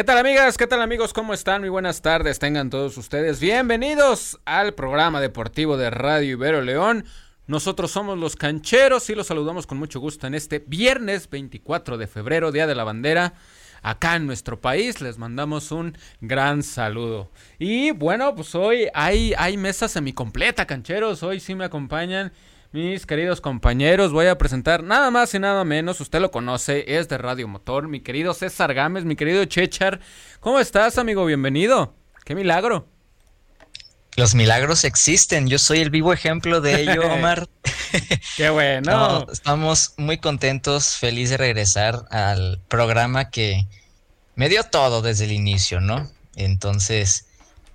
[0.00, 0.56] ¿Qué tal amigas?
[0.56, 1.12] ¿Qué tal amigos?
[1.12, 1.60] ¿Cómo están?
[1.60, 2.38] Muy buenas tardes.
[2.38, 7.04] Tengan todos ustedes bienvenidos al programa deportivo de Radio Ibero León.
[7.46, 12.06] Nosotros somos los cancheros y los saludamos con mucho gusto en este viernes 24 de
[12.06, 13.34] febrero, Día de la Bandera.
[13.82, 17.30] Acá en nuestro país les mandamos un gran saludo.
[17.58, 21.22] Y bueno, pues hoy hay, hay mesa semicompleta, cancheros.
[21.22, 22.32] Hoy sí me acompañan
[22.72, 27.08] mis queridos compañeros, voy a presentar nada más y nada menos, usted lo conoce, es
[27.08, 30.00] de Radio Motor, mi querido César Gámez, mi querido Chechar.
[30.38, 31.24] ¿Cómo estás, amigo?
[31.24, 31.94] Bienvenido.
[32.24, 32.86] ¡Qué milagro!
[34.16, 37.48] Los milagros existen, yo soy el vivo ejemplo de ello, Omar.
[38.36, 39.26] ¡Qué bueno!
[39.32, 43.66] estamos muy contentos, feliz de regresar al programa que
[44.36, 46.08] me dio todo desde el inicio, ¿no?
[46.36, 47.26] Entonces,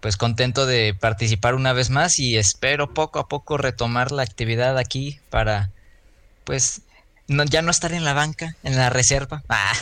[0.06, 4.78] pues contento de participar una vez más y espero poco a poco retomar la actividad
[4.78, 5.72] aquí para
[6.44, 6.84] pues
[7.28, 9.42] ya no estar en la banca, en la reserva.
[9.50, 9.74] Ah.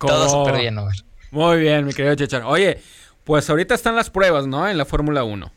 [0.00, 0.96] Todo súper bien, Omar.
[1.30, 2.42] Muy bien, mi querido Chechar.
[2.46, 2.82] Oye,
[3.22, 4.68] pues ahorita están las pruebas, ¿no?
[4.68, 5.52] En la Fórmula 1.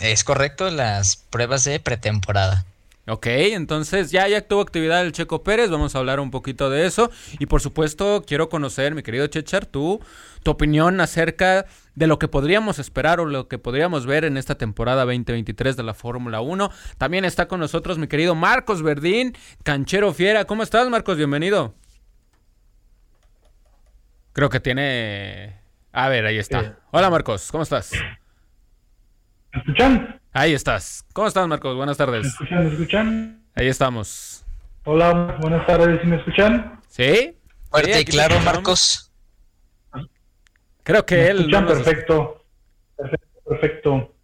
[0.00, 2.66] Es correcto, las pruebas de pretemporada.
[3.08, 6.86] Ok, entonces ya, ya tuvo actividad el Checo Pérez, vamos a hablar un poquito de
[6.86, 7.10] eso.
[7.38, 10.00] Y por supuesto, quiero conocer, mi querido Chechar, tú,
[10.46, 11.66] tu opinión acerca
[11.96, 15.82] de lo que podríamos esperar o lo que podríamos ver en esta temporada 2023 de
[15.82, 16.70] la Fórmula 1.
[16.98, 20.44] También está con nosotros mi querido Marcos Verdín, canchero fiera.
[20.44, 21.16] ¿Cómo estás, Marcos?
[21.16, 21.74] Bienvenido.
[24.34, 25.58] Creo que tiene...
[25.90, 26.78] A ver, ahí está.
[26.92, 27.90] Hola, Marcos, ¿cómo estás?
[29.52, 30.20] ¿Me escuchan?
[30.32, 31.04] Ahí estás.
[31.12, 31.74] ¿Cómo estás, Marcos?
[31.74, 32.22] Buenas tardes.
[32.22, 32.64] ¿Me escuchan?
[32.66, 33.42] ¿Me escuchan?
[33.56, 34.44] Ahí estamos.
[34.84, 36.00] Hola, buenas tardes.
[36.02, 36.80] ¿Sí me escuchan?
[36.86, 37.36] ¿Sí?
[37.68, 39.05] Fuerte y claro, Marcos.
[40.86, 41.38] Creo que él.
[41.38, 42.44] Escuchan perfecto.
[42.96, 44.14] Perfecto, perfecto.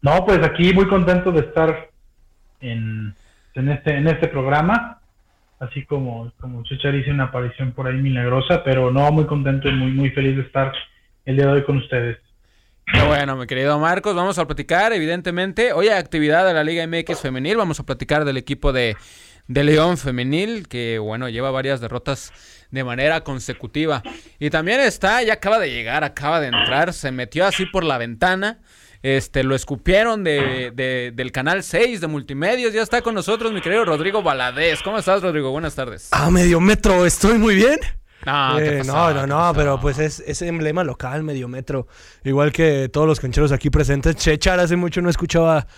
[0.00, 1.90] No, pues aquí muy contento de estar
[2.60, 3.14] en,
[3.54, 5.02] en, este, en este programa.
[5.60, 9.74] Así como, como Chichar hice una aparición por ahí milagrosa, pero no, muy contento y
[9.74, 10.72] muy, muy feliz de estar
[11.26, 12.16] el día de hoy con ustedes.
[12.90, 15.74] Qué bueno, mi querido Marcos, vamos a platicar, evidentemente.
[15.74, 18.96] Hoy hay actividad de la Liga MX femenil, vamos a platicar del equipo de,
[19.48, 22.32] de León femenil, que bueno, lleva varias derrotas
[22.70, 24.02] de manera consecutiva.
[24.38, 27.98] Y también está, ya acaba de llegar, acaba de entrar, se metió así por la
[27.98, 28.60] ventana.
[29.02, 32.72] Este, lo escupieron de, de, del canal 6 de Multimedios.
[32.72, 34.82] Ya está con nosotros mi querido Rodrigo Valadez.
[34.82, 35.50] ¿Cómo estás, Rodrigo?
[35.50, 36.08] Buenas tardes.
[36.12, 37.78] A medio metro, estoy muy bien.
[38.26, 41.86] No, Eh, no, no, no, pero pues es, es emblema local, medio metro.
[42.24, 44.16] Igual que todos los cancheros aquí presentes.
[44.16, 45.68] Chechar, hace mucho no escuchaba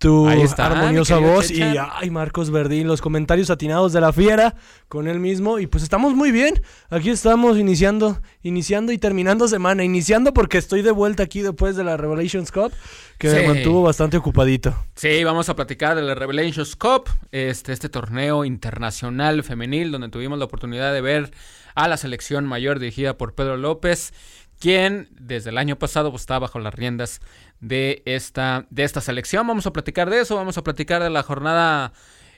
[0.00, 1.50] tu está, armoniosa voz.
[1.50, 4.54] Y ay, Marcos Verdín, los comentarios atinados de la fiera
[4.88, 5.58] con él mismo.
[5.58, 6.62] Y pues estamos muy bien.
[6.88, 9.84] Aquí estamos iniciando, iniciando y terminando semana.
[9.84, 12.72] Iniciando porque estoy de vuelta aquí después de la Revelations Cup,
[13.18, 13.36] que Sí.
[13.36, 14.74] me mantuvo bastante ocupadito.
[14.94, 20.38] Sí, vamos a platicar de la Revelations Cup, este, este torneo internacional femenil donde tuvimos
[20.38, 21.30] la oportunidad de ver
[21.74, 24.14] a la selección mayor dirigida por Pedro López,
[24.58, 27.20] quien desde el año pasado pues, está bajo las riendas
[27.60, 29.46] de esta, de esta selección.
[29.46, 31.92] Vamos a platicar de eso, vamos a platicar de la jornada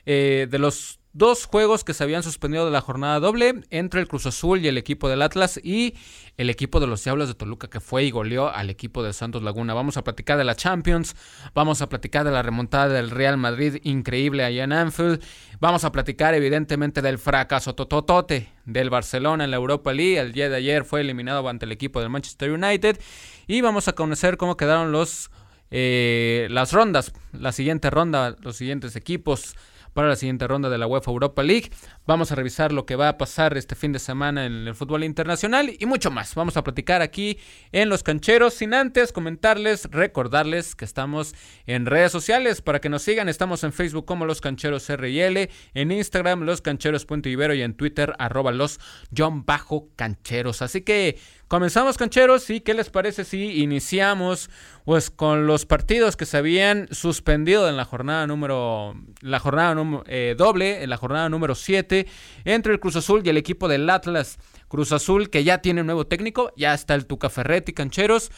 [0.05, 4.07] eh, de los dos juegos que se habían suspendido de la jornada doble entre el
[4.07, 5.93] Cruz Azul y el equipo del Atlas y
[6.37, 9.43] el equipo de los Diablos de Toluca que fue y goleó al equipo de Santos
[9.43, 9.75] Laguna.
[9.75, 11.15] Vamos a platicar de la Champions,
[11.53, 15.23] vamos a platicar de la remontada del Real Madrid increíble allá en Anfield,
[15.59, 20.17] vamos a platicar evidentemente del fracaso tototote del Barcelona en la Europa League.
[20.17, 22.99] El día de ayer fue eliminado ante el equipo del Manchester United
[23.47, 25.31] y vamos a conocer cómo quedaron los
[25.75, 29.55] eh, las rondas, la siguiente ronda, los siguientes equipos
[29.93, 31.71] para la siguiente ronda de la UEFA Europa League.
[32.05, 35.03] Vamos a revisar lo que va a pasar este fin de semana en el fútbol
[35.03, 36.35] internacional y mucho más.
[36.35, 37.37] Vamos a platicar aquí
[37.71, 41.33] en Los Cancheros sin antes comentarles, recordarles que estamos
[41.65, 43.29] en redes sociales para que nos sigan.
[43.29, 48.51] Estamos en Facebook como Los Cancheros RL, en Instagram Los Cancheros.ibero y en Twitter arroba
[48.51, 48.79] los
[49.15, 50.61] John Bajo Cancheros.
[50.61, 51.17] Así que
[51.53, 54.49] comenzamos cancheros y qué les parece si iniciamos
[54.85, 60.33] pues con los partidos que se habían suspendido en la jornada número la jornada eh,
[60.35, 62.07] doble en la jornada número 7
[62.45, 65.85] entre el Cruz Azul y el equipo del Atlas Cruz Azul que ya tiene un
[65.85, 68.31] nuevo técnico ya está el Tuca Ferretti cancheros.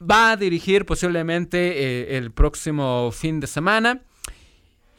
[0.00, 4.02] Va a dirigir posiblemente eh, el próximo fin de semana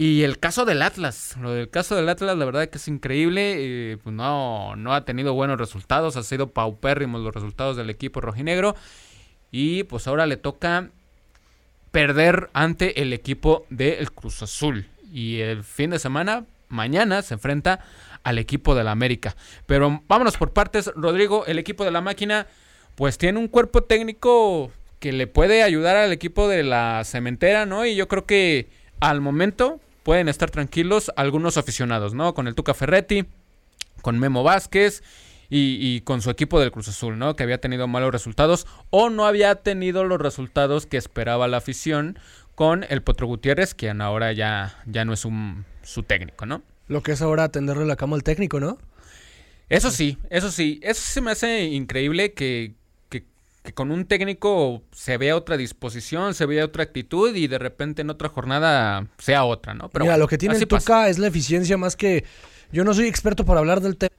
[0.01, 3.55] y el caso del Atlas, lo del caso del Atlas, la verdad que es increíble.
[3.57, 8.21] eh, pues no, no ha tenido buenos resultados, ha sido paupérrimos los resultados del equipo
[8.21, 8.77] rojinegro.
[9.51, 10.91] Y pues ahora le toca
[11.91, 14.87] perder ante el equipo del Cruz Azul.
[15.11, 17.81] Y el fin de semana, mañana, se enfrenta
[18.23, 19.35] al equipo de la América.
[19.65, 22.47] Pero vámonos por partes, Rodrigo, el equipo de la máquina,
[22.95, 27.85] pues tiene un cuerpo técnico que le puede ayudar al equipo de la cementera, ¿no?
[27.85, 28.69] Y yo creo que
[29.01, 32.33] al momento pueden estar tranquilos algunos aficionados, ¿no?
[32.33, 33.25] Con el Tuca Ferretti,
[34.01, 35.03] con Memo Vázquez
[35.49, 37.35] y, con su equipo del Cruz Azul, ¿no?
[37.35, 42.19] Que había tenido malos resultados o no había tenido los resultados que esperaba la afición
[42.55, 46.61] con el Potro Gutiérrez, quien ahora ya, ya no es un, su técnico, ¿no?
[46.87, 48.77] Lo que es ahora atenderle la cama al técnico, ¿no?
[49.69, 50.79] Eso sí, eso sí.
[50.81, 52.73] Eso se me hace increíble que,
[53.69, 58.01] que, con un técnico se vea otra disposición, se vea otra actitud y de repente
[58.01, 59.89] en otra jornada sea otra, ¿no?
[59.89, 62.25] Pero Mira, lo que tiene el Tuca es la eficiencia más que...
[62.71, 64.15] Yo no soy experto para hablar del tema.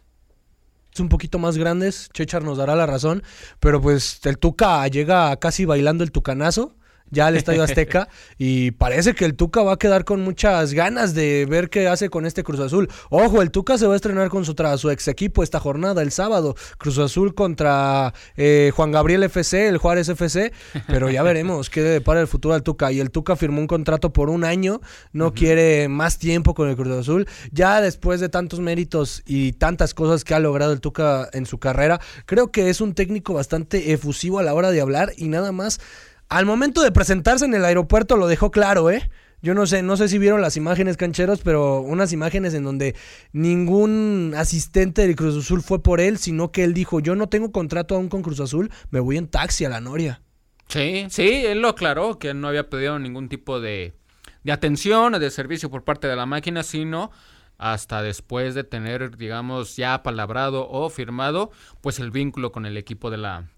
[0.99, 3.23] Un poquito más grandes, Chechar nos dará la razón,
[3.59, 6.77] pero pues el Tuca llega casi bailando el tucanazo
[7.11, 8.09] ya al Estadio Azteca
[8.39, 12.09] y parece que el Tuca va a quedar con muchas ganas de ver qué hace
[12.09, 12.89] con este Cruz Azul.
[13.09, 16.13] Ojo, el Tuca se va a estrenar con su, su ex equipo esta jornada, el
[16.13, 16.55] sábado.
[16.79, 20.53] Cruz Azul contra eh, Juan Gabriel FC, el Juárez FC,
[20.87, 22.93] pero ya veremos qué depara el futuro al Tuca.
[22.93, 24.81] Y el Tuca firmó un contrato por un año,
[25.13, 27.27] no quiere más tiempo con el Cruz Azul.
[27.53, 31.59] Ya después de tantos méritos y tantas cosas que ha logrado el Tuca en su
[31.59, 35.53] carrera, creo que es un técnico bastante efusivo a la hora de hablar y nada
[35.53, 35.81] más
[36.31, 39.11] al momento de presentarse en el aeropuerto lo dejó claro, ¿eh?
[39.43, 42.95] Yo no sé, no sé si vieron las imágenes cancheros, pero unas imágenes en donde
[43.33, 47.51] ningún asistente del Cruz Azul fue por él, sino que él dijo, yo no tengo
[47.51, 50.23] contrato aún con Cruz Azul, me voy en taxi a la Noria.
[50.69, 53.95] Sí, sí, él lo aclaró, que no había pedido ningún tipo de,
[54.45, 57.11] de atención o de servicio por parte de la máquina, sino
[57.59, 61.51] hasta después de tener, digamos, ya palabrado o firmado,
[61.81, 63.49] pues el vínculo con el equipo de la,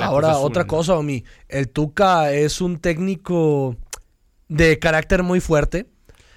[0.00, 1.24] Ahora, otra cosa, Omi.
[1.48, 3.76] El Tuca es un técnico
[4.48, 5.86] de carácter muy fuerte.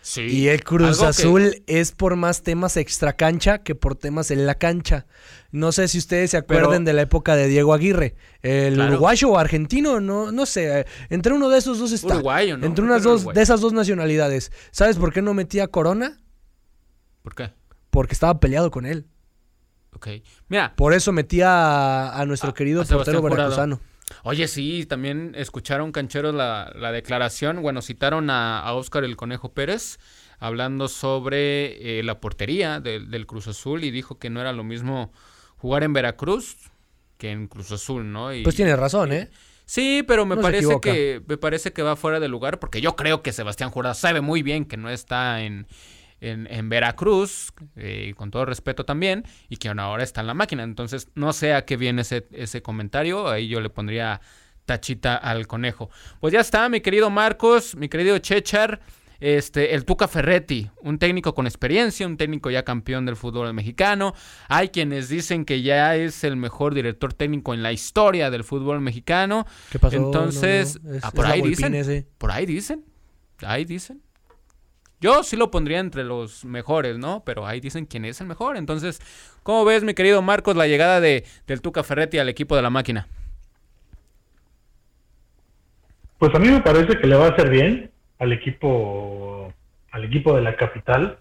[0.02, 0.22] Sí.
[0.22, 4.56] Y el Cruz Azul es por más temas extra cancha que por temas en la
[4.56, 5.06] cancha.
[5.52, 8.16] No sé si ustedes se acuerden de la época de Diego Aguirre.
[8.42, 10.86] El uruguayo o argentino, no, no sé.
[11.10, 12.16] Entre uno de esos dos está.
[12.16, 12.66] Uruguayo, ¿no?
[12.66, 14.54] Entre unas dos de esas dos nacionalidades.
[14.72, 16.22] ¿Sabes por qué no metía Corona?
[17.22, 17.52] ¿Por qué?
[17.90, 19.08] Porque estaba peleado con él.
[19.94, 20.07] Ok.
[20.48, 20.74] Mira.
[20.75, 23.80] Por eso metía a, nuestro querido portero veracruzano.
[24.24, 27.62] Oye, sí, también escucharon cancheros la, la declaración.
[27.62, 30.00] Bueno, citaron a, a Oscar el Conejo Pérez
[30.39, 35.12] hablando sobre eh, la portería del Cruz Azul y dijo que no era lo mismo
[35.57, 36.57] jugar en Veracruz
[37.18, 38.30] que en Cruz Azul, ¿no?
[38.44, 39.30] pues tiene razón, ¿eh?
[39.66, 43.22] Sí, pero me parece que me parece que va fuera de lugar porque yo creo
[43.22, 45.68] que Sebastián Jurado sabe muy bien que no está en,
[46.19, 50.64] en, Veracruz, eh, con todo respeto también, y que ahora está en la máquina.
[50.64, 54.22] Entonces, no sé a qué viene ese, ese comentario, ahí yo le pondría
[54.66, 55.90] tachita al conejo.
[56.19, 58.80] Pues ya está, mi querido Marcos, mi querido Chechar.
[59.19, 64.13] Este, el Tuca Ferretti, un técnico con experiencia, un técnico ya campeón del fútbol mexicano.
[64.48, 68.80] Hay quienes dicen que ya es el mejor director técnico en la historia del fútbol
[68.80, 69.48] mexicano.
[69.72, 69.96] ¿Qué pasó?
[69.96, 72.06] Entonces, ah, por ahí dicen.
[72.20, 72.86] Por ahí dicen.
[73.42, 74.04] Ahí dicen.
[75.00, 77.22] Yo sí lo pondría entre los mejores, ¿no?
[77.24, 78.58] Pero ahí dicen quién es el mejor.
[78.58, 79.00] Entonces,
[79.44, 82.72] ¿cómo ves, mi querido Marcos, la llegada de, del Tuca Ferretti al equipo de la
[82.72, 83.08] máquina?
[86.18, 89.54] Pues a mí me parece que le va a hacer bien al equipo,
[89.92, 91.20] al equipo de la capital.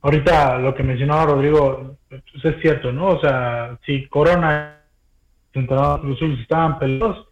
[0.00, 3.08] Ahorita lo que mencionaba Rodrigo, pues es cierto, ¿no?
[3.08, 4.78] O sea, si Corona
[5.52, 7.26] los estaban peleados,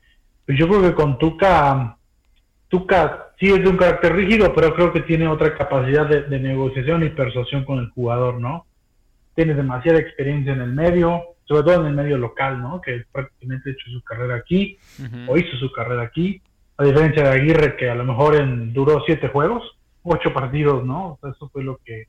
[0.45, 1.97] pues yo creo que con Tuca,
[2.69, 7.03] Tuca sí es de un carácter rígido, pero creo que tiene otra capacidad de, negociación
[7.03, 8.67] y persuasión con el jugador, ¿no?
[9.35, 12.83] Tiene demasiada experiencia en el medio, sobre todo en el medio local, ¿no?
[12.83, 14.79] Que prácticamente ha hecho su carrera aquí,
[15.27, 16.43] o hizo su carrera aquí,
[16.77, 21.13] a diferencia de Aguirre, que a lo mejor en, duró siete juegos, ocho partidos, ¿no?
[21.13, 22.05] O sea, eso fue lo que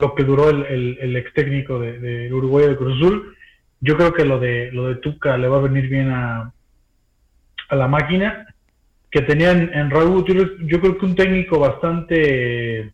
[0.00, 3.36] lo que duró el, el, ex técnico de, Uruguay de Cruz Azul.
[3.80, 6.52] Yo creo que lo de lo de Tuca le va a venir bien a,
[7.68, 8.46] a la máquina
[9.10, 12.92] que tenían en Raúl Gutiérrez, yo creo que un técnico bastante,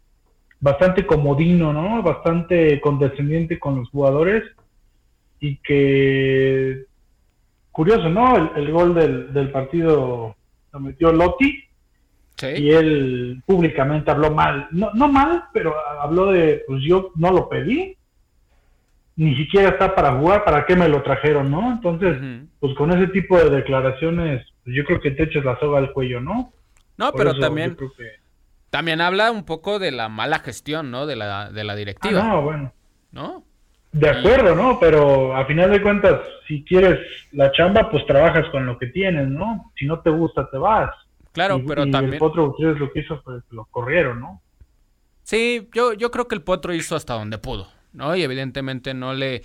[0.60, 2.02] bastante comodino, ¿no?
[2.02, 4.44] Bastante condescendiente con los jugadores
[5.40, 6.84] y que,
[7.72, 8.54] curioso, ¿no?
[8.54, 10.36] El, gol del, del, partido
[10.72, 11.64] lo metió Lotti
[12.56, 17.48] y él públicamente habló mal, no, no mal, pero habló de, pues yo no lo
[17.48, 17.96] pedí,
[19.16, 21.72] ni siquiera está para jugar, ¿para qué me lo trajeron, no?
[21.72, 22.16] Entonces,
[22.60, 26.20] pues con ese tipo de declaraciones yo creo que te echas la soga al cuello,
[26.20, 26.52] ¿no?
[26.96, 27.76] No, pero también,
[28.70, 31.06] también habla un poco de la mala gestión, ¿no?
[31.06, 32.20] De la, de la directiva.
[32.22, 32.72] Ah, no, bueno.
[33.12, 33.44] ¿No?
[33.92, 34.78] De acuerdo, ¿no?
[34.80, 36.98] Pero a final de cuentas, si quieres
[37.32, 39.72] la chamba, pues trabajas con lo que tienes, ¿no?
[39.76, 40.90] Si no te gusta, te vas.
[41.32, 42.14] Claro, pero también...
[42.14, 44.40] El Potro ustedes lo que hizo, pues lo corrieron, ¿no?
[45.22, 48.14] Sí, yo, yo creo que el Potro hizo hasta donde pudo, ¿no?
[48.14, 49.42] Y evidentemente no le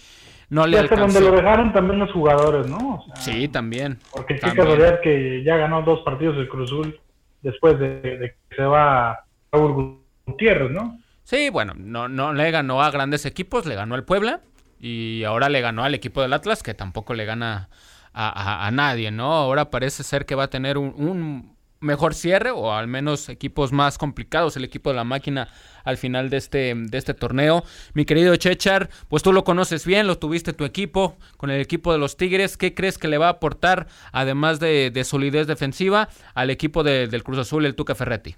[0.50, 3.04] no le donde lo dejaron también los jugadores, ¿no?
[3.16, 4.00] sí, también.
[4.12, 7.00] Porque qué casualidad que ya ganó dos partidos el Cruzul
[7.42, 11.00] después de, que se va Raúl Gutiérrez, ¿no?
[11.24, 14.42] Sí, bueno, no, no le ganó a grandes equipos, le ganó al Puebla,
[14.80, 17.70] y ahora le ganó al equipo del Atlas, que tampoco le gana
[18.14, 19.32] a, nadie, ¿no?
[19.34, 23.98] Ahora parece ser que va a tener un, mejor cierre o al menos equipos más
[23.98, 25.50] complicados el equipo de la máquina
[25.84, 27.64] al final de este, de este torneo.
[27.94, 31.92] Mi querido Chechar, pues tú lo conoces bien, lo tuviste tu equipo con el equipo
[31.92, 32.58] de los Tigres.
[32.58, 37.40] ¿Qué crees que le va a aportar, además de, solidez defensiva, al equipo del Cruz
[37.40, 38.36] Azul, el Tuca Ferretti?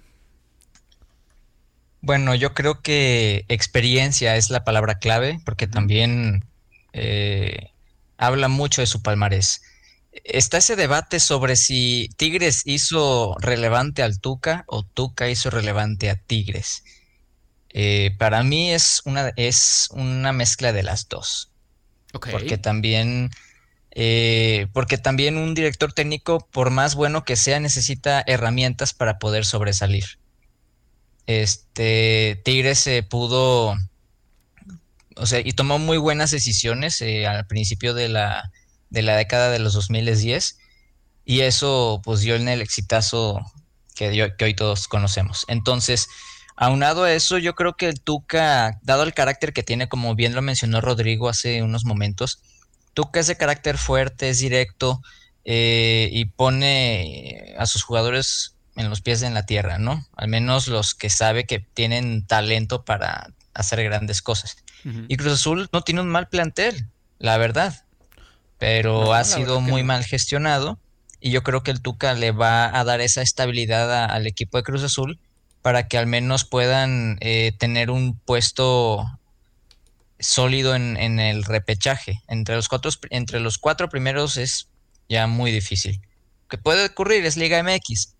[2.00, 6.44] Bueno, yo creo que experiencia es la palabra clave, porque también
[6.92, 7.70] eh,
[8.16, 9.62] habla mucho de su palmarés.
[10.12, 16.16] Está ese debate sobre si Tigres hizo relevante al Tuca o Tuca hizo relevante a
[16.16, 16.84] Tigres.
[17.70, 21.50] Eh, para mí es una, es una mezcla de las dos.
[22.30, 23.30] Porque también,
[23.90, 29.46] eh, porque también un director técnico, por más bueno que sea, necesita herramientas para poder
[29.46, 30.18] sobresalir.
[31.26, 33.76] Este Tigres se pudo,
[35.16, 38.50] o sea, y tomó muy buenas decisiones eh, al principio de la,
[38.92, 40.58] de la década de los 2010
[41.24, 43.40] y eso pues dio en el exitazo
[43.94, 45.44] que, que hoy todos conocemos.
[45.48, 46.08] Entonces,
[46.56, 50.34] aunado a eso, yo creo que el Tuca, dado el carácter que tiene, como bien
[50.34, 52.42] lo mencionó Rodrigo hace unos momentos,
[52.92, 55.00] Tuca es de carácter fuerte, es directo
[55.46, 60.06] eh, y pone a sus jugadores en los pies en la tierra, ¿no?
[60.16, 64.56] Al menos los que sabe que tienen talento para hacer grandes cosas.
[65.06, 67.84] Y Cruz Azul no tiene un mal plantel, la verdad,
[68.62, 70.78] pero ha sido muy mal gestionado
[71.18, 74.62] y yo creo que el Tuca le va a dar esa estabilidad al equipo de
[74.62, 75.18] Cruz Azul
[75.62, 79.04] para que al menos puedan eh, tener un puesto
[80.20, 82.22] sólido en, el repechaje.
[82.28, 84.68] Entre los, cuatro, entre los cuatro primeros es
[85.08, 86.00] ya muy difícil.
[86.48, 88.14] Que puede ocurrir es Liga MX,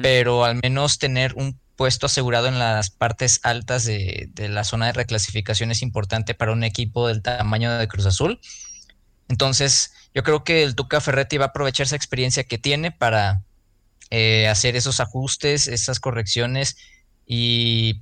[0.00, 4.92] pero al menos tener un puesto asegurado en las partes altas de, la zona de
[4.92, 8.38] reclasificación es importante para un equipo del tamaño de Cruz Azul.
[9.28, 13.42] Entonces, yo creo que el Tuca Ferretti va a aprovechar esa experiencia que tiene para
[14.10, 16.76] eh, hacer esos ajustes, esas correcciones
[17.26, 18.00] y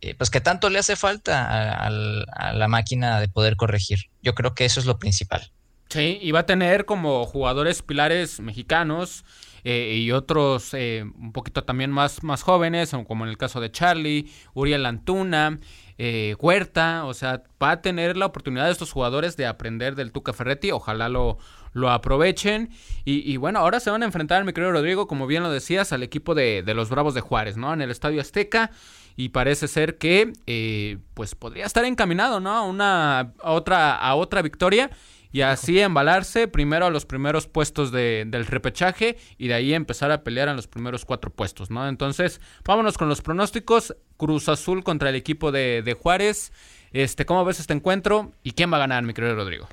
[0.00, 4.06] eh, pues que tanto le hace falta a, la máquina de poder corregir.
[4.22, 5.52] Yo creo que eso es lo principal.
[5.90, 9.24] Sí, y va a tener como jugadores pilares mexicanos
[9.64, 13.70] eh, y otros eh, un poquito también más, más jóvenes, como en el caso de
[13.70, 15.58] Charlie, Uriel Antuna,
[16.02, 20.12] eh, Huerta, o sea, va a tener la oportunidad de estos jugadores de aprender del
[20.12, 21.36] Tuca Ferretti, ojalá lo,
[21.74, 22.70] lo aprovechen.
[23.04, 26.02] Y, bueno, ahora se van a enfrentar, mi querido Rodrigo, como bien lo decías, al
[26.02, 27.74] equipo de, de los Bravos de Juárez, ¿no?
[27.74, 28.70] En el Estadio Azteca
[29.14, 32.52] y parece ser que pues podría estar encaminado ¿no?
[32.52, 34.90] a una otra a otra victoria
[35.32, 40.10] y así embalarse primero a los primeros puestos de, del repechaje y de ahí empezar
[40.10, 41.88] a pelear en los primeros cuatro puestos, ¿no?
[41.88, 43.96] Entonces, vámonos con los pronósticos.
[44.16, 46.52] Cruz Azul contra el equipo de, de Juárez.
[46.92, 48.32] Este, ¿Cómo ves este encuentro?
[48.42, 49.68] ¿Y quién va a ganar, mi querido Rodrigo?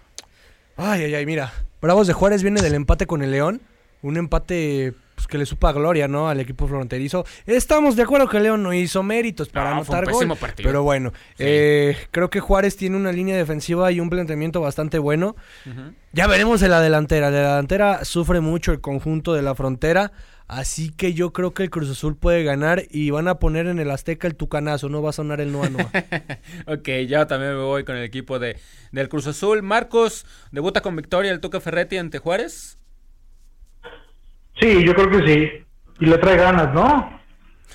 [0.77, 1.51] Ay, ay, ay, mira.
[1.81, 3.61] Bravos de Juárez viene del empate con el León.
[4.03, 4.93] Un empate
[5.27, 6.29] pues, que le supa gloria, ¿no?
[6.29, 7.25] Al equipo fronterizo.
[7.45, 10.37] Estamos de acuerdo que León no hizo méritos para anotar gol.
[10.55, 15.35] Pero bueno, eh, creo que Juárez tiene una línea defensiva y un planteamiento bastante bueno.
[16.13, 17.29] Ya veremos en la delantera.
[17.29, 20.11] La delantera sufre mucho el conjunto de la frontera.
[20.47, 23.79] Así que yo creo que el Cruz Azul puede ganar y van a poner en
[23.79, 25.91] el Azteca el tucanazo, no va a sonar el Noa Noa.
[26.67, 28.57] ok, ya también me voy con el equipo de,
[28.93, 29.61] del Cruz Azul.
[29.61, 32.76] Marcos, debuta con victoria el Tuca Ferretti ante Juárez.
[34.59, 35.65] Sí, yo creo que sí.
[35.99, 37.19] Y le trae ganas, ¿no?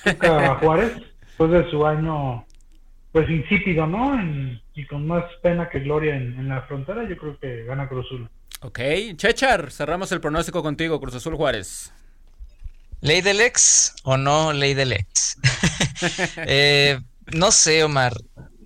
[0.05, 2.45] A Juárez, después de su año,
[3.11, 4.17] pues insípido, ¿no?
[4.75, 8.29] y con más pena que gloria en, la frontera, yo creo que gana Cruz Azul.
[8.61, 8.79] Ok,
[9.15, 11.93] Chechar, cerramos el pronóstico contigo, Cruz Azul Juárez.
[13.01, 15.37] ¿Ley del ex o no ley del ex?
[16.47, 16.99] Eh,
[17.33, 18.13] no sé, Omar.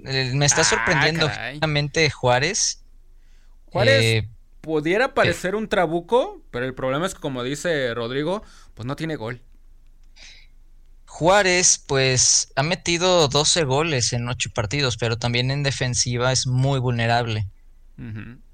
[0.05, 2.83] Eh, me está ah, sorprendiendo finalmente Juárez.
[3.65, 4.03] Juárez.
[4.03, 4.29] Eh,
[4.67, 8.43] pudiera parecer un trabuco, pero el problema es que, como dice Rodrigo,
[8.73, 9.41] pues no tiene gol.
[11.05, 16.79] Juárez, pues, ha metido 12 goles en 8 partidos, pero también en defensiva es muy
[16.79, 17.47] vulnerable.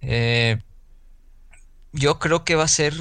[0.02, 0.60] Eh,
[1.94, 2.94] yo creo que va a ser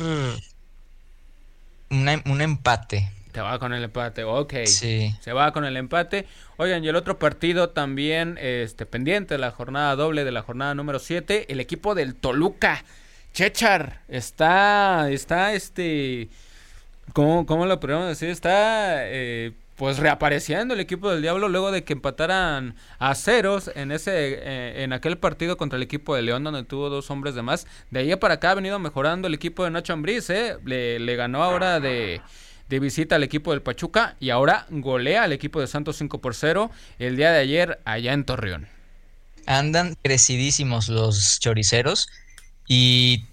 [1.91, 3.13] un empate.
[3.35, 4.55] Se va con el empate, ok.
[4.65, 5.15] Sí.
[5.21, 6.27] Se va con el empate.
[6.57, 10.99] Oigan, y el otro partido también este, pendiente, la jornada doble de la jornada número
[10.99, 12.83] 7, el equipo del Toluca
[13.33, 16.29] Chechar está, está, este,
[17.15, 18.29] ¿cómo, cómo lo podemos decir?
[18.29, 23.91] Está, eh, pues reapareciendo el equipo del Diablo luego de que empataran a ceros en
[23.91, 27.43] ese, eh, en aquel partido contra el equipo de León donde tuvo dos hombres de
[27.43, 27.67] más.
[27.91, 30.57] De ahí para acá ha venido mejorando el equipo de Nacho Ambriz, eh.
[30.65, 32.21] le, ganó ahora de,
[32.69, 36.35] de visita al equipo del Pachuca y ahora golea al equipo de Santos 5 por
[36.35, 38.69] 0 el día de ayer allá en Torreón.
[39.47, 42.07] andan crecidísimos los choriceros
[42.73, 43.27] y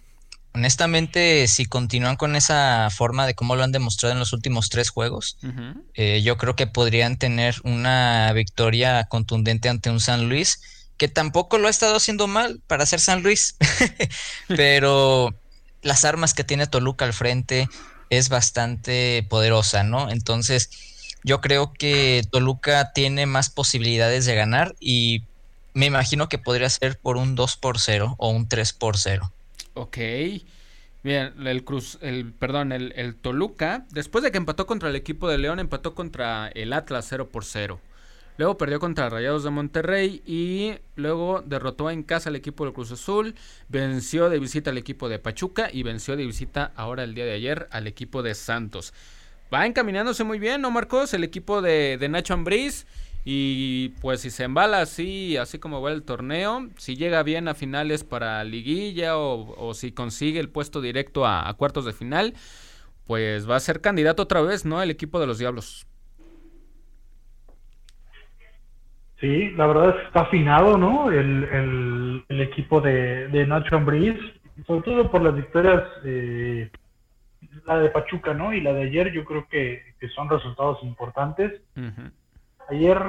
[0.53, 4.89] honestamente si continúan con esa forma de cómo lo han demostrado en los últimos tres
[4.89, 5.37] juegos,
[5.93, 10.59] eh, yo creo que podrían tener una victoria contundente ante un San Luis
[10.97, 13.55] que tampoco lo ha estado haciendo mal para ser San Luis,
[14.49, 15.33] pero
[15.83, 17.69] las armas que tiene Toluca al frente
[18.09, 20.09] es bastante poderosa, ¿no?
[20.09, 20.69] Entonces,
[21.23, 25.23] yo creo que Toluca tiene más posibilidades de ganar y
[25.79, 29.31] me imagino que podría ser por un 2 por 0 o un 3 por 0.
[29.75, 29.97] Ok.
[31.01, 35.29] Bien, el Cruz, el, perdón, el, el, Toluca, después de que empató contra el equipo
[35.29, 37.79] de León, empató contra el Atlas 0 por 0.
[38.35, 42.91] Luego perdió contra Rayados de Monterrey y luego derrotó en casa al equipo del Cruz
[42.91, 43.35] Azul,
[43.69, 47.33] venció de visita al equipo de Pachuca y venció de visita ahora el día de
[47.33, 48.93] ayer al equipo de Santos.
[49.53, 51.13] Va encaminándose muy bien, ¿no, Marcos?
[51.13, 52.85] El equipo de, de Nacho Ambriz.
[53.25, 57.53] Y pues si se embala así, así como va el torneo, si llega bien a
[57.53, 62.33] finales para liguilla o, si consigue el puesto directo a, a, cuartos de final,
[63.05, 64.81] pues va a ser candidato otra vez, ¿no?
[64.81, 65.85] El equipo de los Diablos.
[69.19, 71.11] Sí, la verdad es que está afinado, ¿no?
[71.11, 74.15] El, el, equipo de, de, Nacho Ambriz,
[74.65, 76.71] sobre todo por las victorias, eh,
[77.65, 78.53] la de Pachuca, ¿no?
[78.53, 81.61] Y la de ayer, yo creo que, que son resultados importantes.
[82.69, 82.99] Ayer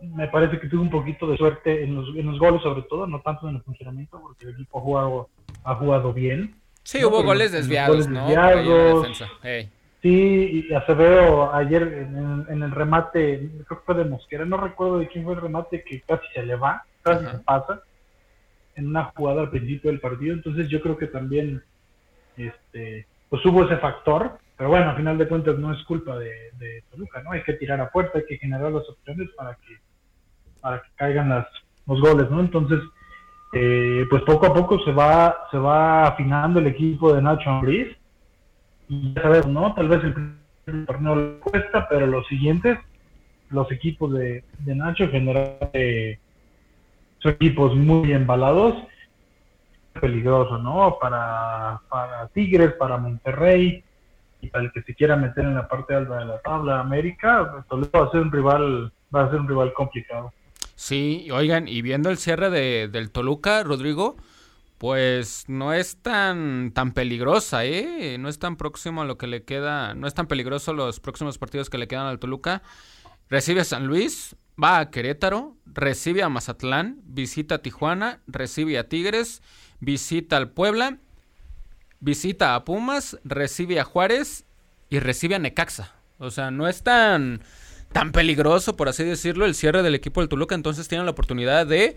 [0.00, 3.06] me parece que tuvo un poquito de suerte en los, en los goles, sobre todo,
[3.06, 5.28] no tanto en el funcionamiento, porque el equipo ha jugado,
[5.64, 6.54] ha jugado bien.
[6.82, 8.26] Sí, hubo goles desviados, ¿no?
[8.26, 9.22] Desviados.
[10.02, 15.08] Sí, y Acevedo ayer en, el remate, creo que fue de Mosquera, no recuerdo de
[15.08, 17.82] quién fue el remate, que casi se le va, casi se pasa
[18.76, 20.32] en una jugada al principio del partido.
[20.32, 21.62] Entonces yo creo que también
[22.38, 26.84] este pues hubo ese factor, pero bueno, al final de cuentas no es culpa de,
[26.90, 27.32] Toluca, ¿no?
[27.32, 29.78] Hay que tirar a puerta, hay que generar las opciones para que
[30.60, 31.46] para que caigan las,
[31.86, 32.40] los goles, ¿no?
[32.40, 32.78] Entonces,
[33.54, 37.96] eh, pues poco a poco se va se va afinando el equipo de Nacho Ambriz
[38.90, 39.72] y ya sabes, ¿no?
[39.72, 40.04] Tal vez
[40.66, 42.78] el torneo le cuesta, pero los siguientes,
[43.48, 46.20] los equipos de, de Nacho generalmente
[47.20, 48.74] son equipos muy embalados,
[49.98, 50.98] peligroso, ¿no?
[51.00, 53.84] Para, para Tigres, para Monterrey
[54.40, 57.64] y para el que se quiera meter en la parte alta de la tabla América,
[57.68, 60.32] Toledo va a ser un rival, va a ser un rival complicado.
[60.74, 64.16] Sí, oigan, y viendo el cierre de, del Toluca, Rodrigo,
[64.78, 68.16] pues no es tan tan peligrosa, ¿eh?
[68.18, 71.36] No es tan próximo a lo que le queda, no es tan peligroso los próximos
[71.36, 72.62] partidos que le quedan al Toluca.
[73.28, 78.88] Recibe a San Luis, va a Querétaro, recibe a Mazatlán, visita a Tijuana, recibe a
[78.88, 79.42] Tigres,
[79.80, 80.96] visita al Puebla,
[82.00, 84.44] visita a Pumas, recibe a Juárez
[84.88, 85.94] y recibe a Necaxa.
[86.18, 87.42] O sea, no es tan
[87.92, 91.66] tan peligroso, por así decirlo, el cierre del equipo del Toluca, entonces tienen la oportunidad
[91.66, 91.96] de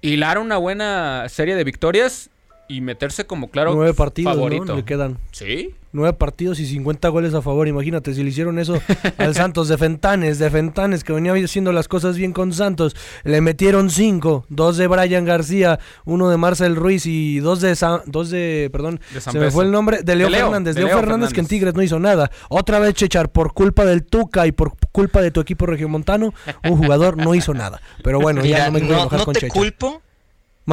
[0.00, 2.30] hilar una buena serie de victorias
[2.68, 4.74] y meterse como claro Nueve partidos favorito.
[4.74, 5.18] le quedan.
[5.32, 5.74] Sí.
[5.92, 7.68] Nueve partidos y 50 goles a favor.
[7.68, 8.78] Imagínate, si le hicieron eso
[9.16, 13.40] al Santos de Fentanes, de Fentanes, que venía haciendo las cosas bien con Santos, le
[13.40, 17.74] metieron cinco, dos de Brian García, uno de Marcel Ruiz y dos de,
[18.06, 20.74] dos de perdón, se me fue el nombre, de Leo, Fernández.
[20.74, 22.30] De Leo, Fernández, Fernández, que en Tigres no hizo nada.
[22.50, 26.76] Otra vez, Chechar, por culpa del Tuca y por culpa de tu equipo regiomontano, un
[26.76, 27.80] jugador no hizo nada.
[28.02, 30.02] Pero bueno, ya no me quiero no con te culpo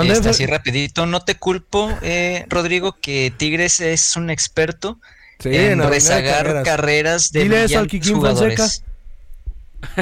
[0.01, 4.99] este, así rapidito, no te culpo, eh, Rodrigo, que Tigres es un experto
[5.43, 7.31] en, rezagar carreras.
[7.31, 8.67] de Dile eso al Kikín Fonseca.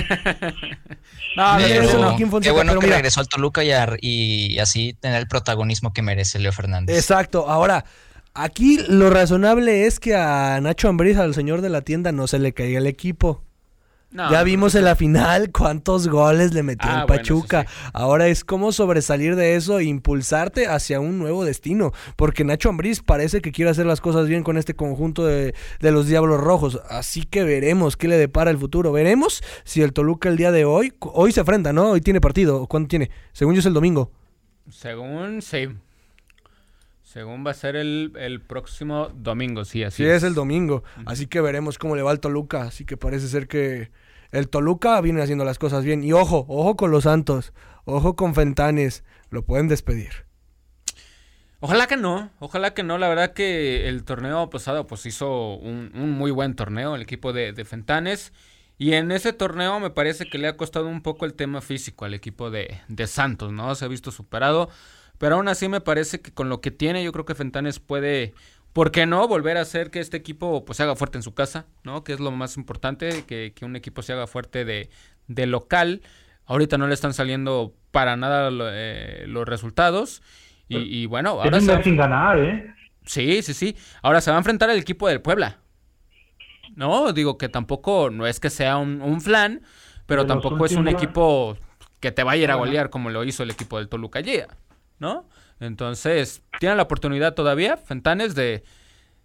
[1.35, 3.63] no, pero, qué bueno que regresó al Toluca
[3.99, 6.97] y, así tener el protagonismo que merece Leo Fernández.
[6.97, 7.85] Exacto, ahora...
[8.33, 12.39] Aquí lo razonable es que a Nacho Ambriz, al señor de la tienda, no se
[12.39, 13.43] le caiga el equipo
[14.11, 17.65] ya vimos en la final cuántos goles le metió ah, el Pachuca.
[17.93, 21.91] Ahora es como sobresalir de eso e impulsarte hacia un nuevo destino.
[22.15, 26.07] Porque Nacho Ambriz parece que quiere hacer las cosas bien con este conjunto de, los
[26.07, 26.81] Diablos Rojos.
[26.89, 28.91] Así que veremos qué le depara el futuro.
[28.91, 31.91] Veremos si el Toluca el día de hoy, hoy se enfrenta, ¿no?
[31.91, 32.67] Hoy tiene partido.
[32.67, 33.11] ¿Cuándo tiene?
[33.31, 34.11] Según yo es el domingo.
[34.69, 35.69] Según, sí.
[37.11, 40.85] Según va a ser el, el próximo domingo, sí, así Sí, es el domingo.
[41.05, 42.61] Así que veremos cómo le va al Toluca.
[42.61, 43.91] Así que parece ser que
[44.31, 46.05] el Toluca viene haciendo las cosas bien.
[46.05, 47.51] Y ojo, ojo con los Santos,
[47.83, 50.25] ojo con Fentanes, lo pueden despedir.
[51.59, 52.97] Ojalá que no, ojalá que no.
[52.97, 57.53] La verdad que el torneo pasado pues hizo un, muy buen torneo el equipo de,
[57.65, 58.31] Fentanes.
[58.77, 62.05] Y en ese torneo me parece que le ha costado un poco el tema físico
[62.05, 63.75] al equipo de, de Santos, ¿no?
[63.75, 64.69] Se ha visto superado.
[65.21, 68.33] Pero aún así me parece que con lo que tiene yo creo que Fentanes puede
[68.73, 71.35] ¿Por qué no volver a hacer que este equipo pues se haga fuerte en su
[71.35, 72.03] casa, ¿no?
[72.03, 74.89] Que es lo más importante, que, un equipo se haga fuerte de,
[75.27, 76.01] de local.
[76.47, 80.23] Ahorita no le están saliendo para nada eh, los resultados.
[80.67, 82.73] Y, bueno, ahora se sin ganar, ¿eh?
[83.05, 83.75] Sí, sí, sí.
[84.01, 85.59] Ahora se va a enfrentar al equipo del Puebla.
[86.75, 89.61] No, digo que tampoco, no es que sea un, flan,
[90.07, 91.57] pero tampoco es un equipo
[91.99, 94.21] que te vaya a ir a golear como lo hizo el equipo del Toluca
[95.01, 95.27] ¿no?
[95.59, 98.63] Entonces, tiene la oportunidad todavía, Fentanes, de,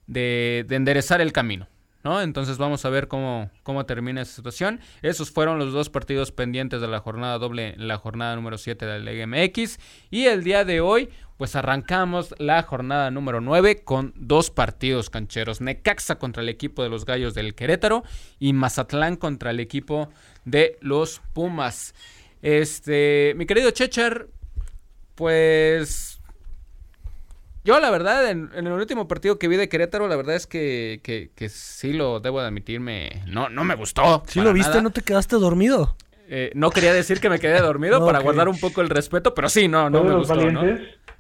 [0.09, 1.69] de, de enderezar el camino.
[2.07, 2.23] ¿no?
[2.23, 3.51] Entonces vamos a ver cómo,
[3.85, 4.79] termina esa situación.
[5.03, 9.01] Esos fueron los dos partidos pendientes de la jornada doble, la jornada número 7 de
[9.01, 9.81] la MX.
[10.09, 15.61] Y el día de hoy, pues arrancamos la jornada número 9 con dos partidos cancheros.
[15.61, 18.05] Necaxa contra el equipo de los Gallos del Querétaro
[18.39, 20.09] y Mazatlán contra el equipo
[20.45, 21.93] de los Pumas.
[22.41, 24.29] Este, mi querido Chechar,
[25.17, 26.17] pues
[27.67, 31.01] yo, la verdad, en, el último partido que vi de Querétaro, la verdad es que,
[31.03, 33.25] que, sí lo debo de admitirme.
[33.27, 34.23] No, no me gustó.
[34.29, 34.81] ¿Sí lo viste?
[34.83, 35.97] ¿No te quedaste dormido?
[36.29, 39.49] Eh, no quería decir que me quedé dormido para guardar un poco el respeto, pero
[39.49, 40.63] sí, no, no me gustó, ¿no?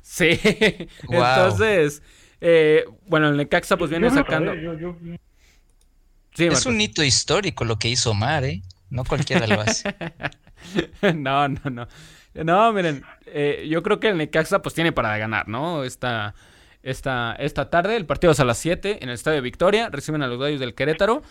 [0.02, 0.38] Sí.
[1.11, 2.00] Entonces,
[2.40, 4.52] eh, bueno, el Necaxa pues viene sacando.
[6.32, 8.62] Sí, es un hito histórico lo que hizo Omar, ¿eh?
[8.88, 9.92] No cualquiera lo hace.
[11.16, 11.88] no, no, no.
[12.44, 15.85] No, miren, eh, yo creo que el Necaxa pues tiene para ganar, ¿no?
[15.85, 16.35] Esta,
[16.83, 20.27] esta, esta tarde, el partido es a las 7 en el Estadio Victoria, reciben a
[20.27, 21.22] los Gallos del Querétaro.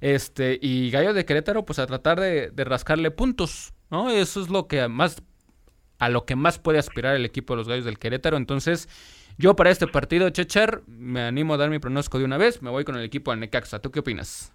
[0.00, 4.10] Este, y Gallos de Querétaro pues a tratar de, rascarle puntos, ¿no?
[4.10, 5.22] Eso es lo que más,
[5.98, 8.36] a lo que más puede aspirar el equipo de los Gallos del Querétaro.
[8.36, 8.88] Entonces,
[9.36, 12.70] yo para este partido, Checher, me animo a dar mi pronóstico de una vez, me
[12.70, 13.80] voy con el equipo del Necaxa.
[13.80, 14.52] ¿Tú qué opinas?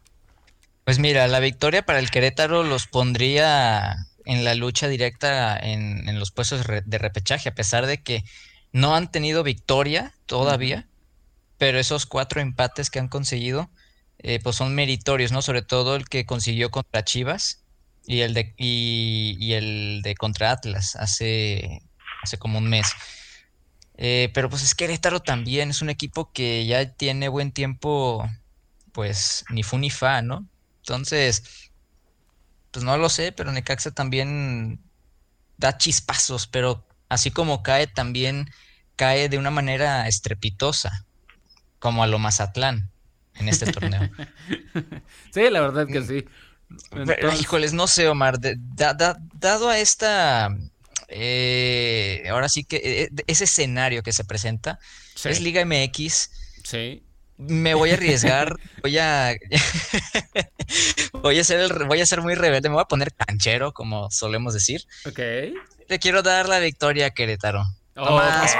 [0.85, 6.31] Pues mira, la victoria para el Querétaro los pondría en la lucha directa en, los
[6.31, 8.23] puestos de repechaje, a pesar de que
[8.71, 10.87] no han tenido victoria todavía,
[11.57, 13.69] pero esos cuatro empates que han conseguido,
[14.19, 15.41] eh, pues son meritorios, ¿no?
[15.41, 17.63] Sobre todo el que consiguió contra Chivas
[18.05, 21.81] y el de, y, el de contra Atlas hace,
[22.21, 22.87] hace como un mes.
[23.95, 28.27] Eh, pero pues es Querétaro también, es un equipo que ya tiene buen tiempo,
[28.91, 30.47] pues ni fu ni fa, ¿no?
[30.79, 31.71] Entonces,
[32.73, 34.79] pues no lo sé, pero Necaxa también
[35.57, 38.49] da chispazos, pero así como cae, también
[38.95, 41.05] cae de una manera estrepitosa,
[41.77, 42.89] como a lo Mazatlán
[43.35, 44.09] en este torneo.
[45.33, 46.25] sí, la verdad que sí.
[47.39, 50.49] híjoles, no sé, Omar, dado a esta,
[51.09, 54.79] eh, ahora sí que eh, ese escenario que se presenta,
[55.23, 56.31] es Liga MX.
[56.63, 57.03] Sí
[57.37, 59.35] me voy a arriesgar, voy a
[61.13, 64.09] voy a ser el, voy a ser muy rebelde, me voy a poner canchero, como
[64.11, 64.83] solemos decir.
[65.05, 65.19] Ok.
[65.89, 67.63] Le quiero dar la victoria a Querétaro.
[67.95, 68.55] más,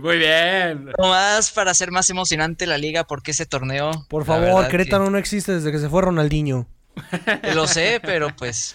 [0.00, 0.92] muy bien.
[0.98, 4.06] más para hacer más emocionante la liga porque ese torneo.
[4.08, 6.66] Por favor, Querétaro no existe desde que se fue Ronaldinho.
[7.54, 8.74] Lo sé, pero pues,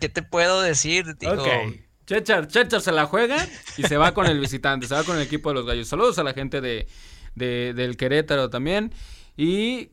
[0.00, 1.16] ¿qué te puedo decir?
[1.18, 1.44] Digo,
[2.06, 3.46] Chechar, Chechar se la juega
[3.76, 5.88] y se va con el visitante, se va con el equipo de los gallos.
[5.88, 6.88] Saludos a la gente de,
[7.34, 8.92] de, del Querétaro también.
[9.36, 9.90] Y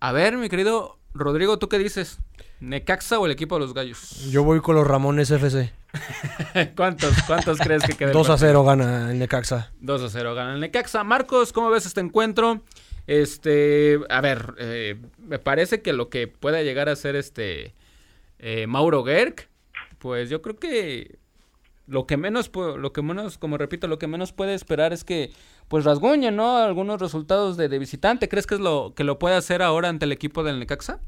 [0.00, 2.18] a ver, mi querido Rodrigo, ¿tú qué dices?
[2.60, 4.30] ¿Necaxa o el equipo de los gallos?
[4.30, 5.72] Yo voy con los Ramones FC.
[6.76, 8.12] ¿Cuántos, ¿Cuántos crees que quedan?
[8.12, 9.72] 2 a 0 gana el Necaxa.
[9.80, 11.02] 2 a 0 gana el Necaxa.
[11.04, 12.62] Marcos, ¿cómo ves este encuentro?
[13.06, 17.74] Este, a ver, eh, me parece que lo que pueda llegar a ser este
[18.38, 19.48] eh, Mauro Gerg,
[19.98, 21.18] pues yo creo que
[21.86, 25.32] lo que menos, lo que menos, como repito, lo que menos puede esperar es que
[25.70, 26.56] pues rasguñe, ¿no?
[26.56, 28.28] Algunos resultados de, visitante.
[28.28, 30.98] ¿Crees que es lo que lo puede hacer ahora ante el equipo del Necaxa?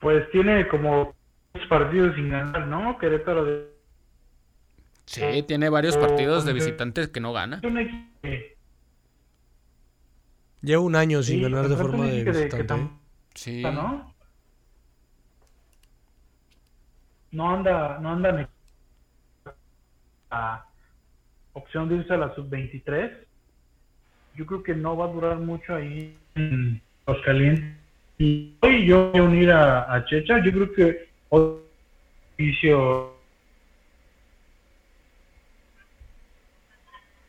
[0.00, 1.14] Pues tiene como
[1.68, 2.98] partidos sin ganar, ¿no?
[2.98, 3.68] Querétaro de...
[5.06, 7.60] Sí, tiene varios partidos de visitantes que no gana.
[10.60, 12.90] Lleva un año sin ganar de forma de visitante.
[13.34, 13.62] sí.
[13.62, 14.14] ¿no?
[17.30, 18.48] no anda, no anda
[20.30, 20.67] a
[21.58, 23.12] opción de irse a la sub-23.
[24.36, 27.76] Yo creo que no va a durar mucho ahí en los calientes.
[28.18, 30.42] Y hoy yo voy a unir a, Checha.
[30.44, 31.58] Yo creo que hoy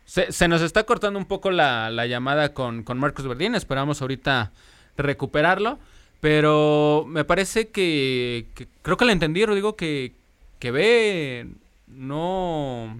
[0.05, 3.53] Se, nos está cortando un poco la, la llamada con, con Marcos Verdín.
[3.55, 4.51] Esperamos ahorita
[4.97, 5.79] recuperarlo.
[6.19, 8.47] Pero me parece que,
[8.81, 10.13] creo que le entendí, Rodrigo, que,
[10.59, 11.47] que ve
[11.87, 12.99] no,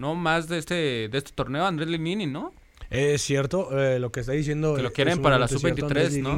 [0.00, 2.52] no más de este, de este torneo Andrés Linini, ¿no?
[2.88, 4.74] Es cierto, eh, lo que está diciendo.
[4.74, 6.36] Que lo quieren para la sub-23, ¿no?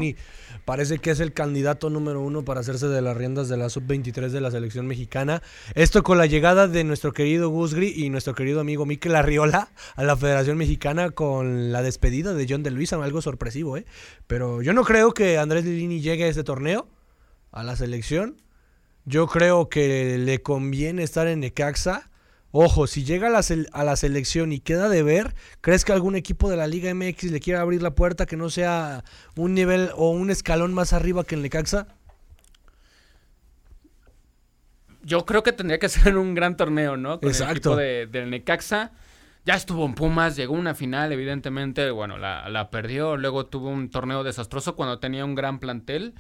[0.67, 4.29] Parece que es el candidato número uno para hacerse de las riendas de la sub-23
[4.29, 5.43] de la selección mexicana.
[5.75, 10.05] Esto con la llegada de nuestro querido Gusgri y nuestro querido amigo Mikel Arriola a
[10.05, 13.87] la Federación Mexicana con la despedida de John de Luisa, algo sorpresivo, ¿eh?
[14.27, 16.87] Pero yo no creo que Andrés Lilini llegue a este torneo
[17.51, 18.43] a la selección.
[19.05, 22.12] Yo creo que le conviene estar en Necaxa.
[22.55, 23.41] Ojo, si llega a la,
[23.73, 27.31] a la selección y queda de ver, ¿crees que algún equipo de la Liga MX
[27.31, 29.05] le quiera abrir la puerta que no sea
[29.37, 31.89] un nivel o un escalón más arriba que el Necaxa?
[35.03, 37.21] Yo creo que tendría que ser un gran torneo, ¿no?
[37.21, 37.55] Con el Exacto.
[37.55, 38.93] equipo de, del Necaxa.
[39.45, 43.17] Ya estuvo en Pumas, llegó a una final, evidentemente, bueno, la, la perdió.
[43.17, 46.15] Luego tuvo un torneo desastroso cuando tenía un gran plantel.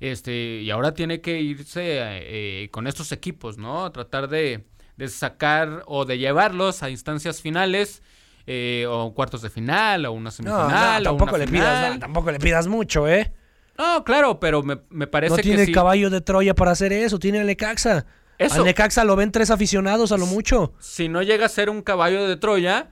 [0.00, 3.90] Este, y ahora tiene que irse eh, con estos equipos, ¿no?
[3.92, 4.66] Tratar de,
[5.00, 8.02] de sacar o de llevarlos a instancias finales.
[8.46, 11.92] eh, o cuartos de final, o una No, semifinal, no, o tampoco una le pidas,
[11.94, 13.32] no, tampoco le pidas mucho, ¿eh?
[13.78, 15.72] No, claro, pero me, me parece No que tiene sí.
[15.72, 18.06] caballo de Troya para hacer eso, tiene el Necaxa.
[18.38, 18.56] Eso.
[18.56, 20.72] Al Necaxa lo ven tres aficionados a lo mucho.
[20.80, 22.88] si no llega a ser un caballo de Troya,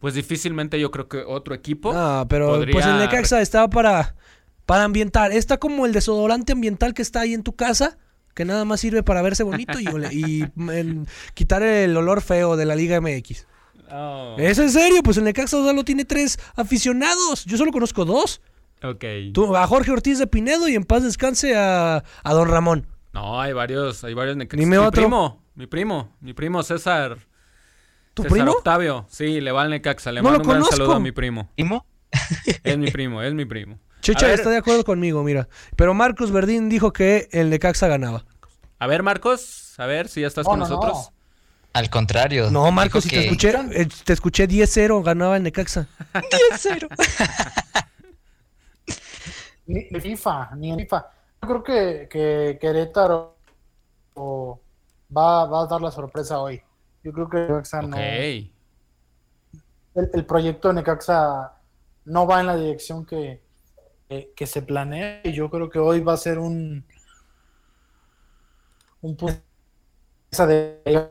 [0.00, 1.92] pues difícilmente yo creo que otro equipo.
[1.94, 4.16] Ah, pero podría- pues el Necaxa está para,
[4.64, 5.30] para ambientar.
[5.30, 7.96] Está como el desodorante ambiental que está ahí en tu casa,
[8.36, 10.44] que nada más sirve para verse bonito y,
[11.34, 13.46] quitar el olor feo de la Liga MX.
[13.90, 17.46] Oh, Es en serio, pues el Necaxa solo tiene tres aficionados.
[17.46, 18.42] Yo solo conozco dos.
[18.82, 19.04] ok.
[19.32, 22.86] Tú, a Jorge Ortiz de Pinedo y en paz descanse a, a Don Ramón.
[23.14, 24.60] No, hay varios, hay varios Necaxa.
[24.60, 25.02] Dime mi otro.
[25.02, 27.16] primo, mi primo, mi primo César.
[28.12, 28.52] ¿Tu César primo?
[28.52, 30.12] Octavio, sí, le va al Necaxa.
[30.12, 30.76] Le No lo mando un gran conozco.
[30.76, 31.48] saludo a mi primo.
[31.54, 31.86] ¿Primo?
[32.64, 33.78] Es mi primo, es mi primo.
[34.06, 35.48] Checha a ver, está de acuerdo conmigo, mira.
[35.74, 38.24] Pero Marcos Verdín dijo que el Necaxa ganaba.
[38.78, 40.92] A ver, Marcos, a ver si ya estás con no, nosotros.
[40.92, 41.12] no.
[41.72, 42.50] Al contrario.
[42.50, 45.88] No, Marcos, si te escuché, eh, te escuché 10-0, ganaba el Necaxa.
[46.14, 46.88] 10-0.
[49.66, 51.06] Ni, ni FIFA, ni en FIFA.
[51.42, 53.36] Yo creo que, que Querétaro
[54.14, 54.60] o,
[55.14, 56.62] va, va a dar la sorpresa hoy.
[57.02, 58.50] Yo creo que Necaxa no- el,
[59.94, 61.52] el proyecto de Necaxa
[62.04, 63.42] no va en la dirección que,
[64.08, 66.84] que, que se planea y yo creo que hoy va a ser un
[69.00, 69.40] un punto
[70.46, 71.10] de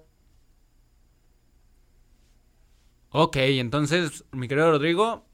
[3.09, 5.25] Ok, entonces, mi querido Rodrigo,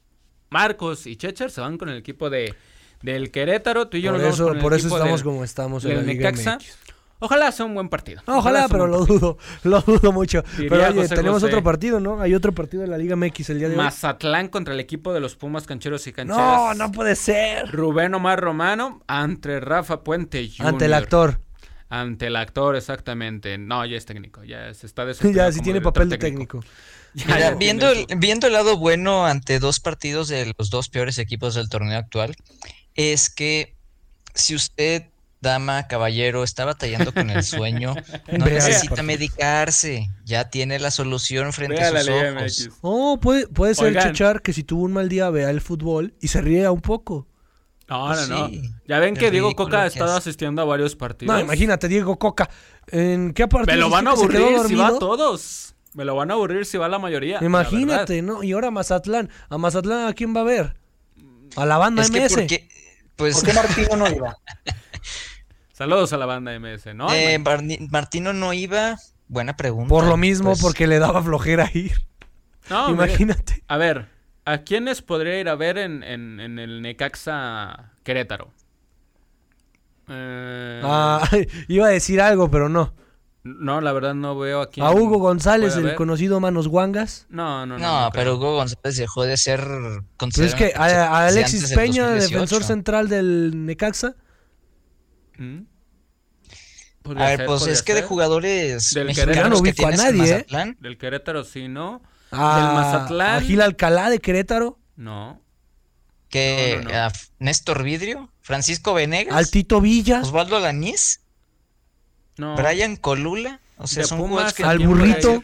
[0.51, 2.53] Marcos y Checher se van con el equipo de
[3.01, 3.87] del Querétaro.
[3.89, 5.43] Tú y yo Por nos vamos eso, con el por eso equipo estamos del- como
[5.43, 6.55] estamos en Liga Necaxa.
[6.57, 6.77] MX.
[7.23, 8.23] Ojalá sea un buen partido.
[8.25, 10.43] No, ojalá, sea pero lo dudo, lo dudo mucho.
[10.57, 11.45] Diría pero oye, José tenemos José.
[11.53, 12.19] otro partido, ¿no?
[12.19, 13.77] Hay otro partido de la Liga MX el día de hoy.
[13.77, 16.39] Mazatlán contra el equipo de los Pumas Cancheros y Cancheras.
[16.39, 17.69] No, no puede ser.
[17.71, 20.67] Rubén Omar Romano ante Rafa Puente Jr.
[20.67, 21.39] Ante el actor.
[21.89, 23.57] Ante el actor, exactamente.
[23.57, 24.43] No, ya es técnico.
[24.43, 26.63] Ya se está Ya, sí tiene papel de técnico.
[27.13, 30.69] Ya, Mira, ya viendo, tiene el, viendo el lado bueno ante dos partidos de los
[30.69, 32.35] dos peores equipos del torneo actual,
[32.95, 33.75] es que
[34.33, 35.10] si usted,
[35.41, 37.95] dama, caballero, está batallando con el sueño,
[38.31, 42.77] no Vea necesita medicarse, ya tiene la solución frente Vea a sus ojos.
[42.81, 44.09] Oh, puede, puede ser, Oigan.
[44.13, 47.27] Chechar, que si tuvo un mal día vea el fútbol y se ría un poco.
[47.89, 48.47] No, Pues no, no.
[48.47, 51.35] sí, Ya ven que Diego Coca ha que estado asistiendo a varios partidos.
[51.35, 52.49] No, imagínate, Diego Coca.
[52.87, 53.75] ¿En qué partido?
[53.75, 54.99] Me lo van a dijiste que se quedó aburrir si va a dormido?
[55.17, 55.75] todos.
[55.93, 57.41] Me lo van a aburrir si va la mayoría.
[57.41, 58.43] la Imagínate, ¿no?
[58.43, 59.29] Y ahora Mazatlán.
[59.49, 60.77] ¿A Mazatlán a quién va a ver?
[61.57, 62.33] A la banda Es que MS.
[62.33, 62.69] porque,
[63.17, 64.37] pues, ¿Por qué Martino no iba?
[65.81, 67.11] Saludos a la banda MS, ¿no?
[67.11, 67.39] eh,
[67.89, 69.89] Martino no iba, buena pregunta.
[69.89, 71.93] Por lo mismo, Pues, porque le daba flojera ir.
[72.69, 73.63] no, mire, Imagínate.
[73.67, 74.07] A ver,
[74.45, 78.51] ¿a quiénes podría ir a ver en, en, en el Necaxa Querétaro?
[80.07, 81.27] Eh, Ah,
[81.67, 82.93] iba a decir algo, pero no.
[83.43, 84.85] No, la verdad no veo a quién.
[84.85, 87.25] A Hugo González, el conocido Manos Guangas.
[87.29, 87.83] No, no, no.
[87.83, 88.35] No, no pero.
[88.35, 92.33] Hugo González dejó de ser Pero es que a, Alexis Peña, 2018.
[92.33, 94.13] defensor central del Necaxa.
[95.39, 95.61] ¿Mm?
[97.03, 99.87] Podría A ver, ser, pues es que de jugadores Del mexicanos Querétaro no que ubico
[99.87, 100.33] a nadie, ¿eh?
[100.35, 102.01] Mazatlán, Del Querétaro sí, ¿no?
[102.31, 103.37] A, Del Mazatlán.
[103.37, 104.77] a Gil Alcalá de Querétaro.
[104.95, 105.41] No.
[106.29, 106.95] que No, no, no.
[107.05, 110.21] a Néstor Vidrio, Francisco Venegas, Al Tito Villa.
[110.21, 111.21] Osvaldo Lañez,
[112.37, 112.55] No.
[112.55, 115.43] Brian Colula, o sea, De son Pumas, jugadores que ¿a Al burrito.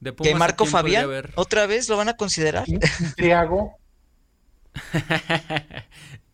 [0.00, 1.06] De Pumas, que ¿a Marco Fabián,
[1.36, 2.64] otra vez lo van a considerar.
[3.16, 3.78] Triago.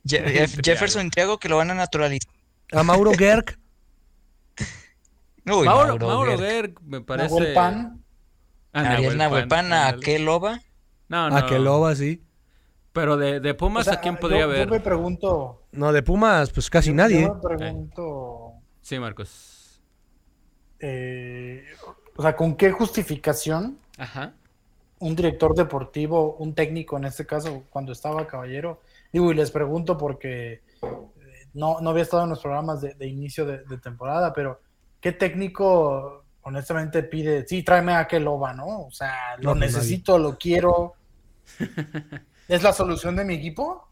[0.05, 2.33] Je- Jeff- Jefferson Thiago que lo van a naturalizar.
[2.73, 3.59] A Mauro Gerg.
[5.53, 6.51] Uy, Mauro, Mauro Mauro Guerra.
[6.51, 7.29] Gerg me parece.
[7.35, 8.03] Nahuel Pan.
[8.73, 8.83] Ah,
[9.17, 9.97] Nahuel Pan, a.
[10.01, 10.61] Keloba.
[11.09, 11.37] No, no.
[11.37, 12.23] A Keloba, sí.
[12.93, 14.69] Pero de, de Pumas, O sea, ¿a quién yo- podría yo, ver?
[14.71, 15.63] me pregunto.
[15.73, 17.23] No, de Pumas, pues casi nadie.
[17.23, 18.53] Yo me pregunto.
[18.81, 19.81] Sí, Marcos.
[20.81, 21.65] eh,
[22.17, 24.33] o sea, ¿con qué justificación Ajá.
[24.99, 28.81] un director deportivo, un técnico en este caso, cuando estaba Caballero?
[29.13, 33.07] Digo, y les pregunto porque eh, no, no había estado en los programas de, de
[33.07, 34.61] inicio de, de temporada, pero
[35.01, 37.47] ¿qué técnico honestamente pide?
[37.47, 38.83] Sí, tráeme a Keloba, ¿no?
[38.87, 40.95] O sea, lo No, necesito, lo quiero.
[42.49, 43.87] ¿Es la solución de mi equipo?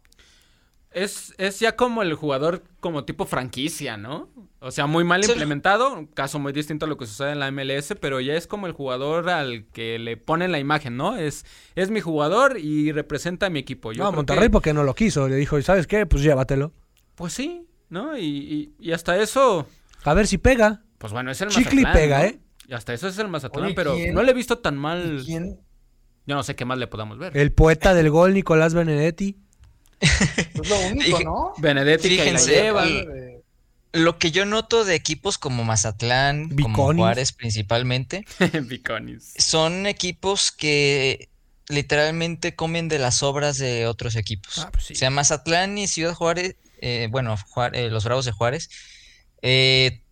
[0.91, 4.27] Es, es ya como el jugador como tipo franquicia, ¿no?
[4.59, 5.29] O sea, muy mal Sí.
[5.31, 8.47] implementado, un caso muy distinto a lo que sucede en la MLS, pero ya es
[8.47, 11.15] como el jugador al que le ponen la imagen, ¿no?
[11.15, 11.45] Es,
[11.75, 13.91] es mi jugador y representa a mi equipo.
[13.93, 15.27] Yo no, Monterrey que- porque no lo quiso.
[15.29, 16.07] Le dijo, ¿sabes qué?
[16.07, 16.73] Pues llévatelo.
[17.13, 18.17] Pues sí, ¿no?
[18.17, 19.67] Y, y- y hasta eso,
[20.03, 20.81] A ver si pega.
[20.99, 22.23] Pues bueno, es el Chicle y Mazatlán, pega, ¿no?
[22.25, 22.39] ¿eh?
[22.67, 24.13] Y hasta eso es el Mazatlán, Oye, pero ¿quién?
[24.13, 25.23] no le he visto tan mal.
[25.25, 25.59] ¿Quién?
[26.27, 27.35] Yo no sé qué más le podamos ver.
[27.35, 29.35] El poeta del gol, Nicolás Benedetti.
[29.99, 31.53] Es lo único, ¿no?
[31.57, 32.83] Benedetti que Fíjense, lleva.
[32.85, 33.35] el- Eh,
[33.91, 37.01] Lo que yo noto de equipos como Mazatlán, como Biconis.
[37.01, 38.23] Juárez principalmente,
[38.67, 39.33] Biconis.
[39.39, 41.29] son equipos que
[41.69, 44.59] literalmente comen de las obras de otros equipos.
[44.59, 44.93] Ah, pues sí.
[44.93, 47.35] O sea, Mazatlán y Ciudad Juárez, eh, bueno,
[47.73, 48.69] eh, los Bravos de Juárez,
[49.41, 50.03] eh,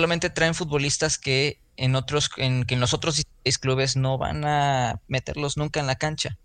[0.00, 4.46] solamente traen futbolistas que en otros, en, que en los otros seis clubes no van
[4.46, 6.38] a meterlos nunca en la cancha.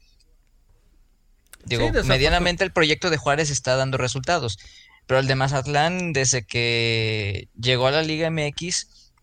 [1.63, 4.58] Digo, medianamente el proyecto de Juárez está dando resultados,
[5.08, 9.13] pero el de Mazatlán, desde que llegó a la Liga MX,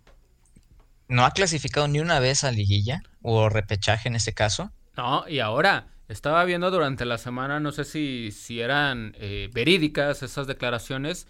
[1.09, 4.73] no ha clasificado ni una vez a liguilla, o repechaje en este caso.
[4.97, 10.23] No, y ahora, estaba viendo durante la semana, no sé si, si eran eh, verídicas
[10.23, 11.27] esas declaraciones,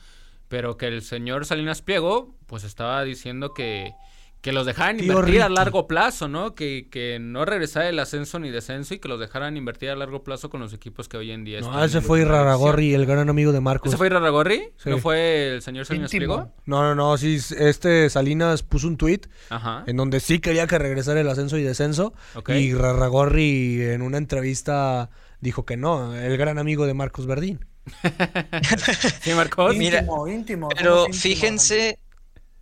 [0.53, 3.95] pero que el señor Salinas Pliego, pues estaba diciendo que,
[4.43, 6.55] que los dejaran Tío invertir a largo plazo, ¿no?
[6.55, 10.23] Que, que no regresara el ascenso ni descenso y que los dejaran invertir a largo
[10.25, 12.21] plazo con los equipos que hoy en día están No, ese fue.
[12.21, 13.88] Iraragorri, el gran amigo de Marcos.
[13.88, 14.75] ¿Ese fue Iraragorri?
[14.77, 14.91] Sí.
[14.91, 16.35] ¿No fue el señor Salinas Íntimo.
[16.35, 16.55] Pliego?
[16.67, 19.85] No, no, no, sí, este Salinas puso un tweet Ajá.
[19.87, 22.12] en donde sí quería que regresara el ascenso y descenso.
[22.47, 25.09] Y Rarragorri en una entrevista
[25.41, 27.65] dijo que no, el gran amigo de Marcos Verdín.
[29.23, 29.77] Sí, Marcos.
[29.77, 30.68] Mira, íntimo, íntimo.
[30.71, 31.99] Pero fíjense,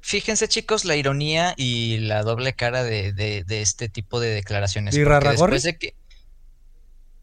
[0.00, 4.94] fíjense chicos, la ironía y la doble cara de, de- de este tipo de declaraciones.
[4.94, 5.94] ¿Y después de que...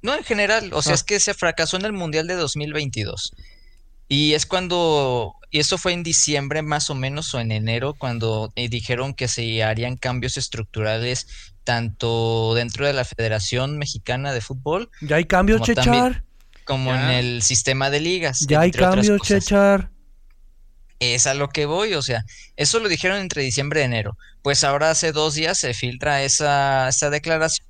[0.01, 0.95] No, en general, o sea, Ah.
[0.95, 3.31] es que se fracasó en el Mundial de 2022.
[4.09, 8.53] Y es cuando, y eso fue en diciembre más o menos, o en enero, cuando
[8.55, 11.27] eh, dijeron que se harían cambios estructurales
[11.65, 15.83] tanto dentro de la Federación Mexicana de Fútbol Ya hay cambios, Chechar.
[15.83, 16.23] también-
[16.67, 18.45] como en el sistema de ligas.
[18.47, 19.21] Ya hay cambios.
[19.21, 19.89] Chechar.
[20.99, 22.23] Es a lo que voy, o sea,
[22.55, 24.17] eso lo dijeron entre diciembre y enero.
[24.41, 27.67] Pues ahora hace dos días se filtra esa, esa declaración.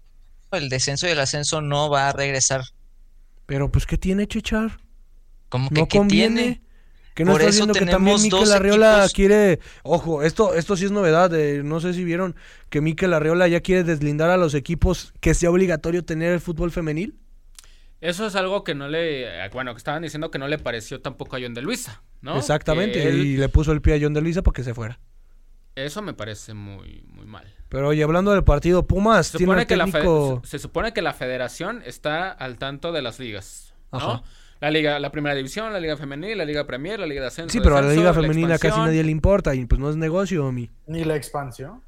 [0.51, 2.61] El descenso y el ascenso no va a regresar.
[3.45, 4.79] Pero pues, ¿qué tiene Chechar?
[5.49, 6.41] Como que No ¿qué conviene.
[6.41, 6.61] tiene?
[7.15, 9.13] Que no Por estás eso viendo que también Mikel Arriola equipos.
[9.13, 9.59] quiere.
[9.83, 11.33] Ojo, esto, esto sí es novedad.
[11.33, 12.35] eh, no sé si vieron
[12.69, 16.71] que Mikel Arriola ya quiere deslindar a los equipos que sea obligatorio tener el fútbol
[16.71, 17.17] femenil.
[18.01, 19.45] Eso es algo que no le.
[19.45, 22.37] eh, Bueno, que estaban diciendo que no le pareció tampoco a John de Luisa, ¿no?
[22.37, 23.07] Exactamente.
[23.07, 24.99] Él- Y le puso el pie a John de Luisa para que se fuera.
[25.75, 27.45] Eso me parece muy, muy mal.
[27.69, 30.91] Pero oye, hablando del partido, Pumas Se tiene supone, que la fe- se, se supone
[30.93, 33.97] que la federación está al tanto de las ligas, ¿no?
[33.99, 34.23] Ajá.
[34.59, 37.51] La liga, la primera división, la liga femenil, la liga premier, la liga de ascenso.
[37.51, 40.51] Sí, pero a la liga femenina casi nadie le importa y pues no es negocio,
[40.51, 40.67] mi.
[40.87, 41.83] Ni la expansión.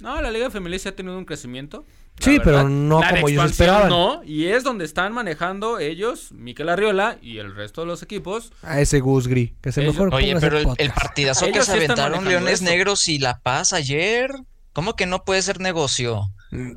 [0.00, 1.84] No, la liga femenil sí ha tenido un crecimiento.
[2.20, 3.88] Sí, pero no La como ellos esperaban.
[3.88, 8.52] No, y es donde están manejando ellos, Miquel Arriola y el resto de los equipos.
[8.62, 11.72] A ese Gus Gris, que se Ellos- mejor Oye, pero el, el partidazo que se
[11.72, 12.62] aventaron Leones.
[12.62, 14.30] Negros y La Paz ayer.
[14.72, 16.30] ¿Cómo que no puede ser negocio?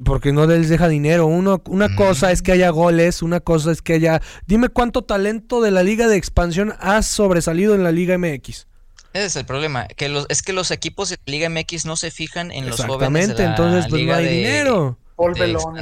[0.04, 1.28] Porque no les deja dinero.
[1.28, 1.95] Uno, una Mm.
[1.95, 4.21] cosa es que haya goles, una cosa es que haya...
[4.48, 8.67] Dime cuánto talento de la liga de expansión ha sobresalido en la liga MX.
[9.13, 9.88] Ese es el problema.
[9.88, 13.30] Que los, es que los equipos de Liga MX no se fijan en los jóvenes
[13.30, 14.98] Exactamente, entonces pues Liga no hay de- dinero.
[15.15, 15.75] Paul Belón.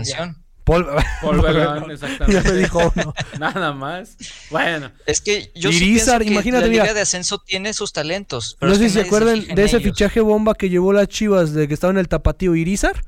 [0.63, 0.87] Paul...
[1.21, 2.51] Paul Belón, ya exactamente.
[2.51, 3.13] me dijo uno.
[3.39, 4.15] Nada más.
[4.49, 6.93] Bueno, Es que yo sí Irizar, pienso que imagínate, la Liga mira.
[6.93, 8.55] de Ascenso tiene sus talentos.
[8.59, 9.83] pero No sé que si se acuerdan de ese ellos.
[9.83, 13.03] fichaje bomba que llevó las chivas de que estaba en el tapatío Irizar.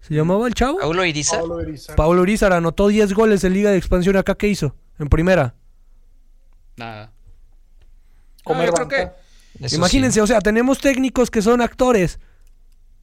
[0.00, 0.78] ¿Se llamaba el chavo?
[0.78, 1.40] Paulo Irizar.
[1.40, 1.96] Pablo Irizar.
[1.96, 4.16] Paulo Irizar anotó 10 goles en liga de expansión.
[4.16, 4.74] ¿Acá qué hizo?
[4.98, 5.54] En primera.
[6.76, 7.12] nada.
[8.44, 9.14] Comer yo creo banca.
[9.58, 12.18] que Imagínense, o sea, tenemos técnicos que son actores.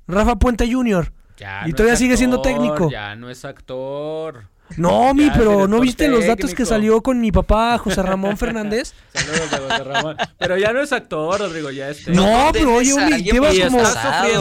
[0.08, 1.14] Rafa Puente Jr.
[1.38, 2.90] ya Y no todavía es sigue siendo técnico.
[2.90, 4.46] Ya no es actor.
[4.76, 8.36] No, mi, Ya, pero ¿no viste los datos que salió con mi papá, José Ramón
[8.38, 8.94] Fernández?
[9.14, 10.18] Saludos a José Ramón.
[10.38, 12.22] Pero ya no es actor, Rodrigo, ya es técnico.
[12.26, 13.80] No, pero oye, Uli, lleva como,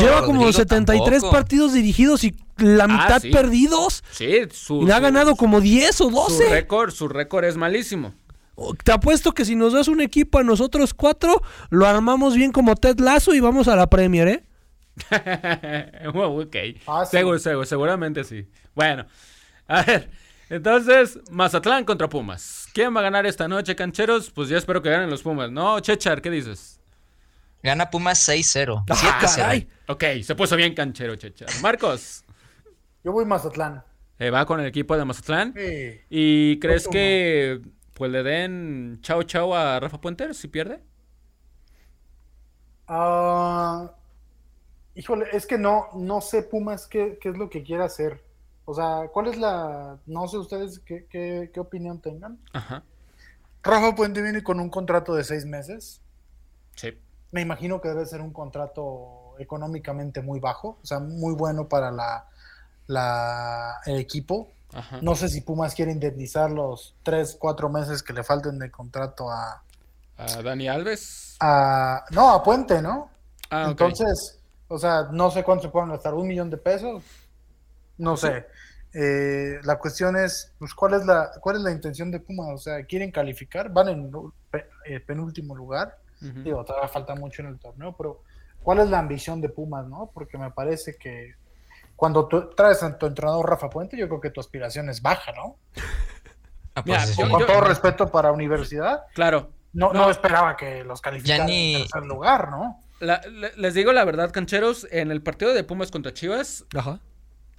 [0.01, 1.31] lleva como Rodrigo 73 tampoco.
[1.33, 3.31] partidos dirigidos y la mitad sí.
[3.31, 4.03] perdidos.
[4.11, 6.49] Sí, su, Y ha su- ganado como 10 o su 12.
[6.49, 8.13] récord, su récord es malísimo.
[8.83, 12.75] Te apuesto que si nos das un equipo a nosotros cuatro, lo armamos bien como
[12.75, 14.43] Ted Lazo y vamos a la Premier, ¿eh?
[16.13, 16.57] Wow, ok.
[16.87, 17.17] Ah, sí.
[17.17, 18.49] Seguro, seguro, seguramente sí.
[18.75, 19.07] Bueno,
[19.69, 20.11] a ver.
[20.49, 22.69] Entonces, Mazatlán contra Pumas.
[22.73, 24.31] ¿Quién va a ganar esta noche, cancheros?
[24.31, 25.81] Pues ya espero que ganen los Pumas, ¿no?
[25.81, 26.81] Chechar, ¿qué dices?
[27.63, 28.85] Gana Pumas 6-0.
[28.89, 29.37] ¡Ah, 7-0.
[29.37, 29.69] caray!
[29.89, 31.49] Ok, se puso bien canchero, Chechar.
[31.63, 32.25] Marcos,
[33.03, 33.83] Yo voy Mazatlán.
[34.19, 35.53] eh, va con el equipo de Mazatlán.
[35.57, 36.01] Sí.
[36.11, 37.61] ¿Y crees que,
[37.95, 40.81] pues le den chao chao a Rafa Puente si pierde.
[42.87, 43.91] Ah,
[44.97, 48.25] híjole, es que no, no sé Pumas qué, qué es lo que quiere hacer.
[48.65, 49.99] O sea, ¿cuál es la...
[50.07, 52.39] No sé ustedes qué, qué, qué opinión tengan.
[52.53, 52.83] Ajá.
[53.63, 56.01] Rafa Puente viene con un contrato de seis meses.
[56.75, 56.99] Sí.
[57.31, 61.91] Me imagino que debe ser un contrato económicamente muy bajo, o sea, muy bueno para
[61.91, 62.27] la,
[62.87, 64.49] la, el equipo.
[64.73, 64.99] Ajá.
[65.03, 69.31] No sé si Pumas quiere indemnizar los tres, cuatro meses que le falten de contrato
[69.31, 69.63] a...
[70.17, 71.37] A Dani Alves.
[71.41, 73.11] a no, a Puente, ¿no?
[73.51, 73.71] Ah, ok.
[73.71, 74.36] Entonces,
[74.69, 77.03] o sea, no sé cuánto se pueden gastar, un millón de pesos.
[77.99, 78.47] No sé.
[78.93, 82.49] Eh, la cuestión es, pues, ¿cuál es la, cuál es la intención de Pumas?
[82.55, 83.71] O sea, ¿quieren calificar?
[83.71, 84.11] Van en
[84.51, 85.99] pe- eh, penúltimo lugar.
[86.23, 86.41] Ujú.
[86.43, 88.23] Digo, todavía falta mucho en el torneo, pero
[88.63, 90.11] ¿cuál es la ambición de Pumas, no?
[90.15, 91.35] Porque me parece que
[91.95, 95.33] cuando tú traes a tu entrenador Rafa Puente, yo creo que tu aspiración es baja,
[95.33, 95.57] ¿no?
[96.75, 99.51] Ah, Mira, pues, yo- Con yo- todo respeto para universidad, Claro.
[99.73, 100.05] no, No.
[100.05, 100.11] no.
[100.11, 102.81] esperaba que los calificaran ni- en tercer lugar, ¿no?
[103.01, 103.21] La-
[103.57, 107.01] les digo la verdad, cancheros, en el partido de Pumas contra Chivas, Ajá.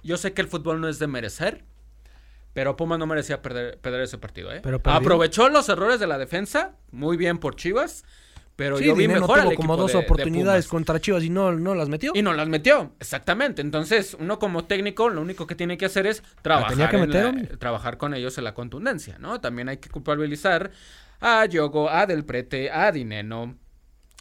[0.02, 1.64] yo sé que el fútbol no es de merecer,
[2.54, 4.60] pero Pumas no merecía perder, perder ese partido, ¿eh?
[4.62, 4.80] Pero.
[4.84, 8.04] Aprovechó los errores de la defensa, muy bien por Chivas,
[8.56, 11.22] pero Sí, yo vi mejor al tuvo equipo como dos de- de oportunidades contra Chivas
[11.22, 12.10] y no, no las metió.
[12.16, 13.62] Y no las metió, exactamente.
[13.62, 17.02] Entonces, uno como técnico, lo único que tiene que hacer es trabajar, tenía que en
[17.02, 17.56] meter, la- hombre.
[17.58, 19.40] trabajar con ellos en la contundencia, ¿no?
[19.40, 20.72] También hay que culpabilizar
[21.20, 23.56] a Yogo, a Del Prete, a Dineno.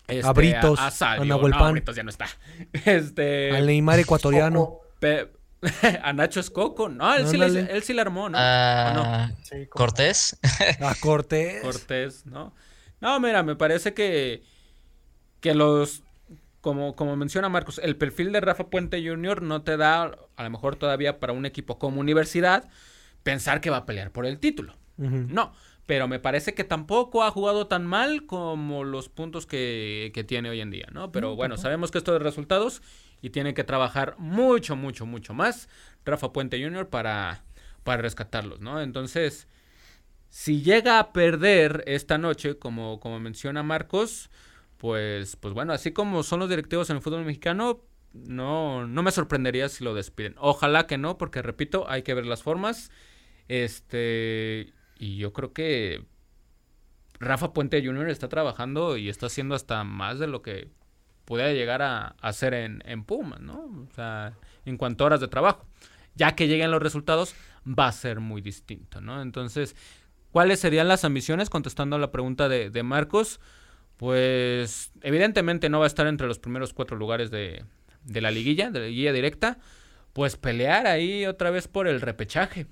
[0.08, 1.24] Este, A Britos, a, a Salvio.
[1.24, 1.72] a Nahuel No, Pan.
[1.74, 2.28] Britos ya no está.
[2.86, 4.80] Este, Al Neymar ecuatoriano.
[5.00, 5.32] Pe-
[6.04, 6.88] a Nacho Escoco.
[6.90, 8.38] No, él sí, le- él sí la armó, ¿no?
[8.38, 9.04] ¿O no?
[9.04, 10.38] Ah, sí, como- Cortés.
[10.82, 11.62] A Cortés.
[11.62, 12.54] Cortés, ¿no?
[13.02, 14.44] No, mira, me parece que,
[15.40, 16.04] que los,
[16.62, 19.42] como, como menciona Marcos, el perfil de Rafa Puente Jr.
[19.42, 22.68] no te da, a lo mejor todavía para un equipo como universidad,
[23.24, 24.76] pensar que va a pelear por el título.
[24.98, 25.54] No,
[25.88, 30.50] pero me parece que tampoco ha jugado tan mal como los puntos que, que tiene
[30.50, 31.12] hoy en día, ¿no?
[31.14, 32.82] Pero bueno, sabemos que esto de resultados
[33.22, 35.70] y tiene que trabajar mucho, mucho, mucho más
[36.06, 36.90] Rafa Puente Jr.
[36.90, 37.46] para,
[37.84, 38.82] para rescatarlos, ¿no?
[38.82, 39.48] Entonces,
[40.30, 44.30] si llega a perder esta noche, como, como menciona Marcos,
[44.78, 47.82] pues, pues bueno, así como son los directivos en el fútbol mexicano,
[48.14, 50.36] no, no me sorprendería si lo despiden.
[50.38, 52.92] Ojalá que no, porque repito, hay que ver las formas.
[53.48, 56.06] Este, y yo creo que
[57.20, 58.10] Rafa Puente Jr.
[58.10, 60.70] está trabajando y está haciendo hasta más de lo que
[61.26, 63.06] pudiera llegar a, hacer en, en
[63.42, 63.88] ¿no?
[63.90, 64.34] O sea,
[64.66, 65.66] en cuanto a horas de trabajo.
[66.16, 67.36] Ya que lleguen los resultados,
[67.68, 69.22] va a ser muy distinto, ¿no?
[69.22, 69.76] Entonces,
[70.32, 71.50] ¿cuáles serían las ambiciones?
[71.50, 73.40] Contestando a la pregunta de, de Marcos,
[73.98, 77.66] pues evidentemente no va a estar entre los primeros cuatro lugares de,
[78.04, 79.58] de la liguilla, de la liguilla directa,
[80.14, 82.68] pues pelear ahí otra vez por el repechaje.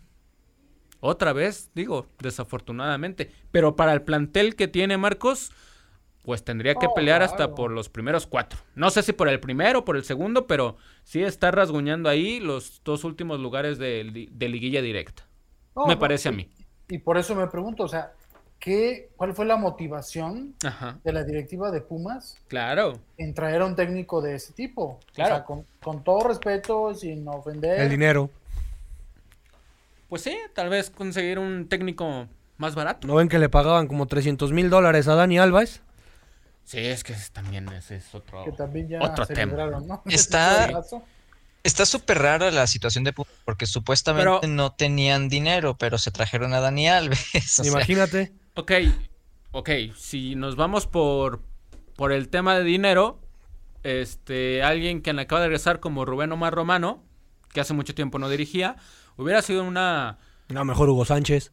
[1.05, 3.31] Otra vez, digo, desafortunadamente.
[3.51, 5.51] Pero para el plantel que tiene Marcos,
[6.23, 7.55] pues tendría que Oh, pelear hasta claro.
[7.55, 8.59] por los primeros cuatro.
[8.73, 12.39] No sé si por el primero o por el segundo, pero sí está rasguñando ahí
[12.39, 15.27] los dos últimos lugares de, li- de liguilla directa.
[15.75, 16.49] No, me no, parece a mí.
[16.89, 18.13] Y por eso me pregunto, o sea,
[18.59, 22.99] ¿qué, ¿cuál fue la motivación Ajá, de la directiva de Pumas claro.
[23.17, 24.99] en traer a un técnico de ese tipo?
[25.13, 25.33] Claro.
[25.33, 27.81] O sea, con, con todo respeto, sin ofender.
[27.81, 28.31] El dinero.
[30.09, 32.27] Pues sí, tal vez conseguir un técnico
[32.57, 33.07] más barato.
[33.07, 35.81] ¿No ven que le pagaban como 300 mil dólares a Dani Alves?
[36.63, 39.55] Sí, es que es- también ese es otro, que también ya otro tema.
[40.05, 40.81] Está-.
[41.63, 46.11] Está súper rara la situación de Pumas porque supuestamente Pero- no tenían dinero, pero se
[46.11, 47.25] trajeron a Dani Alves.
[47.59, 48.31] o sea, Imagínate.
[48.53, 48.71] Ok,
[49.51, 51.41] ok, si nos vamos por,
[51.95, 53.19] por el tema de dinero,
[53.81, 57.03] este, alguien que acaba de regresar como Rubén Omar Romano,
[57.51, 58.75] que hace mucho tiempo no dirigía,
[59.17, 60.17] hubiera sido una...
[60.49, 61.51] No, mejor Hugo Sánchez.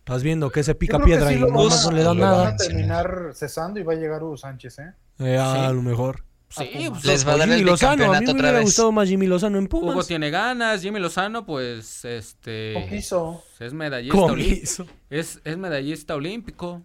[0.00, 2.48] Estás viendo que ese pica piedra sí y lo no, le dan lo van nada.
[2.48, 4.92] a terminar cesando y va a llegar Hugo Sánchez, ¿eh?
[5.18, 5.74] Eh, a Sí.
[5.74, 6.24] lo mejor.
[6.48, 6.90] Sí, Pumas.
[6.92, 8.04] pues, Les va a O dar Jimmy el Lozano.
[8.12, 8.62] A mí me hubiera vez.
[8.62, 9.94] gustado más Jimmy Lozano en Pumas.
[9.94, 12.74] Hugo tiene ganas, Jimmy Lozano, pues, este...
[12.76, 13.44] ¿O quiso?
[13.60, 14.54] Es medallista, olímpico.
[14.56, 14.86] Comiso.
[15.10, 16.80] es, es medallista olímpico,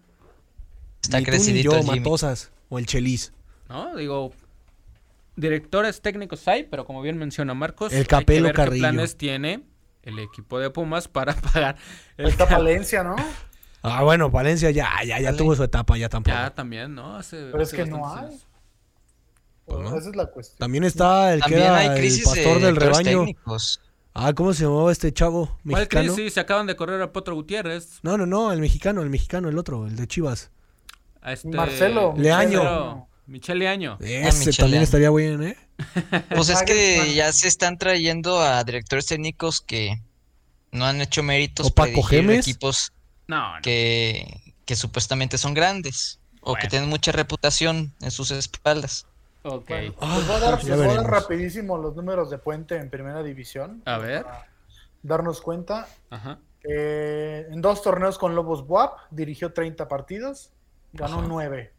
[1.02, 2.00] Está Ni tú ni crecidito yo, Jimmy.
[2.00, 2.50] Matosas.
[2.68, 3.32] O el Chelis.
[3.70, 3.96] ¿no?
[3.96, 4.32] Digo,
[5.36, 8.82] directores técnicos hay, pero como bien menciona Marcos, El hay que Capelo ver qué Carrillo.
[8.82, 9.64] planes tiene
[10.04, 11.76] el equipo de Pumas para pagar
[12.16, 13.16] el Está Palencia, ¿no?
[13.82, 15.36] Ah, bueno, Valencia ya, ya, ya Dale.
[15.36, 16.34] tuvo su etapa, ya tampoco.
[16.36, 17.16] Ya también, ¿no?
[17.16, 18.26] Hace, Pero es que no hay.
[18.26, 18.46] años.
[19.66, 19.96] Pues no.
[19.98, 20.58] Esa es la cuestión.
[20.58, 23.18] También está el que También era hay el pastor de del rebaño.
[23.20, 23.80] técnicos.
[24.14, 26.14] Ah, ¿cómo se llamaba este chavo ¿Cuál mexicano?
[26.14, 26.34] crisis?
[26.34, 27.98] Se acaban de correr a Potro Gutiérrez.
[28.02, 30.50] No, no, no, el mexicano, el mexicano, el otro, el de Chivas.
[31.24, 31.48] Este...
[31.48, 32.14] Marcelo.
[32.16, 32.62] Leaño.
[32.62, 33.96] Marcelo, Michel Leaño.
[34.00, 34.56] Ese Michele.
[34.56, 35.56] también estaría bien, ¿eh?
[36.34, 40.00] Pues es que ya se están trayendo a directores técnicos que
[40.72, 42.92] no han hecho méritos para equipos
[43.26, 43.62] No, no.
[43.62, 46.60] que, que supuestamente son grandes o Bueno.
[46.62, 49.06] que tienen mucha reputación en sus espaldas.
[49.42, 49.68] Ok.
[49.68, 52.76] Bueno, Ah, les voy a dar, les voy a dar rapidísimo los números de Puente
[52.76, 53.82] en primera división.
[53.84, 54.22] A ver.
[54.24, 54.46] Para
[55.02, 55.88] darnos cuenta.
[56.10, 56.38] Ajá.
[56.66, 60.50] Eh, en dos torneos con Lobos Buap dirigió 30 partidos,
[60.92, 61.26] ganó Ajá.
[61.28, 61.72] 9.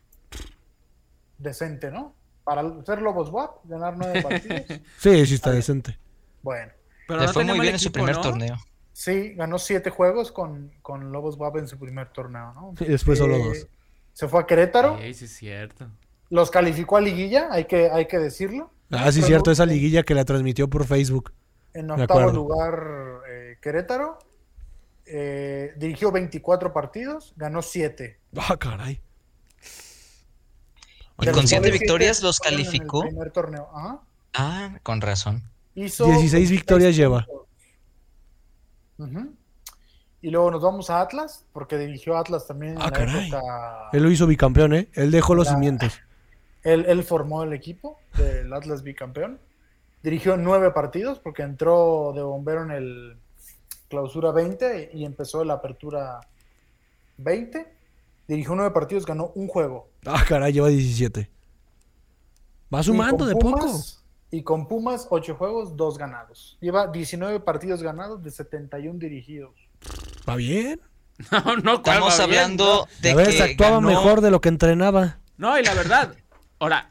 [1.38, 2.16] Decente, ¿no?
[2.44, 4.62] Para ser Lobos Buap, ganar 9 partidos.
[5.00, 5.98] Sí, sí está decente.
[6.44, 6.72] Bueno,
[7.08, 8.22] Pero Le no fue muy bien en su primer ¿no?
[8.22, 8.56] torneo.
[8.94, 12.74] sí, ganó 7 juegos con, con Lobos Buap en su primer torneo, ¿no?
[12.80, 13.68] Y después solo Eh, dos.
[14.14, 15.90] Se fue a Querétaro, Sí, sí, es cierto.
[16.30, 18.72] los calificó a liguilla, hay que, hay que decirlo.
[18.92, 21.34] Ah, sí, cierto, esa liguilla que la transmitió por Facebook.
[21.74, 24.20] En octavo lugar, eh, Querétaro.
[25.08, 28.20] Eh, dirigió 24 partidos, ganó 7.
[28.38, 29.02] Ah, caray.
[31.22, 33.01] Y con siete victorias los calificó.
[33.01, 33.70] En el primer torneo.
[33.74, 33.99] Ajá.
[34.34, 35.43] Ah, con razón.
[35.76, 37.26] Hizo 16 victorias lleva.
[40.22, 43.28] Y luego nos vamos a Atlas, porque dirigió a Atlas también en Ah, la caray.
[43.28, 44.89] época- Él lo hizo bicampeón, ¿eh?
[44.93, 45.99] Él dejó los La- cimientos.
[46.63, 49.39] Él, él formó el equipo del Atlas bicampeón.
[50.01, 53.18] Dirigió nueve partidos porque entró de bombero en el
[53.88, 56.22] clausura 20 y empezó la apertura
[57.18, 57.74] 20.
[58.28, 59.89] Dirigió nueve partidos, ganó un juego.
[60.05, 61.30] Ah, caray, lleva 17.
[62.73, 63.59] Va sumando de poco.
[63.59, 64.01] Pumas-
[64.32, 66.57] Y con Pumas, ocho juegos, dos ganados.
[66.59, 69.53] Lleva 19 partidos ganados de 71 dirigidos.
[70.28, 70.82] Va bien.
[71.32, 72.39] No, no, ¿cuál Estamos va bien?
[72.39, 75.19] hablando de A veces que actuaba ganó- mejor de lo que entrenaba.
[75.38, 76.13] No, y la verdad,
[76.59, 76.89] ahora,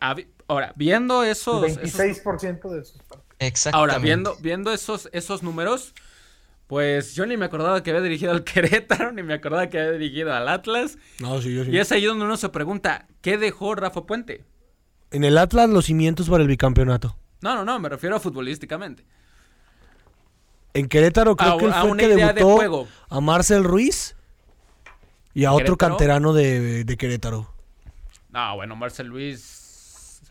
[0.49, 3.24] ahora viendo esos, El esos- 26% de sus partidos.
[3.41, 3.78] Exactamente.
[3.93, 5.95] ahora viendo, viendo esos, esos números,
[6.67, 9.93] pues yo ni me acordaba que había dirigido al Querétaro, ni me acordaba que había
[9.93, 10.99] dirigido al Atlas.
[11.21, 11.71] No, sí, yo sí.
[11.71, 14.45] Y es ahí donde uno se pregunta, ¿qué dejó Rafa Puente?
[15.11, 17.17] En el Atlas, los cimientos para el bicampeonato.
[17.41, 19.05] No, no, no, me refiero a futbolísticamente.
[20.73, 22.89] En Querétaro creo A- que él fue el que idea de debutó juego.
[23.09, 24.17] a Marcel Ruiz
[25.33, 25.97] y a otro ¿Querétaro?
[25.97, 27.53] canterano de, de Querétaro.
[28.31, 29.54] No, bueno, Marcel Luis,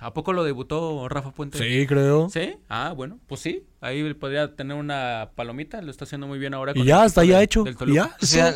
[0.03, 1.57] ¿a poco lo debutó Rafa Puente?
[1.57, 2.29] Sí, creo.
[2.29, 2.55] ¿Sí?
[2.69, 6.73] Ah, bueno, pues sí, ahí podría tener una palomita, lo está haciendo muy bien ahora.
[6.73, 7.63] Y con ya, el hasta equipo ya hecho.
[7.63, 8.15] del Y ya.
[8.21, 8.53] O sea,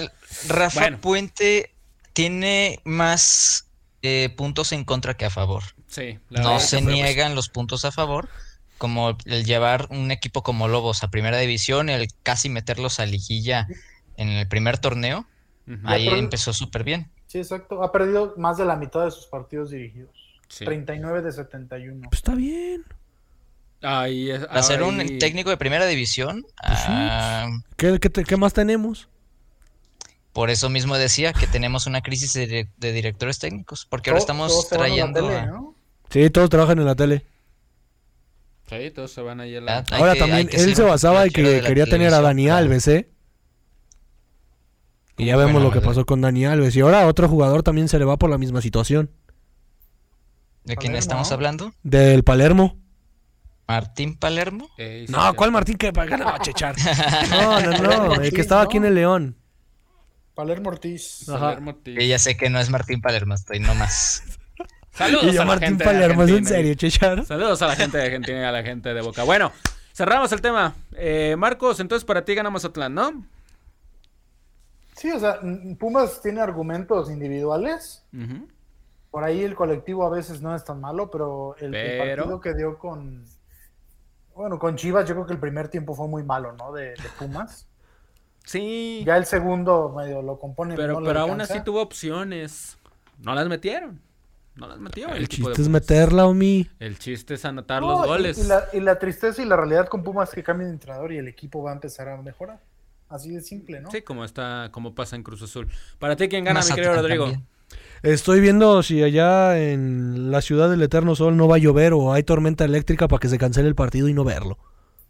[0.47, 0.97] Rafa Bueno.
[0.99, 1.73] Puente
[2.13, 3.69] tiene más
[4.01, 5.63] eh, puntos en contra que a favor.
[5.87, 8.29] Sí, la No se pues, niegan los puntos a favor,
[8.77, 13.67] como el llevar un equipo como Lobos a primera división, el casi meterlos a liguilla
[14.17, 15.27] en el primer torneo,
[15.83, 17.09] ahí empezó súper bien.
[17.27, 17.83] Sí, exacto.
[17.83, 20.16] Ha perdido más de la mitad de sus partidos dirigidos.
[20.49, 20.65] Sí.
[20.65, 22.07] 39 de 71.
[22.09, 22.83] Pues está bien.
[23.81, 28.35] Ahí es- ser un técnico de primera división, Pues sí, ah, ¿Qué, qué te- qué
[28.37, 29.07] más tenemos?
[30.33, 34.19] por eso mismo decía que tenemos una crisis de, dire- de directores técnicos, porque ahora
[34.19, 35.21] estamos trayendo...
[35.27, 35.73] tele, a- ¿no?
[36.11, 37.25] Sí, todos trabajan en la tele.
[38.69, 39.77] Sí, todos se van ahí a la...
[39.79, 42.87] Ah, Ahora que- también, él se basaba en que de quería tener a Dani Alves,
[42.87, 43.09] ¿eh?
[45.17, 46.75] Y ya ¿Cómo vemos lo que pasó con Dani Alves.
[46.75, 49.09] Y ahora otro jugador también se le va por la misma situación.
[50.67, 51.33] ¿De quién Palermo, estamos ¿no?
[51.33, 51.73] hablando?
[51.81, 52.77] Del Palermo.
[53.67, 54.69] Martín Palermo.
[54.77, 55.33] Sí, No.
[55.33, 55.77] ¿cuál Martín?
[55.77, 56.75] que No, Chechar.
[57.29, 58.13] No, no, no.
[58.15, 59.37] El que estaba aquí en el León.
[60.35, 61.27] Palermo Ortiz.
[61.29, 61.39] Ajá.
[61.39, 61.97] Palermo Ortiz.
[61.97, 64.23] Que ya sé que no es Martín Palermo, estoy nomás.
[64.91, 67.25] Saludos Y a yo la Martín gente de Palermo, ¿es en serio, Chechar?
[67.25, 69.23] Saludos a la gente de Argentina y a la gente de Boca.
[69.23, 69.51] Bueno,
[69.93, 70.75] cerramos el tema.
[70.93, 73.25] Eh, Marcos, entonces para ti ganamos Atlán, ¿no?
[74.95, 75.39] Sí, o sea,
[75.79, 78.03] Pumas tiene argumentos individuales.
[78.13, 78.47] Ujú.
[79.11, 82.77] Por ahí el colectivo a veces no es tan malo, pero el, partido que dio
[82.77, 83.25] con.
[84.35, 86.71] Bueno, con Chivas, yo creo que el primer tiempo fue muy malo, ¿no?
[86.71, 87.67] De, de Pumas.
[88.47, 90.75] Sí, Ya el segundo medio lo compone.
[90.75, 92.77] pero, no pero aún así tuvo opciones.
[93.19, 93.99] No las metieron.
[94.55, 95.09] No las metió.
[95.09, 96.69] El de chiste es meterla, Omi.
[96.79, 98.37] El chiste es anotar No, los goles.
[98.37, 101.11] Y, la, y la tristeza y la realidad con Pumas es que cambia de entrenador
[101.11, 102.59] y el equipo va a empezar a mejorar.
[103.09, 103.91] Así de simple, ¿no?
[103.91, 105.69] Sí, como está, como pasa en Cruz Azul.
[105.99, 107.23] Para ti, ¿quién gana, mi Mazatlán querido Rodrigo?
[107.25, 107.47] también.
[108.03, 112.13] Estoy viendo si allá en la ciudad del Eterno Sol no va a llover o
[112.13, 114.57] hay tormenta eléctrica para que se cancele el partido y no verlo.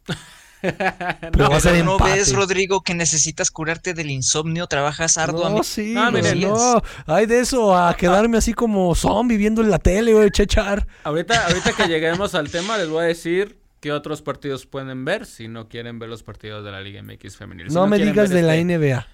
[0.60, 2.14] Pero va a ser Pero no empate.
[2.16, 5.58] ves, Rodrigo, que necesitas curarte del insomnio, trabajas arduamente.
[5.58, 6.40] No, sí, No, miren.
[6.40, 6.82] no.
[7.06, 10.84] Hay de eso a quedarme así como zombie viendo en la tele, güey, Chechar.
[11.04, 15.26] Ahorita, ahorita que lleguemos al tema, les voy a decir qué otros partidos pueden ver
[15.26, 17.68] si no quieren ver los partidos de la Liga MX femenil.
[17.68, 19.06] Si No, me digas de la este- NBA.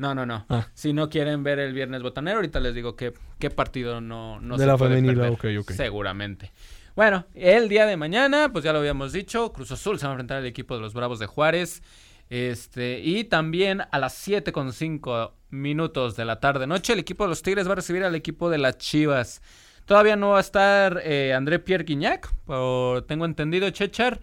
[0.00, 0.46] No, no, no.
[0.48, 0.66] Ah.
[0.72, 4.56] Si no quieren ver el viernes botanero, ahorita les digo qué, qué partido no, no
[4.56, 5.30] De se la puede femenil, perder.
[5.30, 5.70] ah, ok, ok.
[5.72, 6.52] Seguramente.
[6.96, 10.14] Bueno, el día de mañana, pues ya lo habíamos dicho, Cruz Azul se va a
[10.14, 11.82] enfrentar al equipo de los Bravos de Juárez.
[12.30, 17.24] Este, y también a las 7 con 5 minutos de la tarde noche, el equipo
[17.24, 19.42] de los Tigres va a recibir al equipo de las Chivas.
[19.84, 24.20] Todavía no va a estar eh, André Pierre Guignac, por tengo entendido, Chechar.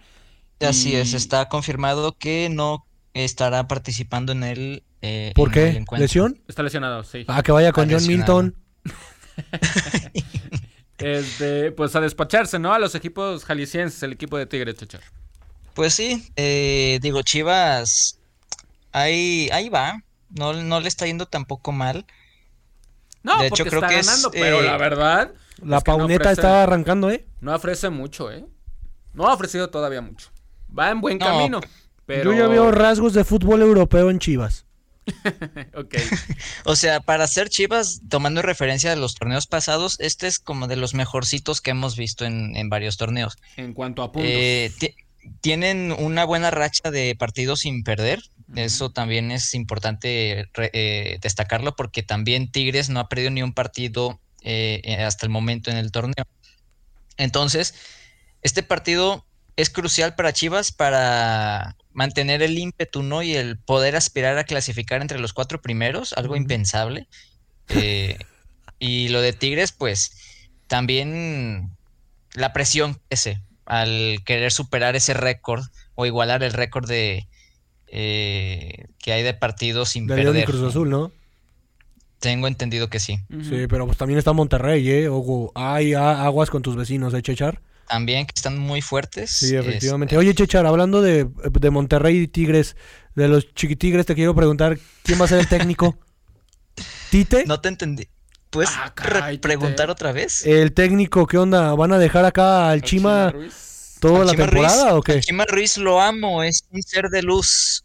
[0.60, 5.70] Así es, está confirmado que no estará participando en el eh, ¿Por en qué?
[5.70, 6.04] el encuentro.
[6.04, 6.42] ¿Lesión?
[6.48, 7.24] Está lesionado, sí.
[7.28, 8.44] Ah, que vaya con Está John lesionado.
[8.44, 8.56] Milton.
[10.98, 12.74] Este, pues a despacharse, ¿no?
[12.74, 15.02] A los equipos jaliscienses, el equipo de Tigres, Chachar.
[15.76, 18.20] Pues sí, eh, digo, Chivas,
[18.94, 22.06] ahí, ahí va, no, no le está yendo tampoco mal.
[23.22, 25.84] No, De porque hecho, creo está que es, ganando, pero eh, la verdad La es
[25.84, 27.28] que no pauneta ofrece- está arrancando, ¿eh?
[27.42, 28.44] No ofrece mucho, ¿eh?
[29.14, 30.30] No ha ofrecido todavía mucho.
[30.78, 31.62] Va en buen No, camino,
[32.08, 32.32] pero...
[32.34, 34.66] Yo ya veo rasgos de fútbol europeo en Chivas.
[35.76, 35.96] Ok.
[36.66, 40.76] O sea, para ser Chivas, tomando referencia de los torneos pasados, este es como de
[40.76, 43.38] los mejorcitos que hemos visto en, en varios torneos.
[43.56, 44.32] En cuanto a puntos.
[44.34, 44.96] Eh, ti-
[45.42, 48.22] tienen una buena racha de partidos sin perder.
[48.56, 54.22] Eso también es importante eh, destacarlo porque también Tigres no ha perdido ni un partido
[54.42, 56.26] eh, hasta el momento en el torneo.
[57.18, 57.74] Entonces,
[58.42, 59.26] este partido
[59.58, 63.24] es crucial para Chivas para mantener el ímpetu, ¿no?
[63.24, 67.08] Y el poder aspirar a clasificar entre los cuatro primeros, algo impensable.
[67.70, 68.20] Eh,
[68.80, 70.12] y lo de Tigres, pues,
[70.68, 71.72] también
[72.36, 75.64] la presión ese al querer superar ese récord
[75.96, 77.28] o igualar el récord de
[77.88, 80.46] eh, que hay de partidos sin De León y perder.
[80.46, 81.12] Cruz Azul, ¿no?
[82.20, 83.20] Tengo entendido que sí.
[83.42, 85.10] Sí, pero pues también está Monterrey, ¿eh?
[85.10, 87.60] Ojo, hay aguas con tus vecinos, ¿eh, Chechar?
[87.88, 89.32] También que están muy fuertes.
[89.32, 90.14] Sí, efectivamente.
[90.16, 92.76] este, Oye, Chechar, hablando de, de Monterrey y Tigres,
[93.16, 95.98] de los chiquitigres, te quiero preguntar, ¿quién va a ser el técnico?
[97.12, 97.46] ¿Tite?
[97.46, 98.08] no te entendí.
[98.50, 100.46] ¿Puedes Ah, caray, preguntar otra vez?
[100.46, 101.74] El técnico, ¿qué onda?
[101.76, 103.98] ¿Van a dejar acá al Al Chima Ruiz.
[104.00, 105.12] toda Al la Chima temporada Ruiz- o qué?
[105.14, 107.84] al Chima Ruiz lo amo, es un ser de luz.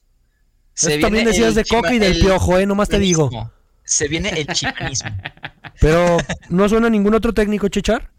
[0.74, 2.66] Se Eso también decías de Coca y del el Piojo, ¿eh?
[2.66, 3.50] Nomás te digo.
[3.84, 5.10] Se viene el chimanismo.
[5.80, 6.16] Pero,
[6.48, 8.11] ¿no suena ningún otro técnico, Chechar?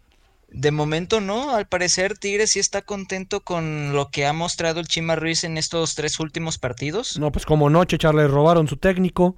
[0.53, 4.87] De momento no, al parecer Tigres sí está contento con lo que ha mostrado el
[4.87, 7.17] Chima Ruiz en estos tres últimos partidos.
[7.17, 9.35] No, pues como no, Chechar, le robaron su técnico.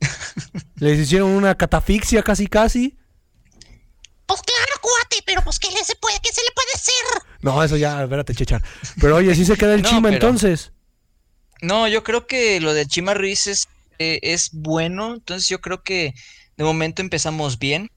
[0.76, 2.96] Les hicieron una catafixia casi casi.
[4.24, 7.22] Pues claro, cuate, pero pues ¿qué, le se, puede, ¿qué se le puede hacer?
[7.42, 8.62] No, eso ya, espérate, Chechar.
[8.98, 10.72] Pero oye, sí se queda el No, Chima pero- entonces.
[11.60, 13.68] No, yo creo que lo del Chima Ruiz es,
[13.98, 16.14] eh, es bueno, entonces yo creo que
[16.56, 17.90] de momento empezamos bien.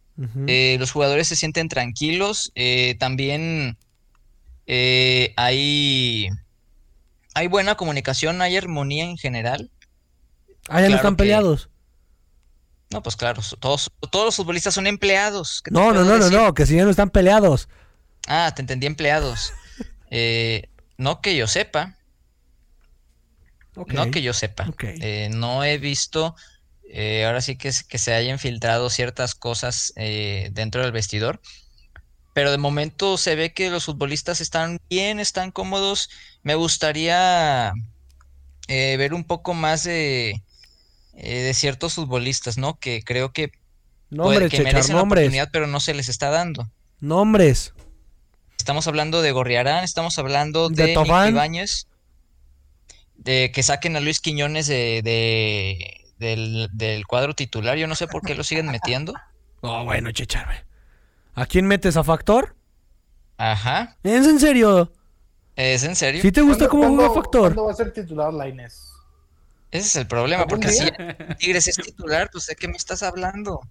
[0.47, 2.51] Eh, los jugadores se sienten tranquilos.
[2.55, 3.77] eh, también
[4.67, 6.29] eh, hay,
[7.33, 9.71] hay buena comunicación, hay armonía en general.
[10.69, 11.69] ah, ya no están que- peleados.
[12.91, 15.61] No, pues claro, todos, todos los futbolistas son empleados.
[15.63, 17.67] ¿qué te No, no, no, no, no, que si ya no están peleados.
[18.27, 19.51] Ah, te entendí, empleados.
[20.95, 21.97] No que yo sepa,
[23.75, 24.67] no que yo sepa.
[25.31, 26.35] No he visto,
[26.95, 31.41] eh, ahora sí que, es- que se hayan filtrado ciertas cosas eh, dentro del vestidor,
[32.33, 36.09] pero de momento se ve que los futbolistas están bien, están cómodos.
[36.43, 37.73] Me gustaría
[38.67, 40.41] eh, ver un poco más de,
[41.13, 42.75] de ciertos futbolistas, ¿no?
[42.79, 43.59] Que creo que, puede-
[44.11, 46.69] Nombres, que Chechar, merecen la oportunidad, pero no se les está dando.
[46.99, 47.73] Nombres.
[48.59, 50.93] Estamos hablando de Gorriarán, estamos hablando De de.
[51.31, 51.87] Ibáñez,
[53.15, 57.77] de que saquen a Luis Quiñones de, de- del, del cuadro titular.
[57.77, 59.13] Yo no sé por qué lo siguen metiendo.
[59.65, 60.45] Oh, bueno, Chechar.
[60.45, 60.57] güey.
[61.35, 62.53] ¿A quién metes a Factor?
[63.37, 64.91] Ajá, ¿Es en serio?
[65.55, 66.21] ¿es en serio?
[66.21, 67.41] ¿Sí te gusta ¿Cuándo- cómo juega Factor?
[67.43, 68.91] ¿Cuándo va a ser titular la Inés?
[69.71, 70.85] Ese es el problema, ¿Algún porque si?
[71.39, 73.61] Tigres es titular, pues de qué me estás hablando.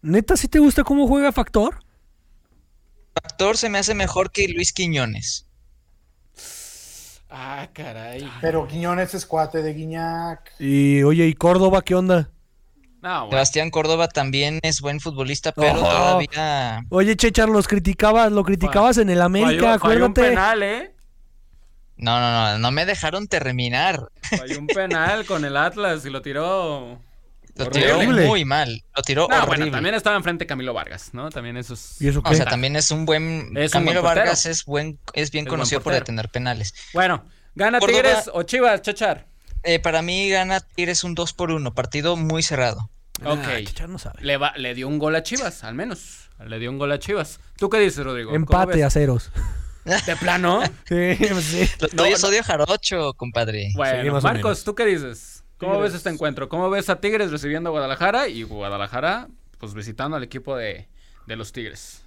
[0.00, 1.80] ¿Neta sí te gusta cómo juega Factor?
[3.12, 5.46] Factor se me hace mejor que Luis Quiñones.
[7.36, 8.30] Ah, caray.
[8.40, 10.52] Pero Quiñones es cuate de Guiñac.
[10.60, 12.30] Y oye, ¿y Córdoba qué onda?
[13.02, 13.30] No, bueno.
[13.32, 15.80] Sebastián Córdoba también es buen futbolista, pero Ojo.
[15.90, 16.80] todavía...
[16.90, 20.22] Oye, Chechar, los criticabas, lo criticabas en el América, Falló- falló un acuérdate.
[20.30, 20.94] penal, ¿eh?
[21.96, 24.08] No, no, no, no me dejaron terminar.
[24.22, 26.98] Falló un penal con el Atlas y lo tiró.
[27.56, 27.86] Lo Horrible.
[28.22, 29.46] tiró muy mal, lo tiró No, horrible.
[29.58, 31.30] bueno, también estaba enfrente Camilo Vargas, ¿no?
[31.30, 32.00] También eso es.
[32.02, 33.56] ¿Y eso O sea, también es un buen.
[33.56, 34.16] Es un Camilo buen.
[34.16, 36.74] Vargas es buen, es bien Es buen conocido por detener penales.
[36.92, 37.24] Bueno,
[37.54, 39.26] ¿gana Córdoba- Tigres o Chivas, Chachar?
[39.62, 42.90] Eh, para mí gana Tigres un 2 por 1 partido muy cerrado.
[43.24, 43.46] Ah, Ok.
[43.64, 44.20] Chechar no sabe.
[44.20, 46.28] Le, va- le dio un gol a Chivas, al menos.
[46.44, 47.38] Le dio un gol a Chivas.
[47.56, 48.30] ¿Tú qué dices, Rodrigo?
[48.30, 49.30] ¿Cómo Empate a ceros.
[49.84, 50.60] ¿De plano?
[50.88, 51.70] Sí, pues sí.
[51.78, 52.28] Los No, no.
[52.28, 53.70] odio jarocho, compadre.
[53.76, 54.64] Bueno, Sí, Marcos.
[54.64, 55.33] ¿tú qué dices?
[55.58, 56.48] ¿Cómo ves este encuentro?
[56.48, 59.28] ¿Cómo ves a Tigres recibiendo a Guadalajara y Guadalajara,
[59.58, 60.88] pues visitando al equipo de,
[61.26, 62.04] de los Tigres?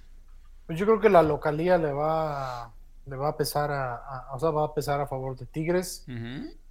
[0.66, 2.72] Pues yo creo que la localía le va,
[3.06, 6.04] le va a pesar a, a- o sea, va a pesar a favor de Tigres.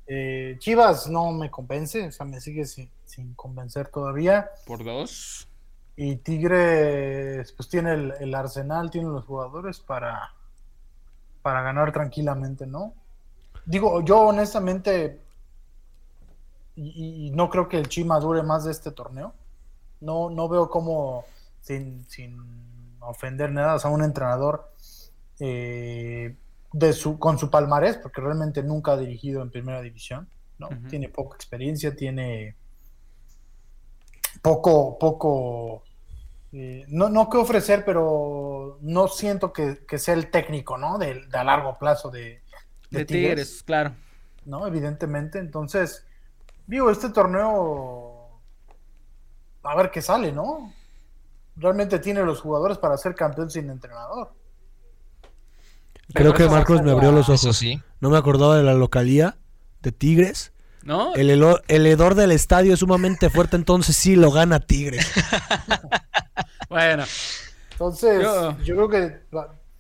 [0.09, 4.49] Eh, Chivas no me convence, o sea, me sigue sin, sin convencer todavía.
[4.65, 5.47] Por dos.
[5.97, 10.31] Y Tigres, pues tiene el, el arsenal, tiene los jugadores para,
[11.41, 12.93] para ganar tranquilamente, ¿no?
[13.65, 15.19] Digo, yo honestamente
[16.77, 19.33] y, y no creo que el Chima dure más de este torneo.
[19.99, 21.25] No, no veo cómo,
[21.61, 22.37] sin, sin
[22.99, 24.71] ofender nada, o sea, un entrenador
[25.39, 26.35] eh,
[26.73, 30.69] de su, con su palmarés, porque realmente nunca ha dirigido en primera división, ¿no?
[30.89, 32.55] Tiene poca experiencia, tiene
[34.41, 35.83] poco, poco,
[36.51, 40.97] eh, no, no que ofrecer, pero no siento que, que sea el técnico, ¿no?
[40.97, 42.41] De, de a largo plazo de,
[42.89, 43.93] De Tigres, claro.
[44.45, 44.65] ¿no?
[44.65, 46.06] Evidentemente, entonces,
[46.67, 48.39] digo, este torneo,
[49.63, 50.71] a ver qué sale, ¿no?
[51.55, 54.31] Realmente tiene los jugadores para ser campeón sin entrenador.
[56.13, 57.41] Creo que Marcos me abrió los ojos.
[57.43, 57.81] Eso sí.
[57.99, 59.37] No me acordaba de la localía
[59.81, 60.53] de Tigres.
[60.83, 61.13] ¿No?
[61.15, 65.05] El, helo- el hedor del estadio es sumamente fuerte, entonces sí lo gana Tigres.
[66.69, 67.05] Bueno,
[67.71, 69.19] Entonces, Yo- yo, creo que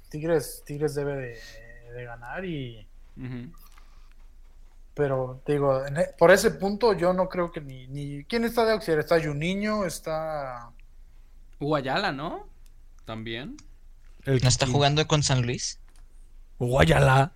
[0.09, 1.39] Tigres, Tigres debe de,
[1.93, 3.51] de ganar y ujú.
[4.97, 8.65] Pero digo, en e- por ese punto yo no creo que ni, ni ¿quién está
[8.65, 8.99] de auxiliar?
[8.99, 10.71] Está Juninho, está
[11.59, 12.49] Hugo Ayala, ¿no?
[13.05, 13.55] También.
[14.25, 15.79] El ¿No está jugando con San Luis?
[16.59, 17.31] Guayala.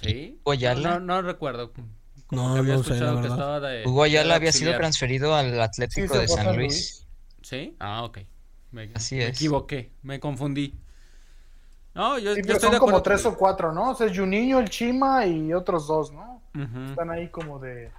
[0.00, 0.38] Sí.
[0.44, 0.98] Hugo Ayala.
[0.98, 1.72] No, no recuerdo.
[2.30, 3.38] No, había no sé, la escuchado que verdad.
[3.38, 3.86] estaba de.
[3.86, 6.68] Hugo Ayala había sido transferido al Atlético de San San Luis.
[6.72, 7.06] Luis.
[7.42, 7.76] ¿Sí?
[7.80, 8.18] Ah, ok.
[8.70, 9.36] Me, Así me es.
[9.36, 10.74] equivoqué, me confundí.
[12.02, 13.90] No, yo, Sí, yo pero estoy de son como tres o cuatro, ¿no?
[13.90, 16.42] O sea, es Juninho, el Chima y otros dos, ¿no?
[16.90, 17.92] Están ahí como de,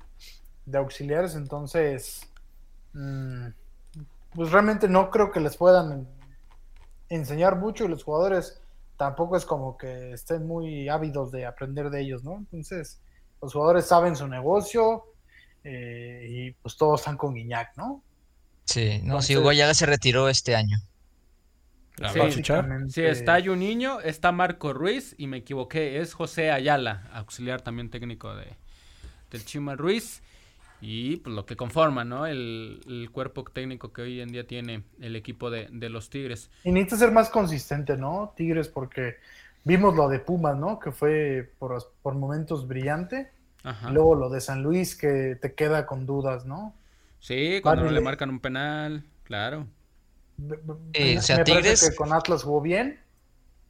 [0.66, 2.28] de auxiliares, entonces
[2.92, 3.48] mm,
[4.36, 6.06] pues realmente no creo que les puedan
[7.08, 8.62] enseñar mucho y los jugadores
[8.98, 12.36] tampoco es como que estén muy ávidos de aprender de ellos, ¿no?
[12.36, 13.00] Entonces,
[13.42, 15.06] los jugadores saben su negocio
[15.64, 18.04] eh, y pues todos están con Guiñac, ¿no?
[18.66, 20.78] Sí, no, sí, Entonces- Hugo Ayala se retiró este año.
[22.04, 22.44] ¿La Sí.
[22.90, 28.36] Sí, está Juninho, está Marco Ruiz y me equivoqué, es José Ayala, auxiliar también técnico
[28.36, 28.48] de,
[29.32, 30.22] del Chima Ruiz.
[30.82, 32.26] Y pues lo que conforma, ¿no?
[32.26, 36.52] El, el cuerpo técnico que hoy en día tiene el equipo de, de los Tigres.
[36.66, 38.34] Y necesita ser más consistente, ¿no?
[38.36, 39.16] Tigres, porque
[39.64, 40.80] vimos lo de Pumas, ¿no?
[40.80, 43.32] Que fue por, por momentos brillante.
[43.64, 43.90] Ajá.
[43.90, 46.76] Y luego lo de San Luis, que te queda con dudas, ¿no?
[47.20, 49.68] Sí, cuando no le marcan un penal, claro.
[50.94, 53.00] Eh, me o sea, parece Tigres- que con Atlas jugó bien,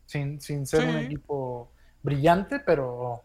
[0.06, 3.24] sin, sin ser un equipo brillante, pero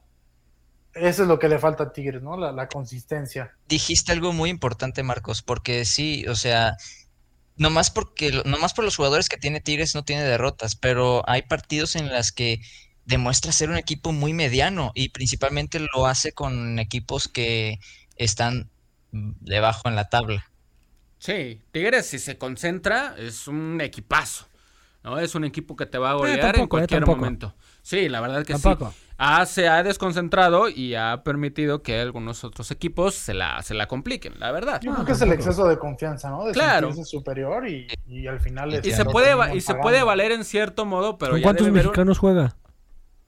[0.94, 2.36] eso es lo que le falta a Tigres, ¿no?
[2.36, 3.54] La, la consistencia.
[3.68, 6.76] Dijiste algo muy importante, Marcos, porque sí, o sea,
[7.56, 11.96] nomás porque nomás por los jugadores que tiene Tigres no tiene derrotas, pero hay partidos
[11.96, 12.60] en las que
[13.04, 17.78] demuestra ser un equipo muy mediano y principalmente lo hace con equipos que
[18.16, 18.68] están
[19.12, 20.44] debajo en la tabla.
[21.18, 24.46] Sí, Tigres si se concentra es un equipazo.
[25.04, 25.18] ¿no?
[25.18, 27.54] Es un equipo que te va a golear en tampoco, eh, cualquier momento.
[27.82, 28.90] Sí, la verdad que Tampoco.
[28.90, 28.96] sí.
[29.16, 33.88] Ah, se ha desconcentrado y ha permitido que algunos otros equipos se la, se la
[33.88, 34.80] compliquen, la verdad.
[34.82, 36.44] Yo Ah, creo que es el exceso de confianza, ¿no?
[36.44, 36.88] De Claro.
[36.88, 38.80] sentirse superior y, y al final...
[38.84, 42.18] Y se puede y se puede valer en cierto modo, pero ¿Con ya cuántos mexicanos
[42.18, 42.56] juega?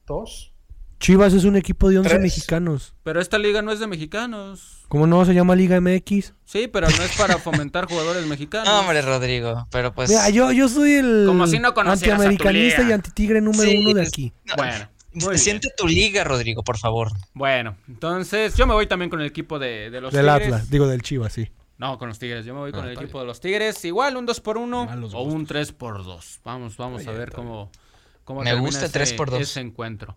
[0.07, 0.50] Dos.
[1.01, 2.23] Chivas es un equipo de 11 Tres.
[2.23, 2.95] mexicanos.
[3.03, 4.85] Pero esta liga no es de mexicanos.
[4.89, 6.35] ¿Cómo no se llama Liga MX?
[6.45, 8.69] Sí, pero no es para fomentar jugadores mexicanos.
[8.69, 12.93] No, hombre, Rodrigo, pero pues Mira, yo, yo soy el Como si no antiamericanista y
[12.93, 14.33] antitigre número Sí, uno de aquí.
[14.45, 15.39] no, Bueno, muy bien.
[15.39, 17.11] siente tu liga, Rodrigo, por favor.
[17.33, 20.47] Bueno, entonces yo me voy también con el equipo de, de los Del Tigres.
[20.47, 21.51] Atlas, digo del Chivas, sí.
[21.79, 22.45] No, con los Tigres.
[22.45, 23.83] Yo me voy con Ah, el equipo de los Tigres.
[23.87, 27.33] Igual un 2 por 1 Malos o un 3 por 2 Vamos, vamos a ver
[27.33, 27.71] cómo,
[28.25, 29.41] cómo Me termina gusta ese, 3 por 2.
[29.41, 30.15] ese encuentro.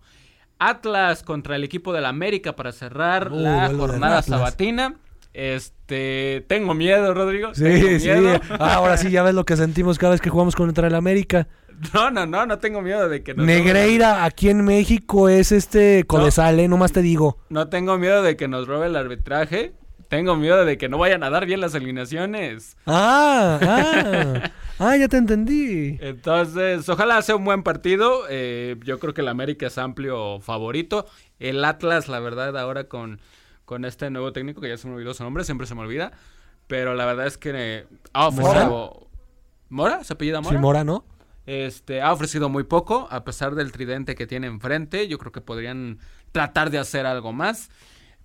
[0.68, 4.94] Atlas contra el equipo del América para cerrar Uh, la jornada sabatina.
[5.32, 7.54] Este, tengo miedo, Rodrigo.
[7.54, 8.08] Sí, tengo sí.
[8.08, 8.40] miedo.
[8.58, 11.46] Ah, ahora sí, ya ves lo que sentimos cada vez que jugamos contra el América.
[11.92, 16.04] No, no, no, no tengo miedo de que nos Negreira aquí en México es este
[16.06, 16.68] Codesal, ¿eh?
[16.68, 17.38] Nomás te digo.
[17.50, 19.72] No tengo miedo de que nos robe el arbitraje.
[20.08, 22.76] Tengo miedo de que no vayan a dar bien las alineaciones.
[22.86, 24.50] Ah, ah.
[24.80, 25.98] Ah, ya te entendí.
[26.00, 28.24] Entonces, ojalá sea un buen partido.
[28.28, 31.06] Eh, yo creo que el América es amplio favorito.
[31.38, 33.20] El Atlas, la verdad, ahora con,
[33.64, 36.10] con este nuevo técnico, que ya se me olvidó su nombre, siempre se me olvida.
[36.66, 39.06] Pero la verdad es que eh, ha ofrecido...
[39.68, 40.02] ¿Mora?
[40.02, 40.56] ¿Se apellida Mora?
[40.56, 41.04] Sí, Mora, ¿no?
[41.46, 45.06] Este, ha ofrecido muy poco, a pesar del tridente que tiene enfrente.
[45.08, 45.98] Yo creo que podrían
[46.32, 47.70] tratar de hacer algo más.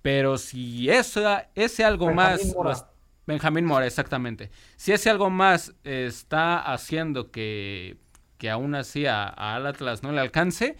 [0.02, 2.54] Pero si esa, ese algo Benjamín más...
[2.56, 2.70] Mora.
[2.70, 2.84] los-
[3.26, 4.50] Benjamín Mora, exactamente.
[4.76, 7.96] Si ese algo más está haciendo que,
[8.38, 10.76] que aún así a, a al Atlas no le alcance,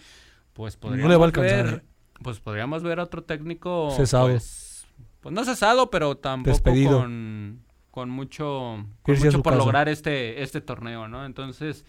[0.53, 1.81] pues podríamos le va a alcanzar, ver, ¿eh?
[2.23, 4.27] pues podríamos ver a otro técnico Cesado.
[4.27, 4.85] Pues,
[5.21, 6.99] pues no cesado, pero tampoco Despedido.
[6.99, 7.61] con,
[7.91, 9.63] con mucho, con mucho por casa.
[9.63, 11.25] lograr este, este torneo, ¿no?
[11.25, 11.85] Entonces,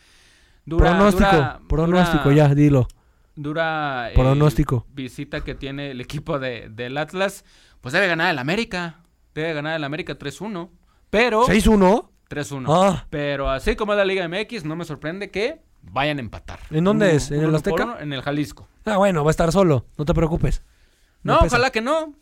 [0.65, 2.87] dura, pronóstico, dura- pronóstico, dura- ya, dilo.
[3.35, 4.87] Dura eh, Pronóstico.
[4.93, 7.45] visita que tiene el equipo de, del Atlas,
[7.81, 9.01] pues debe ganar el América.
[9.35, 10.69] Debe ganar el América 3-1.
[11.11, 11.47] Pero.
[11.47, 12.09] ¿6-1?
[12.29, 12.67] 3-1.
[12.69, 13.07] Ah.
[13.11, 16.61] Pero así como es la Liga MX, no me sorprende que vayan a empatar.
[16.71, 17.31] ¿En dónde Uno- es?
[17.31, 17.85] ¿En el Azteca?
[17.85, 18.69] uno, en el Jalisco.
[18.85, 19.87] Ah, bueno, va a estar solo.
[19.99, 20.63] No te preocupes.
[21.23, 21.57] No, pesa.
[21.57, 22.15] ojalá que no.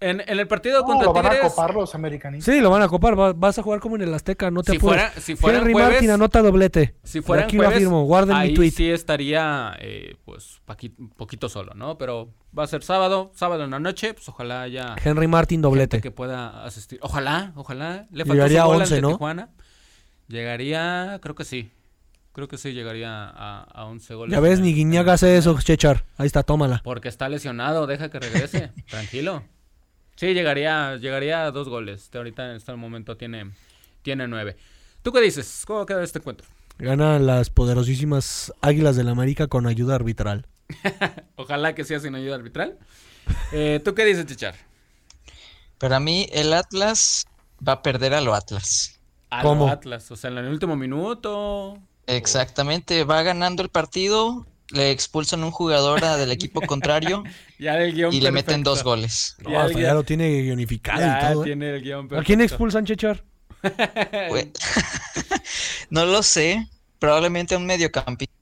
[0.00, 2.54] En, en el partido No, contra lo van a copar los americanistas.
[2.54, 3.18] Sí, lo van a copar.
[3.20, 4.50] va- vas a jugar como en el Azteca.
[4.50, 5.02] No te Si apures.
[5.02, 6.94] fuera- si fuera Henry jueves- Martin anota doblete.
[7.04, 8.04] Si fuera Aquí lo afirmo.
[8.04, 8.70] Guarden ahí mi tweet.
[8.70, 10.62] sí estaría, eh, pues,
[11.16, 11.98] poquito solo, ¿no?
[11.98, 16.00] Pero va a ser sábado, sábado en la noche, pues ojalá haya Henry Martin doblete.
[16.00, 16.98] que pueda asistir.
[17.02, 18.06] Ojalá, ojalá.
[18.10, 19.08] Le faltó Llegaría su a gol 11, ante ¿no?
[19.12, 19.50] Tijuana.
[20.28, 21.72] Llegaría, creo que sí.
[22.32, 24.32] Creo que sí llegaría a, a 11 goles.
[24.32, 26.04] Ya ves, ni Guiñaga hace eso, Chechar.
[26.16, 26.80] Ahí está, tómala.
[26.84, 28.70] Porque está lesionado, deja que regrese.
[28.88, 29.42] Tranquilo.
[30.20, 32.10] Sí, llegaría, llegaría a dos goles.
[32.14, 33.52] Ahorita en este momento tiene,
[34.02, 34.54] tiene nueve.
[35.00, 35.64] ¿Tú qué dices?
[35.66, 36.46] ¿Cómo queda este encuentro?
[36.76, 40.46] Ganan las poderosísimas Águilas del América con ayuda arbitral.
[41.36, 42.76] Ojalá que sea sin ayuda arbitral.
[43.52, 44.54] Eh, ¿Tú qué dices, Chichar?
[45.78, 47.24] Para mí, el Atlas
[47.66, 49.00] va a perder a lo Atlas.
[49.30, 49.68] A ¿Cómo?
[49.68, 51.78] lo Atlas, o sea, en el último minuto.
[52.06, 57.24] Exactamente, va ganando el partido, le expulsan un jugador a- del equipo contrario
[57.58, 59.36] Ya el guion y le meten dos goles.
[59.42, 61.42] No, Ya, hasta ya- ya lo tiene guionificado Ya y todo.
[61.42, 61.46] ¿eh?
[61.46, 63.22] tiene el guion ¿A quién expulsan, Chechar?
[64.28, 64.48] Pues,
[65.90, 66.66] no lo sé,
[66.98, 68.32] probablemente un mediocampista.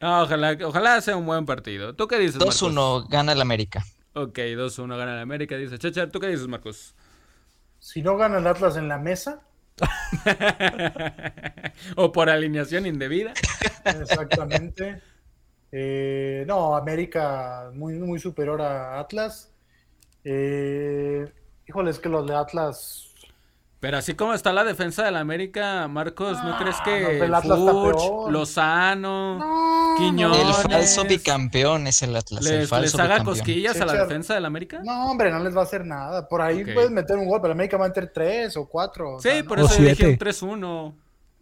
[0.00, 1.94] No, ojalá, ojalá sea un buen partido.
[1.94, 2.60] ¿Tú qué dices, Marcos?
[2.62, 3.82] 2-1 gana el América.
[4.12, 6.10] Ok, 2-1 gana el América, dice Chechar.
[6.10, 6.94] ¿Tú qué dices, Marcos?
[7.80, 9.40] Si no gana el Atlas en la mesa,
[11.96, 13.32] o por alineación indebida.
[13.84, 15.00] exactamente.
[15.78, 19.52] Eh, no, América muy, muy superior a Atlas.
[20.24, 21.30] Eh,
[21.68, 23.02] híjole, es que los de Atlas.
[23.78, 27.58] Pero así como está la defensa del América, Marcos, ¿no crees no, que el Atlas
[27.58, 28.30] está Fuch.
[28.30, 33.36] Lozano, No, Quiñones, El falso bicampeón es el Atlas, el les, les falso haga bicampeón.
[33.36, 34.80] cosquillas a la defensa del América?
[34.82, 36.26] No, hombre, no les va a hacer nada.
[36.26, 36.70] Por ahí Ok.
[36.72, 39.16] puedes meter un gol, pero América va a meter tres o cuatro.
[39.16, 39.66] o sí, sea, por no.
[39.66, 40.94] eso dije un 3-1.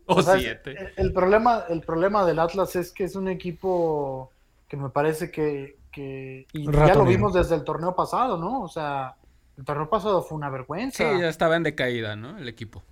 [0.06, 0.70] O O sea, 7.
[0.70, 4.30] el, el problema, el problema del Atlas es que es un equipo
[4.68, 8.62] que me parece que, que- y ya lo vimos desde el torneo pasado, ¿no?
[8.62, 9.14] O sea,
[9.56, 11.18] el torneo pasado fue una Sí, vergüenza.
[11.18, 12.36] ya estaba en decaída, ¿no?
[12.36, 12.82] El equipo.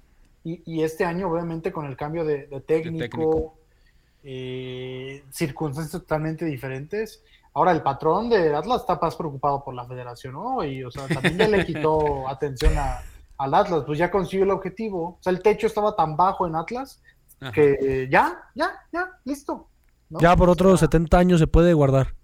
[0.45, 3.55] Y, y este año, obviamente, con el cambio de, de técnico, técnico.
[4.25, 7.23] eh, circunstancias totalmente diferentes.
[7.55, 10.83] Ahora, el patrón de Atlas está más preocupado por la federación hoy.
[10.85, 13.03] O sea, también ya le quitó atención a-
[13.43, 13.85] al Atlas.
[13.87, 15.17] Pues ya consiguió el objetivo.
[15.19, 17.01] O sea, el techo estaba tan bajo en Atlas
[17.41, 17.53] Ajá.
[17.53, 19.69] que eh, ya, ya, ya, listo.
[20.11, 20.21] ¿no?
[20.21, 22.15] Ya por O otros sea, 70 años se puede guardar.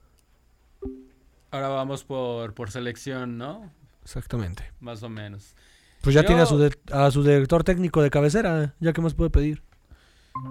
[1.51, 3.71] Ahora vamos por, por selección, ¿no?
[4.03, 4.65] Exactamente.
[4.81, 5.55] Más o menos.
[6.03, 8.75] Pues ya Yo- tiene a su, de- a su director técnico de cabecera.
[8.81, 9.63] Ya que más puede pedir.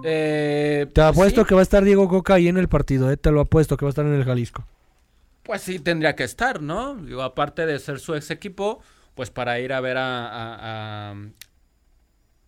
[0.04, 3.10] Eh, Te pues apuesto sí, que va a estar Diego Coca ahí en el partido.
[3.12, 4.66] eh, Te lo apuesto que va a estar en el Jalisco.
[5.44, 6.96] Pues sí, tendría que estar, ¿no?
[6.96, 8.82] Digo, aparte de ser su ex equipo,
[9.18, 11.16] pues para ir a ver a, a,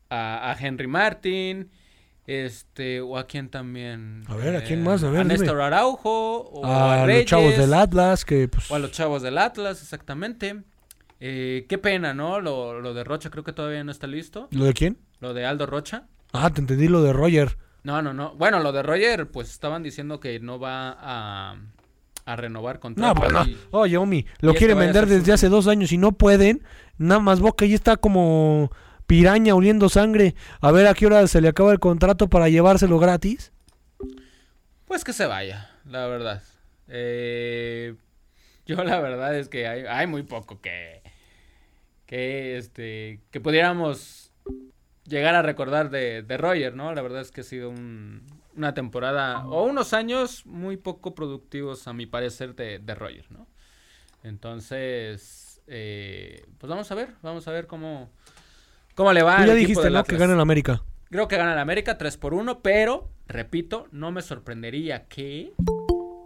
[0.09, 1.69] a- Henry Martin,
[2.27, 4.23] este, o a quién también.
[4.27, 5.03] A ver, ¿a quién más?
[5.03, 5.23] A ver, a.
[5.25, 9.21] Néstor Araujo, o a, a los chavos del Atlas que pues, o a los chavos
[9.21, 10.63] del Atlas, exactamente.
[11.19, 12.39] Eh, qué pena, ¿no?
[12.39, 14.47] Lo, lo de Rocha creo que todavía no está listo.
[14.51, 14.97] ¿Lo de quién?
[15.19, 16.03] Lo de Aldo Rocha.
[16.31, 17.57] Ah, te entendí lo de Roger.
[17.83, 18.35] No, no, no.
[18.35, 21.55] Bueno, lo de Roger, pues estaban diciendo que no va a,
[22.31, 23.19] a renovar No, contrato.
[23.21, 23.45] pues no.
[23.45, 26.63] y- Oye, Omi, lo quieren vender su- desde hace dos años y no pueden.
[26.97, 28.71] Nada más Boca ahí está como
[29.07, 30.35] piraña oliendo sangre.
[30.61, 33.51] A ver a qué hora se le acaba el contrato para llevárselo gratis.
[34.85, 36.43] Pues que se vaya, la verdad.
[36.87, 37.95] Eh,
[38.65, 41.01] yo la verdad es que hay, hay muy poco que,
[42.05, 44.31] que, este, que pudiéramos
[45.05, 46.93] llegar a recordar de, de Roger, ¿no?
[46.93, 48.21] La verdad es que ha sido un-
[48.55, 53.47] una temporada o unos años muy poco productivos a mi parecer de, de Roger, ¿no?
[54.23, 58.09] Entonces, eh, pues vamos a ver, vamos a ver cómo,
[58.95, 59.37] cómo le va.
[59.37, 60.03] Tú ya dijiste, ¿no?
[60.03, 60.83] Que gana el América.
[61.09, 65.53] Creo que gana el América 3 por 1, pero, repito, no me sorprendería que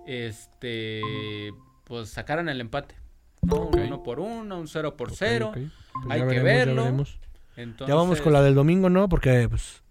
[0.06, 1.52] este
[1.84, 2.96] pues sacaran el empate.
[3.42, 3.68] ¿no?
[3.68, 5.50] Un 1 por 1, un 0 por 0.
[5.50, 5.64] Ok, ok.
[6.04, 7.06] Pues Hay ya que veremos, ya verlo.
[7.56, 9.08] Entonces, Ya vamos con la del domingo, ¿no?
[9.10, 9.83] Porque pues,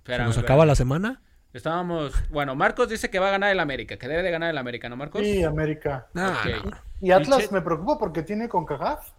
[0.00, 0.44] se espérame, nos espérame.
[0.52, 1.22] acaba la semana.
[1.52, 4.58] Estábamos, bueno, Marcos dice que va a ganar el América, que debe de ganar el
[4.58, 5.22] América, ¿no, Marcos?
[5.22, 6.06] Sí, América.
[6.14, 6.70] Ah, no.
[7.00, 9.10] Y Atlas me preocupa porque tiene con Cajaf.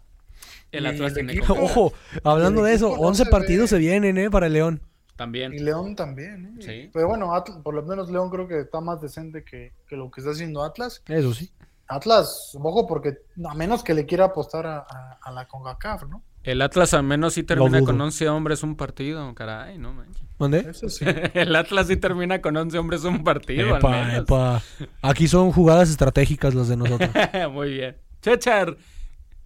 [0.72, 3.64] El Y Atlas tiene equipo- con- Ojo, hablando de eso, equipo no 11 se partidos
[3.64, 3.68] ve.
[3.68, 4.30] se vienen, ¿eh?
[4.32, 4.82] Para el León.
[5.14, 5.52] Y también.
[5.66, 6.56] León también.
[6.60, 6.62] ¿eh?
[6.62, 6.90] Sí.
[6.94, 10.10] Pero bueno, Atl- por lo menos León creo que está más decente que, que lo
[10.10, 11.04] que está haciendo Atlas.
[11.08, 11.52] Eso sí.
[11.88, 16.24] Atlas, ojo, porque a menos que le quiera apostar a, a- a la CONCACAF, ¿no?
[16.44, 20.96] El Atlas al menos sí termina con 11 hombres un partido, caray, no manches.
[20.96, 21.06] Sí.
[21.36, 24.18] El Atlas sí termina con 11 hombres un partido, al Epa, menos.
[24.24, 24.64] epa.
[25.04, 27.10] Aquí son jugadas estratégicas las de nosotros.
[27.52, 27.98] Muy bien.
[28.24, 28.76] Chechar,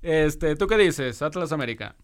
[0.01, 1.21] este, ¿tú qué dices?
[1.21, 1.95] Atlas América.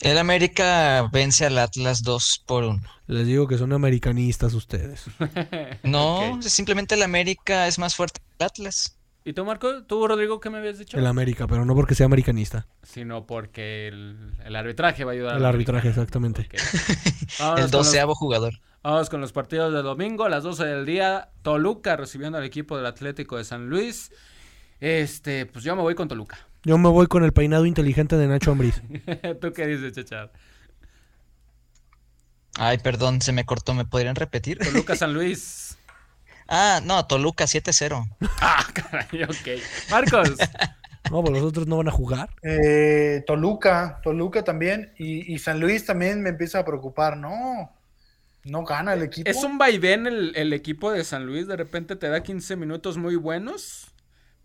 [0.00, 2.82] El América vence al Atlas 2 por 1.
[3.06, 5.06] Les digo que son americanistas ustedes.
[5.82, 8.96] No, simplemente el América es más fuerte que el Atlas.
[9.28, 9.82] ¿Y tú, Marco?
[9.82, 10.96] ¿Tú, Rodrigo, qué me habías dicho?
[10.96, 12.68] El América, pero no porque sea americanista.
[12.84, 15.32] Sino porque el, el arbitraje va a ayudar.
[15.32, 16.48] El al arbitraje, exactamente.
[16.52, 18.54] El con los- doceavo jugador.
[18.84, 21.30] Vamos con los partidos de domingo a las 12 del día.
[21.42, 24.12] Toluca recibiendo al equipo del Atlético de San Luis.
[24.78, 26.38] Este, pues yo me voy con Toluca.
[26.62, 28.80] Yo me voy con el peinado inteligente de Nacho Ambriz.
[29.40, 30.30] ¿Tú qué dices, Chechar?
[32.58, 33.74] Ay, perdón, se me cortó.
[33.74, 34.58] ¿Me podrían repetir?
[34.58, 35.76] Toluca San Luis.
[36.48, 38.06] Ah, no, Toluca 7-0.
[38.40, 39.60] Ah, caray, ok.
[39.90, 40.32] Marcos.
[41.08, 42.30] No, pues los otros no van a jugar.
[42.42, 44.92] Eh, Toluca, Toluca también.
[44.98, 47.16] Y, y San Luis también me empieza a preocupar.
[47.16, 47.72] No,
[48.42, 49.30] no gana el equipo.
[49.30, 51.46] Es un vaivén el, el equipo de San Luis.
[51.46, 53.86] De repente te da 15 minutos muy buenos.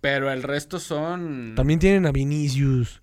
[0.02, 1.54] Pero el resto son.
[1.56, 3.02] También tienen a Vinicius.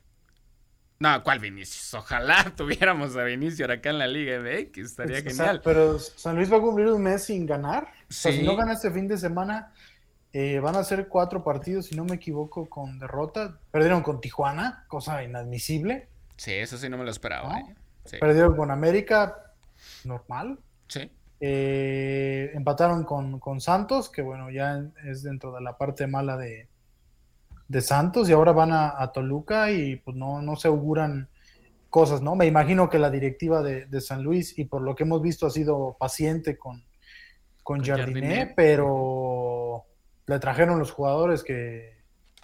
[1.01, 1.95] No, ¿cuál Vinicius?
[1.95, 4.79] Ojalá tuviéramos a Vinicius acá en la Liga MX.
[4.79, 5.61] Estaría O sea, genial.
[5.63, 7.85] pero San Luis va a cumplir un mes sin ganar.
[8.11, 9.73] O sea, si no gana este fin de semana,
[10.33, 13.59] eh, van a ser cuatro partidos, si no me equivoco, con derrota.
[13.71, 16.09] Perdieron con Tijuana, cosa inadmisible.
[16.37, 17.49] Sí, eso sí no me lo esperaba.
[17.61, 17.69] ¿No?
[17.69, 17.75] eh.
[18.05, 18.17] Sí.
[18.19, 19.53] Perdieron con América,
[20.05, 20.59] normal.
[20.89, 21.11] sí.
[21.41, 26.67] Eh, empataron con, con Santos, que bueno, ya es dentro de la parte mala de,
[27.69, 31.29] de Santos, y ahora van a, a Toluca y pues no, no se auguran
[31.91, 32.35] cosas, ¿no?
[32.35, 35.47] Me imagino que la directiva de, de San Luis, y por lo que hemos visto,
[35.47, 36.83] ha sido paciente con,
[37.63, 38.53] con Con Jardiné, Jardiné.
[38.57, 39.85] pero
[40.27, 41.97] le trajeron los jugadores que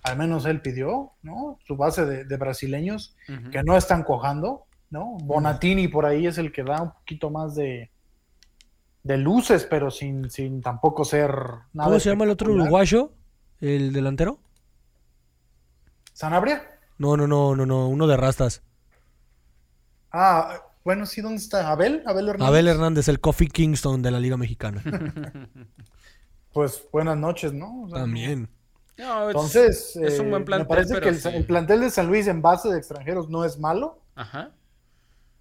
[0.03, 1.59] al menos él pidió, ¿no?
[1.67, 3.17] Su base de, de brasileños
[3.51, 5.17] que no están cojando, ¿no?
[5.23, 7.91] Bonatini por ahí es el que da un poquito más de,
[9.03, 11.31] de luces, pero sin, sin tampoco ser
[11.73, 11.89] nada.
[11.89, 13.13] ¿Cómo se llama el otro uruguayo?
[13.61, 14.39] ¿El delantero?
[16.15, 16.63] ¿Sanabria?
[16.97, 17.89] No, no, no, no, no.
[17.89, 18.63] Uno de rastas.
[20.11, 21.71] Ah, bueno, sí, ¿dónde está?
[21.71, 22.03] ¿Abel?
[22.07, 22.49] ¿Abel Hernández?
[22.49, 24.83] Abel Hernández, el Coffee Kingston de la Liga Mexicana.
[26.53, 27.83] Pues buenas noches, ¿no?
[27.83, 28.49] O sea, También.
[28.97, 31.29] No, Entonces, es un buen plantel, me parece pero que el, sí.
[31.31, 33.99] el plantel de San Luis en base de extranjeros no es malo.
[34.15, 34.53] Ajá.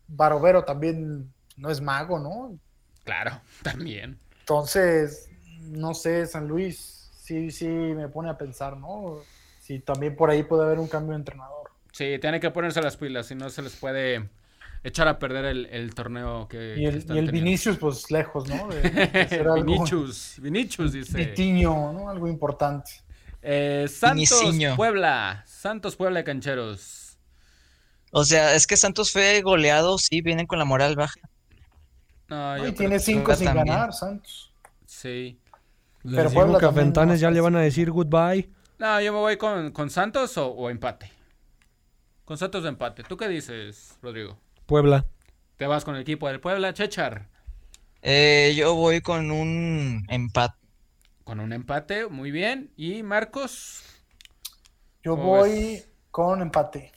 [0.08, 2.58] Barovero también no es mago, ¿no?
[3.04, 4.20] Claro, también.
[4.40, 5.30] Entonces,
[5.62, 9.20] no sé, San Luis sí, sí me pone a pensar, ¿no?
[9.64, 11.70] Si también por ahí puede haber un cambio de entrenador.
[11.94, 14.30] Sí, tiene que ponerse las pilas, si no se les puede
[14.84, 17.32] echar a perder el, el torneo que, Y que el, están y el.
[17.32, 18.68] Vinicius, pues lejos, ¿no?
[18.68, 21.18] De, de algo- Vinicius, Vinicius dice.
[21.18, 22.10] Vitiño, ¿no?
[22.10, 22.92] Algo importante.
[23.42, 24.76] Eh, Santos Viniciño.
[24.76, 27.18] Puebla, Santos Puebla de Cancheros.
[28.12, 31.22] O sea, es que Santos fue goleado, sí, vienen con la moral baja.
[32.28, 33.68] No, yo y tiene cinco sin también.
[33.68, 34.52] ganar, Santos.
[34.86, 35.40] Sí.
[36.04, 38.50] Les Pero digo Puebla que a Fentanes no ya le van a decir goodbye.
[38.78, 41.12] No, yo me voy con, con Santos o, o empate.
[42.26, 43.04] Con Santos de empate.
[43.04, 44.38] ¿Tú qué dices, Rodrigo?
[44.66, 45.06] Puebla.
[45.58, 47.28] ¿Te vas con el equipo del Puebla, Chechar?
[48.02, 50.58] Eh, yo voy con un empate.
[51.26, 52.72] Con un empate, muy bien.
[52.78, 53.84] ¿Y Marcos?
[55.04, 55.90] Yo ¿Cómo voy ves?
[56.12, 56.92] con empate.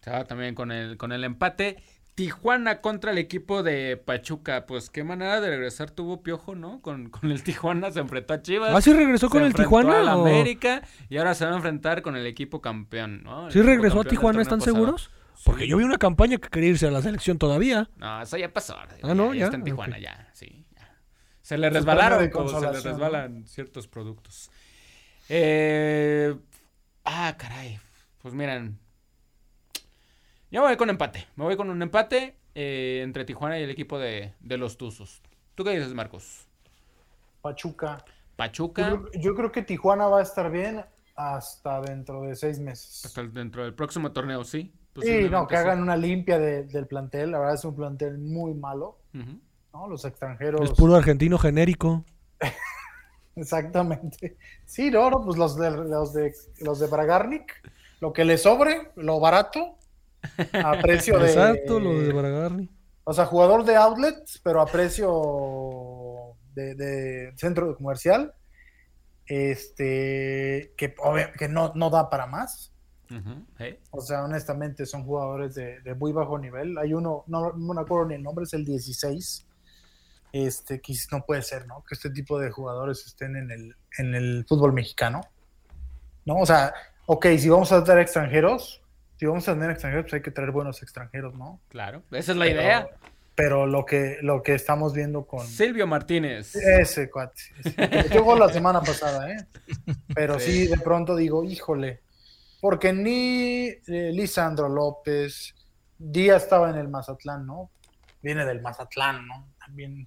[0.00, 1.82] Se va también con el, con el empate.
[2.14, 4.66] Tijuana contra el equipo de Pachuca.
[4.66, 6.80] Pues qué manera de regresar tuvo Piojo, ¿no?
[6.82, 8.74] Con, con el Tijuana se enfrentó a Chivas.
[8.74, 10.00] ¿Ah, sí regresó con se el Tijuana?
[10.00, 13.46] a la o- América y ahora se va a enfrentar con el equipo campeón, ¿no?
[13.46, 14.42] El ¿Sí regresó a Tijuana?
[14.42, 14.74] ¿Están pasado.
[14.76, 15.10] seguros?
[15.44, 15.70] Porque Sí.
[15.70, 17.88] yo vi una campaña que quería irse a la selección todavía.
[17.96, 18.76] No, eso ya pasó.
[19.02, 19.32] Ah, ¿no?
[19.34, 20.66] Ya, está en Tijuana, ya, sí.
[20.76, 20.94] ya.
[21.40, 24.50] Se le resbalaron, como se le resbalan ciertos productos.
[25.28, 26.34] Eh,
[27.04, 27.80] ah, caray.
[28.20, 28.78] Pues miren.
[30.52, 31.26] Yo me voy con empate.
[31.34, 35.22] Me voy con un empate eh, entre Tijuana y el equipo de, de los Tuzos.
[35.54, 36.46] ¿Tú qué dices, Marcos?
[37.40, 38.04] Pachuca.
[38.06, 40.84] Yo Pachuca, creo, yo creo que Tijuana va a estar bien
[41.16, 43.02] hasta dentro de seis meses.
[43.06, 44.70] hasta el- dentro del próximo torneo, sí.
[45.00, 45.60] Sí, no, que sí.
[45.62, 47.30] hagan una limpia de- del plantel.
[47.30, 48.98] La verdad es un plantel muy malo.
[49.72, 49.88] ¿no?
[49.88, 50.60] Los extranjeros.
[50.60, 52.04] Es puro argentino genérico.
[53.36, 54.36] Exactamente.
[54.66, 57.52] Sí, no, no, pues los de, los de, los de Bragarnik,
[58.00, 59.76] lo que les sobre, lo barato,
[60.52, 61.26] a precio de...
[61.26, 62.70] Exacto, lo de Bragarni.
[63.04, 68.32] O sea, jugador de outlet, pero a precio de, de centro comercial,
[69.26, 70.94] este, que,
[71.38, 72.72] que no, no da para más.
[73.90, 76.78] O sea, honestamente son jugadores de, de muy bajo nivel.
[76.78, 79.46] Hay uno, no, no me acuerdo ni el nombre, es el 16.
[80.32, 81.84] Este, que no puede ser, ¿no?
[81.86, 85.20] Que este tipo de jugadores estén en el, en el fútbol mexicano.
[86.24, 86.36] ¿no?
[86.36, 86.72] O sea,
[87.06, 88.81] ok, si vamos a traer extranjeros,
[89.22, 91.60] si vamos a tener extranjeros, pues hay que traer buenos extranjeros, ¿no?
[91.68, 92.88] Claro, esa es la Pero- idea.
[93.36, 96.56] Pero lo que, lo que estamos viendo con Silvio Martínez.
[96.56, 97.40] ese cuate,
[98.20, 99.46] gol la semana pasada, ¿eh?
[100.12, 100.64] Pero sí.
[100.64, 100.66] Sí.
[100.66, 102.00] de pronto digo, híjole,
[102.60, 105.54] porque ni eh, Lisandro López,
[105.98, 107.70] Díaz estaba en el Mazatlán, ¿no?
[108.22, 109.52] Viene del Mazatlán, ¿no?
[109.56, 110.04] También,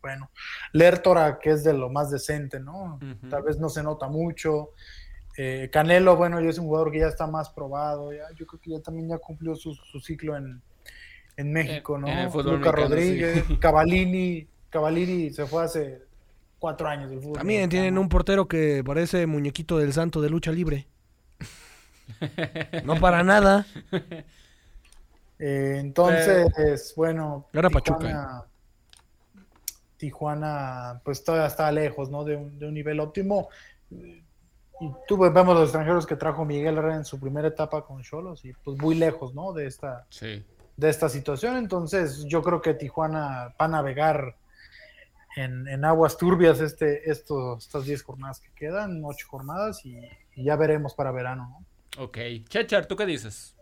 [0.00, 0.30] bueno,
[0.72, 2.94] Lertora, que es de lo más decente, ¿no?
[2.94, 3.28] Ujú.
[3.28, 4.70] Tal vez no se nota mucho.
[5.36, 8.60] Eh, Canelo, bueno, ya es un jugador que ya está más probado, ya, yo creo
[8.60, 10.62] que ya también ya cumplió su, su ciclo en,
[11.36, 12.06] en México, ¿no?
[12.06, 13.56] en el fútbol Luca mexicano, Rodríguez, sí.
[13.56, 16.02] Cavallini, Cavallini se fue hace
[16.60, 17.38] cuatro años del fútbol.
[17.38, 17.82] También mexicano.
[17.82, 20.86] tienen un portero que parece muñequito del santo de lucha libre.
[22.84, 23.66] No para nada.
[25.38, 28.44] Eh, entonces, bueno, Pachuca, Tijuana,
[29.96, 32.24] Tijuana, pues todavía está lejos, ¿no?
[32.24, 33.48] De un, de un nivel óptimo.
[34.80, 38.02] Y tú pues, vemos los extranjeros que trajo Miguel Herrera en su primera etapa con
[38.02, 39.52] Cholos y pues muy lejos, ¿no?
[39.52, 40.44] De esta, Sí.
[40.76, 41.56] de esta situación.
[41.56, 44.36] Entonces, yo creo que Tijuana va a navegar
[45.36, 49.96] en, en aguas turbias este, estos, estas 10 jornadas que quedan, 8 jornadas, y,
[50.34, 51.48] y ya veremos para verano,
[51.96, 52.02] ¿no?
[52.04, 52.18] Ok.
[52.48, 53.54] Chechar, ¿tú qué dices?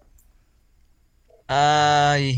[1.47, 2.37] Ay.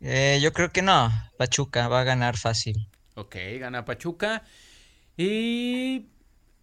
[0.00, 1.10] Eh, yo creo que no.
[1.38, 2.88] Pachuca va a ganar fácil.
[3.14, 4.42] Ok, gana Pachuca.
[5.16, 6.08] Y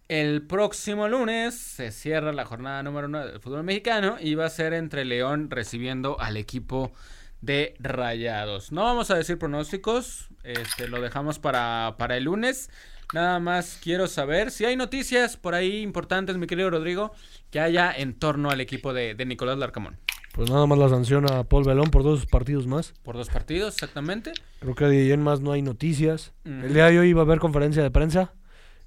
[0.08, 4.50] el próximo lunes se cierra la jornada número uno del fútbol mexicano y va a
[4.50, 6.92] ser entre León recibiendo al equipo
[7.40, 8.72] de Rayados.
[8.72, 12.70] No vamos a decir pronósticos, este, lo dejamos para, para el lunes.
[13.12, 17.12] Nada más quiero saber si hay noticias por ahí importantes, mi querido Rodrigo,
[17.50, 19.98] que haya en torno al equipo de, de Nicolás Larcamón.
[20.32, 22.94] Pues nada más la sanciona a Paul Belón por dos partidos más.
[23.02, 24.32] Por dos partidos, exactamente.
[24.60, 26.32] Creo que de ahí en más no hay noticias.
[26.44, 28.32] El día de hoy iba a haber conferencia de prensa.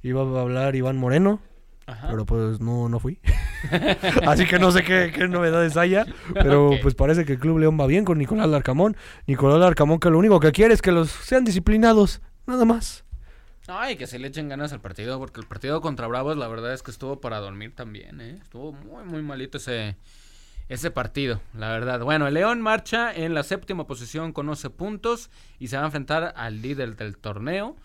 [0.05, 1.41] Iba a hablar Iván Moreno,
[1.87, 2.09] Ajá.
[2.11, 3.19] pero pues no, no fui.
[4.27, 6.05] Así que no sé qué, qué novedades haya.
[6.31, 8.95] Pero pues parece que el Club León va bien con Nicolás Larcamón.
[9.25, 12.21] Nicolás Larcamón que lo único que quiere es que los sean disciplinados.
[12.45, 13.03] Nada más.
[13.67, 16.71] Ay, que se le echen ganas al partido, porque el partido contra Bravos, la verdad
[16.71, 18.37] es que estuvo para dormir también, ¿eh?
[18.39, 19.95] Estuvo muy, muy malito ese,
[20.69, 22.01] ese partido, la verdad.
[22.01, 25.85] Bueno, el León marcha en la séptima posición con 11 puntos y se va a
[25.87, 27.75] enfrentar al líder del torneo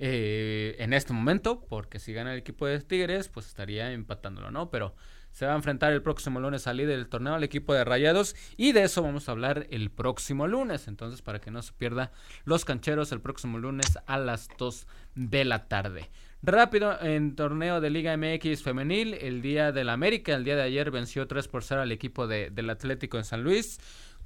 [0.00, 4.70] eh, en este momento, porque si gana el equipo de Tigres, pues estaría empatándolo, ¿no?
[4.70, 4.94] Pero
[5.30, 8.34] se va a enfrentar el próximo lunes al líder del torneo, al equipo de Rayados,
[8.56, 10.88] y de eso vamos a hablar el próximo lunes.
[10.88, 12.10] Entonces, para que no se pierda
[12.44, 16.10] los cancheros el próximo lunes a las 2 de la tarde.
[16.42, 20.90] Rápido, en torneo de Liga MX femenil, el día del América, el día de ayer
[20.90, 23.78] venció 3 por 0 al equipo de- del Atlético en San Luis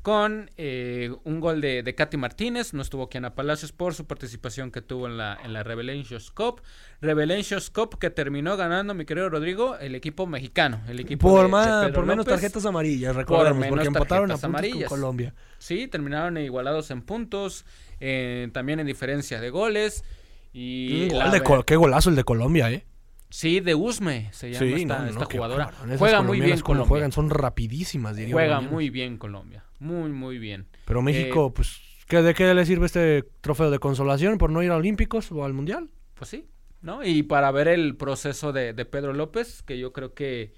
[0.05, 4.71] con eh, un gol de, de Katy Martínez, no estuvo Kiana Palacios por su participación
[4.71, 6.61] que tuvo en la, en la Revelations Cup.
[7.01, 11.43] Revelations Cup que terminó ganando, mi querido Rodrigo, el equipo mexicano, el equipo Por, de-
[11.45, 12.35] de más, Pedro por menos López.
[12.35, 14.89] tarjetas amarillas, recordemos, menos porque empataron a puntos amarillas.
[14.91, 15.35] con Colombia.
[15.57, 17.65] Sí, terminaron igualados en puntos,
[17.99, 20.05] eh, también en diferencia de goles.
[20.53, 22.85] Y gol de qué golazo el de Colombia, ¿eh?
[23.31, 25.73] Sí, de Usme se llama Sí, esta, no, no, esta qué jugadora.
[25.99, 26.89] Juega muy bien Colombia.
[26.89, 28.35] juegan, son rapidísimas, diría.
[28.35, 29.64] Juega muy bien Colombia.
[29.79, 30.67] Muy, muy bien.
[30.85, 34.71] Pero México, pues, ¿qué, ¿de qué le sirve este trofeo de consolación por no ir
[34.71, 35.91] a Olímpicos o al Mundial?
[36.15, 36.47] Pues sí,
[36.81, 37.05] ¿no?
[37.05, 40.55] Y para ver el proceso de, de Pedro López, que yo creo que.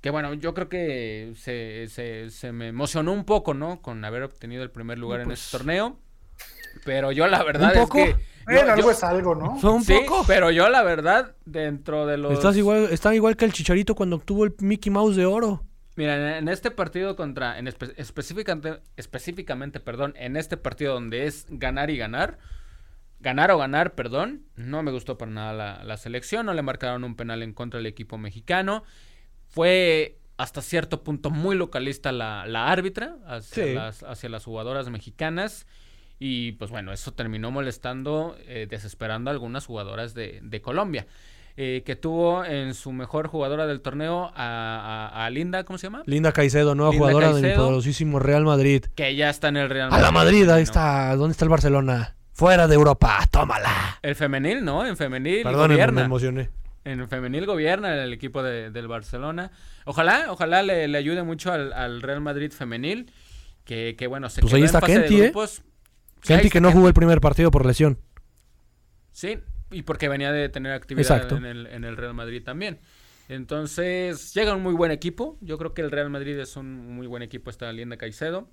[0.00, 3.80] Que bueno, yo creo que se, se, se me emocionó un poco, ¿no?
[3.82, 5.96] Con haber obtenido el primer lugar en este torneo.
[6.84, 7.98] Pero yo la verdad poco.
[7.98, 8.32] es que.
[8.44, 9.52] Algo yo- es algo, ¿no?
[9.62, 10.24] Un sí, poco.
[10.26, 12.32] pero yo la verdad, dentro de los.
[12.32, 15.62] Estás igual, está igual que el Chicharito cuando obtuvo el Mickey Mouse de oro.
[15.96, 21.46] Mira, en, este partido contra, en espe- específicamente, específicamente, perdón, en este partido donde es
[21.50, 22.38] ganar y ganar,
[23.20, 27.04] ganar o ganar, perdón, no me gustó para nada la, la selección, no le marcaron
[27.04, 28.84] un penal en contra del equipo mexicano,
[29.48, 33.74] fue hasta cierto punto muy localista la, la árbitra hacia, Sí.
[33.74, 35.66] las, hacia las jugadoras mexicanas
[36.18, 41.06] y pues bueno, eso terminó molestando, eh, desesperando a algunas jugadoras de, de Colombia.
[41.56, 45.86] Eh, que tuvo en su mejor jugadora del torneo a, a- a Linda, ¿cómo se
[45.86, 46.02] llama?
[46.06, 48.84] Linda Caicedo, nueva Linda jugadora del poderosísimo Real Madrid.
[48.94, 51.14] Que ya está en el Real A la Madrid, ahí está.
[51.16, 52.16] ¿Dónde está el Barcelona?
[52.32, 53.98] Fuera de Europa, tómala.
[54.02, 54.86] El femenil, ¿no?
[54.86, 56.04] En femenil Perdónenme, me gobierna.
[56.04, 56.50] emocioné.
[56.84, 59.52] En femenil gobierna el equipo de- del Barcelona.
[59.84, 63.12] Ojalá, ojalá le, le ayude mucho al, al Real Madrid femenil.
[63.64, 65.24] Que, que bueno, se Pues quedó ahí en está fase de Kenty, ¿eh?
[65.26, 65.62] grupos.
[66.22, 66.72] Está que no Kenty.
[66.72, 67.98] jugó el primer partido por lesión.
[69.12, 69.38] Sí,
[69.72, 72.80] y porque venía de tener actividad en el, en el Real Madrid también.
[73.28, 75.38] Entonces, llega un muy buen equipo.
[75.40, 77.50] Yo creo que el Real Madrid es un muy buen equipo.
[77.50, 78.48] Está Linda Caicedo.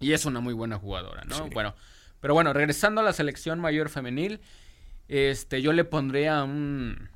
[0.00, 1.36] Y es una muy buena jugadora, ¿no?
[1.36, 1.42] Sí.
[1.52, 1.74] Bueno,
[2.20, 4.40] pero bueno, regresando a la selección mayor femenil,
[5.08, 7.08] este, yo le pondría un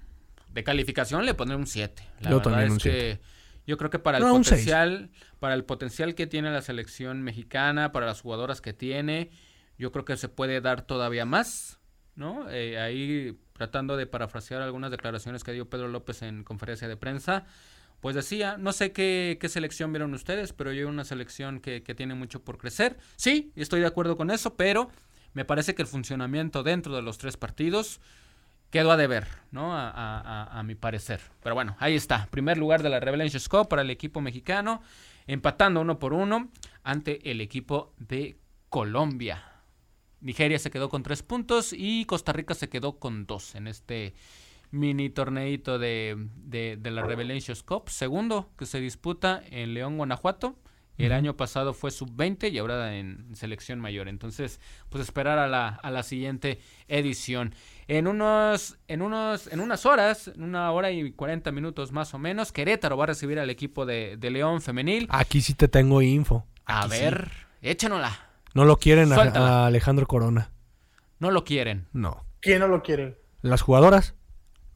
[0.53, 2.03] de calificación le pondré un 7.
[2.21, 3.21] La Yo verdad también es un que
[3.67, 7.93] yo creo que para el No, potencial, para el potencial que tiene la selección mexicana,
[7.93, 9.31] para las jugadoras que tiene,
[9.79, 11.79] yo creo que se puede dar todavía más,
[12.23, 12.49] ¿no?
[12.49, 17.45] Eh, ahí tratando de parafrasear algunas declaraciones que dio Pedro López en conferencia de prensa,
[18.01, 22.15] pues decía, no sé qué, qué selección vieron ustedes, pero yo una selección que, tiene
[22.15, 22.97] mucho por crecer.
[23.17, 24.91] Sí, estoy de acuerdo con eso, pero
[25.35, 28.01] me parece que el funcionamiento dentro de los tres partidos
[28.71, 29.77] quedó a deber, ¿no?
[29.77, 31.21] A, a- a- mi parecer.
[31.43, 32.27] Pero bueno, ahí está.
[32.31, 34.83] Primer lugar de la Revelations Cup para el equipo mexicano,
[35.27, 36.51] empatando uno por uno
[36.83, 38.37] ante el equipo de
[38.69, 39.52] Colombia.
[40.23, 44.15] Nigeria se quedó con tres puntos y Costa Rica se quedó con dos en este
[44.71, 47.91] mini torneito de, de, de la Revelations Cup.
[47.91, 50.57] Segundo que se disputa en León, Guanajuato.
[50.99, 54.09] El año pasado fue sub-20 y ahora en selección mayor.
[54.09, 57.55] Entonces, pues esperar a la, a la siguiente edición.
[57.89, 62.19] En unos, en unos, en unas horas, en una hora y 40 minutos más o
[62.19, 65.09] menos, Querétaro va a recibir al equipo de, de León femenil.
[65.11, 66.47] Aquí sí te tengo info.
[66.67, 67.01] A Aquí sí.
[67.01, 67.31] ver,
[67.63, 68.32] échanosla.
[68.55, 70.51] No lo quieren a, Alejandro Corona.
[71.19, 71.89] No lo quieren.
[71.93, 72.25] No.
[72.41, 73.19] ¿Quién no lo quiere?
[73.41, 74.15] Las jugadoras,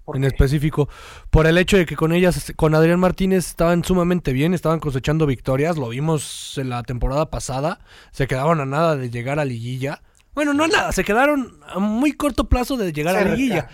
[0.05, 0.29] ¿Por en qué?
[0.29, 0.89] específico,
[1.31, 5.27] por el hecho de que con ellas, con Adrián Martínez, estaban sumamente bien, estaban cosechando
[5.27, 7.81] victorias, lo vimos en la temporada pasada,
[8.13, 10.03] se quedaban a nada de llegar a liguilla.
[10.35, 13.69] Bueno, no a nada, se quedaron a muy corto plazo de llegar a liguilla.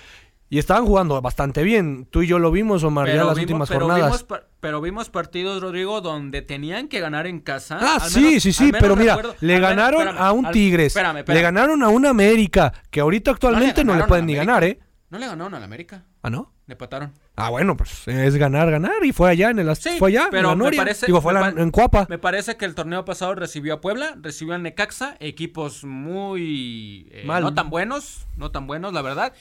[0.53, 2.07] Y estaban jugando bastante bien.
[2.11, 4.23] Tú y yo lo vimos, Omar, ya las vimos- últimas pero jornadas.
[4.27, 7.79] vimos pero vimos partidos, Rodrigo, donde tenían que ganar en casa.
[7.81, 10.33] Ah, Al sí, menos- sí, al sí, pero mira, le al menos- ganaron espérame, a
[10.33, 11.43] un al- Tigres, espérame, le espérame.
[11.43, 14.79] ganaron a un América, que ahorita actualmente no le, pueden al ni ganar, ¿eh?
[15.09, 16.05] No le ganaron al América.
[16.23, 16.53] Ah, ¿no?
[16.67, 17.13] Le pataron.
[17.35, 19.03] Ah, bueno, pues es ganar, ganar.
[19.05, 21.23] Y fue allá en el Ast- Sí, fue allá, pero en la me parece- Digo,
[21.23, 22.07] fue la- en Cuapa.
[22.11, 27.25] Me parece que el torneo pasado recibió a Puebla, recibió a Necaxa, equipos muy eh,
[27.27, 27.43] Mal.
[27.43, 29.33] no tan buenos, no tan buenos, la verdad,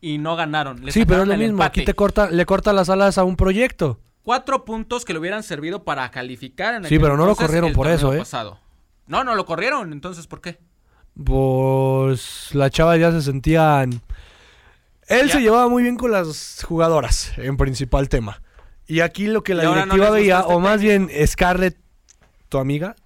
[0.00, 0.84] y no ganaron.
[0.84, 1.54] Le Sí, pero es lo el mismo.
[1.54, 1.80] empate.
[1.80, 3.98] Aquí te corta, le corta las alas a un proyecto.
[4.22, 7.70] Cuatro puntos que le hubieran servido para calificar en Sí, aquel pero no lo corrieron
[7.70, 8.18] el por eso, ¿eh?
[8.18, 8.58] pasado.
[9.06, 10.58] No, no lo corrieron, entonces ¿por qué?
[11.24, 14.00] Pues las chavas ya se sentían.
[15.06, 15.32] Él Ya.
[15.34, 18.42] se llevaba muy bien con las jugadoras, en principal tema.
[18.86, 21.76] Y aquí lo que la no directiva veía, este o más bien Scarlett,
[22.48, 22.96] tu amiga,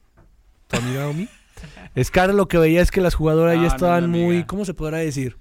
[0.69, 1.29] tu amiga Omi,
[2.03, 4.45] Scarlett lo que veía es que las jugadoras No, ya no, estaban muy.
[4.45, 5.37] ¿cómo se podrá decir?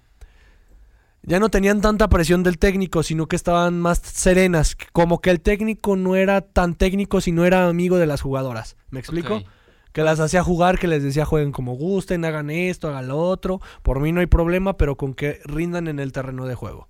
[1.23, 4.75] Ya no tenían tanta presión del técnico, sino que estaban más serenas.
[4.91, 8.75] Como que el técnico no era tan técnico, sino era amigo de las jugadoras.
[8.89, 9.43] ¿Me explico?
[9.91, 13.59] Que las hacía jugar, que les decía jueguen como gusten, hagan esto, hagan lo otro.
[13.83, 16.87] Por mí no hay problema, pero con que rindan en el terreno de juego.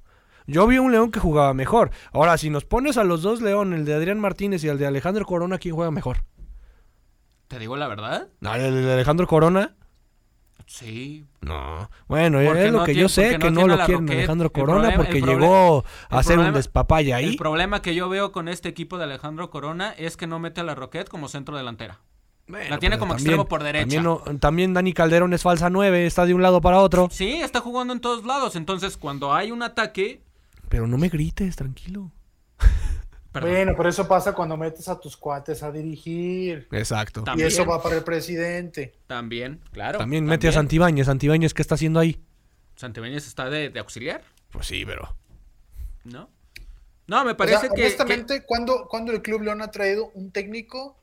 [0.47, 1.91] Yo vi un León que jugaba mejor.
[2.13, 4.87] Ahora, si nos pones a los dos León, el de Adrián Martínez y el de
[4.87, 6.23] Alejandro Corona, ¿quién juega mejor?
[7.47, 8.29] ¿Te digo la verdad?
[8.39, 9.75] No, el de Alejandro Corona.
[10.67, 11.25] Sí.
[11.41, 11.89] No.
[12.07, 14.17] Bueno, es lo no que tiene- yo sé, que no, lo quieren Roquette.
[14.17, 17.25] Alejandro Corona problema- porque problema- llegó a hacer un despapalle ahí.
[17.29, 20.61] El problema que yo veo con este equipo de Alejandro Corona es que no mete
[20.61, 21.99] a la Roquette como centro delantera.
[22.47, 23.83] Bueno, la tiene como también- extremo por derecha.
[23.83, 27.07] También, no- también Dani Calderón es falsa 9, está de un lado para otro.
[27.11, 28.55] Sí, está jugando en todos lados.
[28.55, 30.21] Entonces, cuando hay un ataque.
[30.67, 32.11] Pero no me grites, tranquilo.
[33.31, 36.67] Perdón, Bueno, pero eso pasa cuando metes a tus cuates a dirigir.
[36.71, 37.21] Exacto.
[37.21, 37.47] Y También.
[37.47, 38.93] eso va para el presidente.
[39.07, 39.99] También, claro.
[39.99, 41.05] También mete a Santibáñez.
[41.05, 42.21] Santibáñez, ¿qué está haciendo ahí?
[42.75, 44.21] Santibáñez está de, de auxiliar,
[44.51, 45.15] Pues sí, pero.
[46.03, 46.29] ¿no?
[47.07, 47.81] No, me O parece sea, que- que.
[47.83, 50.97] honestamente, ¿cuándo, cuándo el club León ha traído un técnico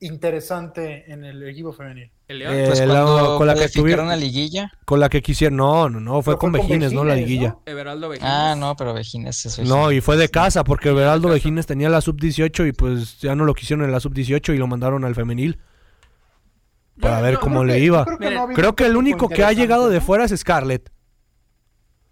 [0.00, 2.10] interesante en el equipo femenil?
[2.30, 2.54] El León.
[2.54, 3.04] Eh, Pues la-
[3.36, 4.72] con la que tuvieron- a liguilla.
[4.84, 5.56] Con la que quisieron.
[5.56, 6.22] No, no, no.
[6.22, 7.48] Fue Pero con fue con Vejines, no la liguilla.
[7.50, 7.62] ¿no?
[7.66, 8.30] Everaldo Vejines.
[8.30, 10.90] Ah, no, pero Vejines es No, y fue de casa porque
[11.28, 11.34] casa.
[11.34, 14.66] Vejines tenía la sub-18 y pues ya no lo quisieron en la sub-18 y lo
[14.66, 15.58] mandaron al femenil.
[17.00, 18.04] Para Yo- ver cómo le que- iba.
[18.04, 20.90] creo que no Creo el único que ha llegado de fuera es Scarlett.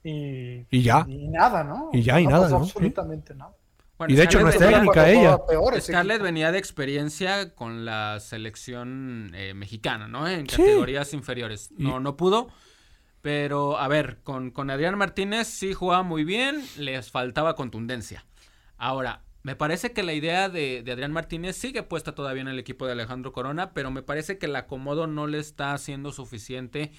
[0.05, 1.05] Y, Y ya.
[1.09, 1.90] Y nada, ¿no?
[1.93, 2.65] Y ya, y nada, pasó ¿no?
[2.65, 3.53] absolutamente nada.
[3.99, 5.39] Bueno, y de hecho no Scarlett es venía- técnica ella.
[5.47, 10.29] peor Scarlett venía de experiencia con la selección eh, mexicana, ¿no?
[10.29, 10.57] En Sí.
[10.57, 11.70] categorías inferiores.
[11.77, 12.49] Y- No, no pudo.
[13.20, 18.25] Pero, a ver, con, con Adrián Martínez sí jugaba muy bien, les faltaba contundencia.
[18.77, 22.59] Ahora, me parece que la idea de, de Adrián Martínez sigue puesta todavía en el
[22.61, 26.93] equipo de Alejandro Corona, pero me parece que el acomodo no le está haciendo suficiente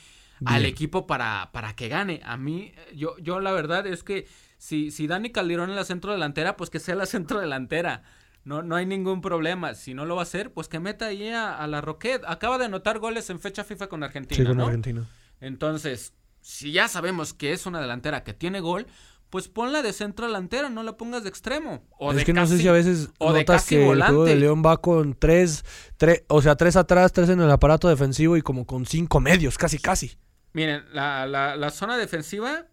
[0.46, 2.22] al equipo para, para que gane.
[2.26, 4.28] A mí, yo, yo la verdad es que
[4.60, 8.04] si, si Dani Calderón es la centro delantera, pues que sea la centro delantera.
[8.44, 9.74] No, no hay ningún problema.
[9.74, 12.24] Si no lo va a hacer, pues que meta ahí a, a la Roquette.
[12.28, 14.66] Acaba de anotar goles en fecha FIFA con Argentina, Sí, con ¿no?
[14.66, 15.06] Argentina.
[15.42, 18.88] Entonces, si ya sabemos que es una delantera que tiene gol,
[19.30, 21.86] pues ponla de centro delantera, no la pongas de extremo.
[22.00, 23.82] O es de que no sé casi- si a veces o de notas casi que
[23.82, 24.36] el juego de volante.
[24.38, 25.64] León va con tres,
[25.98, 29.58] tres, o sea, tres atrás, tres en el aparato defensivo y como con cinco medios,
[29.58, 30.18] casi, casi.
[30.54, 32.66] Miren, la, la, la zona defensiva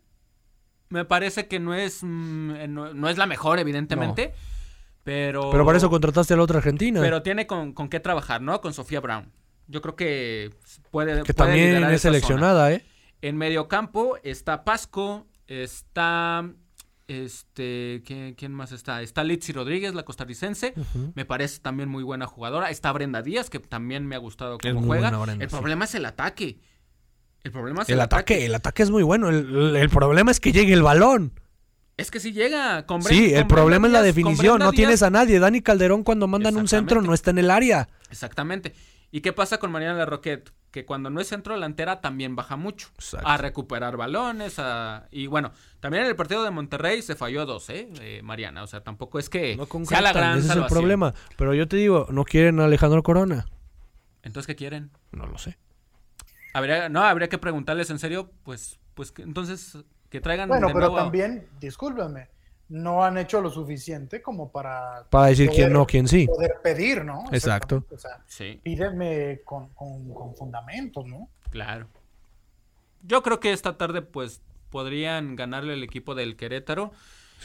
[0.88, 4.32] Me parece que no es, mm, eh, no, no es la mejor, evidentemente.
[5.02, 7.00] Pero, Pero para eso contrataste a la otra argentina.
[7.00, 8.60] pero tiene con, con qué trabajar, ¿no?
[8.60, 9.30] Con Sofía Brown.
[9.68, 10.50] Yo creo que
[10.90, 11.22] puede.
[11.22, 11.98] que puede también es zona.
[11.98, 12.84] seleccionada, ¿eh?
[13.22, 16.48] En mediocampo está Pasco, está.
[17.08, 18.02] Este.
[18.04, 19.00] ¿quién, quién más está?
[19.00, 20.74] Está Litsi Rodríguez, la costarricense.
[21.14, 22.70] Me parece también muy buena jugadora.
[22.70, 25.16] Está Brenda Díaz, que también me ha gustado Es cómo muy juega.
[25.16, 25.56] Brenda, el sí.
[25.56, 26.58] problema es el ataque.
[27.46, 29.28] El problema es El ataque, el ataque es muy bueno.
[29.28, 31.32] El, el problema es que llegue el balón.
[31.96, 34.58] Es que si llega con Sí, con el problema es la definición.
[34.58, 35.38] No Díaz- tienes a nadie.
[35.38, 37.88] Dani Calderón cuando mandan un centro no está en el área.
[38.10, 38.74] Exactamente.
[39.12, 40.50] ¿Y qué pasa con Mariana Larroquette?
[40.72, 42.88] Que cuando no es centro delantera también baja mucho.
[42.96, 43.28] Exacto.
[43.28, 44.58] A recuperar balones.
[44.58, 45.06] A...
[45.12, 47.88] Y bueno, también en el partido de Monterrey se falló dos, ¿eh?
[48.00, 48.64] Eh, Mariana.
[48.64, 51.14] O sea, tampoco es que No sea la gran ese es el problema.
[51.38, 53.46] Pero yo te digo, no quieren a Alejandro Corona.
[54.24, 54.90] Entonces, ¿qué quieren?
[55.12, 55.56] No lo sé.
[56.56, 59.76] Habría, no, habría que preguntarles en serio, pues, pues que- entonces
[60.08, 62.28] que traigan Bueno, de pero nuevo también, discúlpenme,
[62.68, 66.26] no han hecho lo suficiente como para Para decir quién no, quién sí.
[66.26, 67.24] poder pedir, ¿no?
[67.32, 67.76] Exacto.
[67.76, 71.28] Exactamente, O sea, Sí, pídeme con, con, con fundamentos, ¿no?
[71.50, 71.88] claro.
[73.02, 76.92] Yo creo que esta tarde, pues, podrían ganarle el equipo del Querétaro.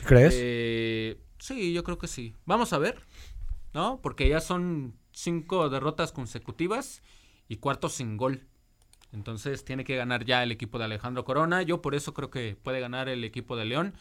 [0.05, 0.33] ¿Crees?
[0.35, 2.35] Eh, sí, yo creo que sí.
[2.45, 2.99] Vamos a ver,
[3.73, 3.99] ¿no?
[4.01, 7.01] Porque ya son cinco derrotas consecutivas
[7.47, 8.47] y cuarto sin gol.
[9.13, 11.61] Entonces tiene que ganar ya el equipo de Alejandro Corona.
[11.61, 13.93] Yo por eso creo que puede ganar el equipo de León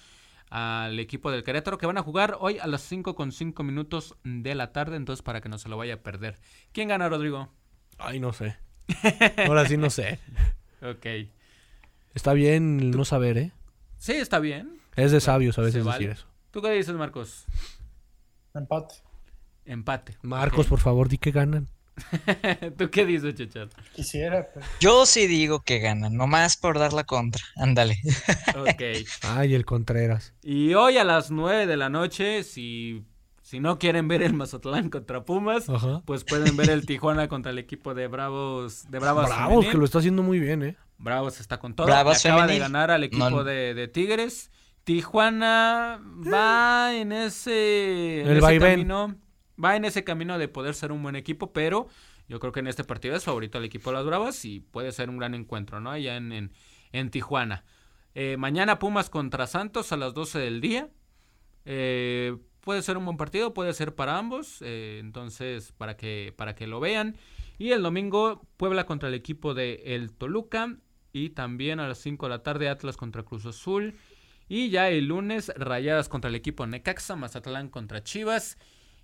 [0.50, 4.16] al equipo del Querétaro que van a jugar hoy a las 5 con 5 minutos
[4.24, 4.96] de la tarde.
[4.96, 6.38] Entonces para que no se lo vaya a perder.
[6.72, 7.48] ¿Quién gana, Rodrigo?
[7.98, 8.56] Ay, no sé.
[9.46, 10.18] Ahora sí no sé.
[10.82, 11.06] Ok.
[12.14, 13.52] Está bien no saber, ¿eh?
[13.98, 14.80] Sí, está bien.
[14.96, 16.06] Es de sabios a veces vale.
[16.06, 16.26] decir eso.
[16.50, 17.46] ¿Tú qué dices, Marcos?
[18.54, 18.94] Empate.
[19.64, 20.16] Empate.
[20.22, 21.68] Marcos, por favor, di que ganan.
[22.78, 23.68] ¿Tú qué dices, Chachar?
[23.94, 27.42] Quisiera, pero Yo sí digo que ganan, nomás por dar la contra.
[27.56, 27.98] Ándale.
[28.56, 28.82] Ok.
[29.22, 30.34] Ay, el Contreras.
[30.42, 33.04] Y hoy a las 9 de la noche, si,
[33.42, 36.02] si no quieren ver el Mazatlán contra Pumas, Ajá.
[36.04, 38.90] pues pueden ver el Tijuana contra el equipo de Bravos.
[38.90, 39.70] De Bravos, Bravos, femenil.
[39.70, 40.76] que lo está haciendo muy bien, ¿eh?
[40.98, 41.86] Bravos está con todo.
[41.86, 42.60] Bravos acaba de femenil.
[42.62, 43.44] ganar al equipo No.
[43.44, 44.50] de, de Tigres.
[44.84, 46.00] Tijuana
[46.32, 48.70] va en ese, en El ese vaivén.
[48.72, 49.16] camino.
[49.62, 51.88] Va en ese camino de poder ser un buen equipo, pero
[52.28, 54.92] yo creo que en este partido es favorito al equipo de las Bravas y puede
[54.92, 55.90] ser un gran encuentro, ¿no?
[55.90, 56.52] Allá en, en,
[56.92, 57.64] en Tijuana.
[58.14, 60.88] Eh, mañana Pumas contra Santos a las 12 del día.
[61.64, 64.58] Eh, puede ser un buen partido, puede ser para ambos.
[64.62, 67.16] eh, entonces, para que, para que lo vean.
[67.58, 70.76] Y el domingo, Puebla contra el equipo de El Toluca.
[71.12, 73.96] Y también a las 5 de la tarde, Atlas contra Cruz Azul.
[74.48, 78.58] Y ya el lunes, Rayadas contra el equipo Necaxa, Mazatlán contra Chivas.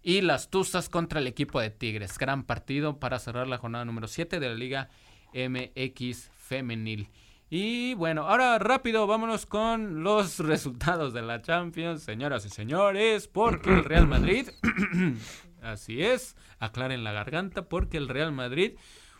[0.08, 2.16] Y las Tuzas contra el equipo de Tigres.
[2.16, 4.88] Gran partido para cerrar la jornada número 7 de la Liga
[5.34, 7.08] MX Femenil.
[7.50, 13.70] Y bueno, ahora rápido, vámonos con los resultados de la Champions, señoras y señores, porque
[13.70, 14.48] el Real Madrid,
[15.60, 18.74] así es, aclaren la garganta, porque el Real Madrid,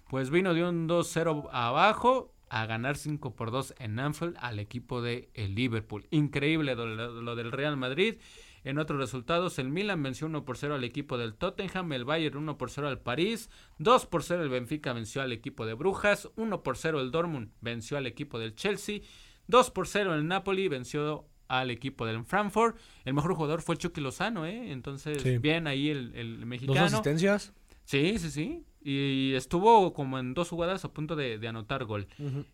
[0.08, 5.02] pues vino de un 2-0 abajo a ganar 5 por 2 en Anfield al equipo
[5.02, 6.06] de el Liverpool.
[6.10, 8.18] Increíble lo, del Real Madrid.
[8.66, 12.36] En otros resultados, el Milan venció 1 por 0 al equipo del Tottenham, el Bayern
[12.36, 13.48] 1 por 0 al París,
[13.78, 17.50] 2 por 0 el Benfica venció al equipo de Brujas, 1 por 0 el Dortmund
[17.60, 19.02] venció al equipo del Chelsea,
[19.46, 22.76] 2 por 0 el Napoli venció al equipo del Frankfurt.
[23.04, 24.72] El mejor jugador fue Chucky Lozano, ¿eh?
[24.72, 25.38] Entonces, Sí.
[25.38, 26.84] bien ahí el, el Dos mexicano.
[26.86, 27.52] asistencias.
[27.84, 28.64] Sí, sí, sí.
[28.88, 32.06] Y estuvo como en dos jugadas a punto de, de anotar gol.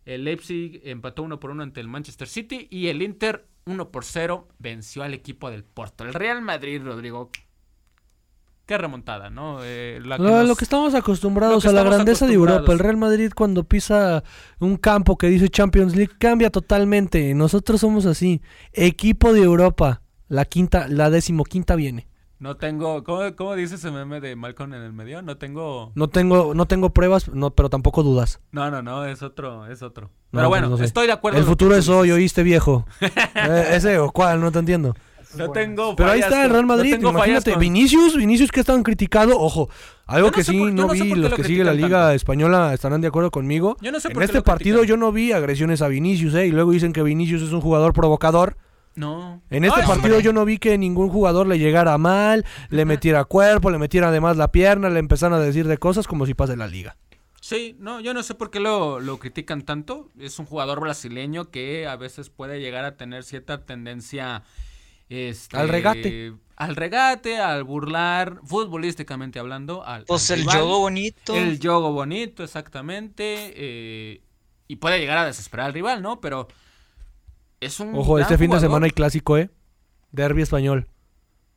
[0.06, 4.04] El Leipzig empató uno por uno ante el Manchester City y el Inter 1 por
[4.06, 6.04] 0 venció al equipo del Porto.
[6.04, 7.30] El Real Madrid, Rodrigo.
[8.64, 9.58] Qué remontada, ¿no?
[9.62, 12.72] Eh, la que Lo, nos- lo que estamos acostumbrados que a la grandeza de Europa.
[12.72, 12.78] El.
[12.78, 14.22] Real Madrid cuando pisa
[14.60, 17.34] un campo que dice Champions League cambia totalmente.
[17.34, 18.40] Nosotros somos así.
[18.72, 20.00] Equipo de Europa.
[20.28, 22.06] La quinta, la decimoquinta viene.
[22.42, 23.04] No tengo...
[23.04, 25.22] ¿cómo, cómo dice ese meme de Malcolm en el medio?
[25.22, 25.92] No tengo...
[25.94, 28.40] No tengo, no tengo pruebas, no, pero tampoco dudas.
[28.50, 30.06] No, no, no, es otro, es otro.
[30.08, 30.86] No, Pero pues bueno, no sé.
[30.86, 31.38] estoy de acuerdo.
[31.38, 32.84] El futuro es hoy, oíste viejo.
[33.34, 34.92] Eh, ese o cuál, no te entiendo.
[35.36, 36.96] No tengo Pero ahí está el Real Madrid.
[37.00, 39.38] Imagínate, con- Vinicius, Vinicius que estaban criticado.
[39.38, 39.68] Ojo,
[40.06, 42.10] algo no que sí por- no sé vi, los lo que siguen la Liga tanto.
[42.16, 43.76] Española estarán de acuerdo conmigo.
[43.80, 45.00] Yo no sé en por qué este partido critican.
[45.00, 46.46] yo no vi agresiones a Vinicius, ¿eh?
[46.46, 48.56] Y luego dicen que Vinicius es un jugador provocador.
[48.94, 49.42] No.
[49.50, 50.22] En este Ay, partido hombre.
[50.24, 54.36] yo no vi que ningún jugador le llegara mal, le metiera cuerpo, le metiera además
[54.36, 56.96] la pierna, le empezaran a decir de cosas como si pase la liga.
[57.40, 60.10] Sí, no, yo no sé por qué lo, lo critican tanto.
[60.18, 64.44] Es un jugador brasileño que a veces puede llegar a tener cierta tendencia
[65.08, 66.34] este, Al regate.
[66.56, 69.84] Al regate, al burlar, futbolísticamente hablando.
[69.84, 71.34] Al, Pues al el juego bonito.
[71.34, 73.52] El yogo bonito, exactamente.
[73.56, 74.22] eh,
[74.68, 76.20] y puede llegar a desesperar al rival, ¿no?
[76.20, 76.46] Pero
[77.62, 79.50] Es un Ojo, gran este fin de semana hay clásico, ¿eh?
[80.10, 80.88] Derby español.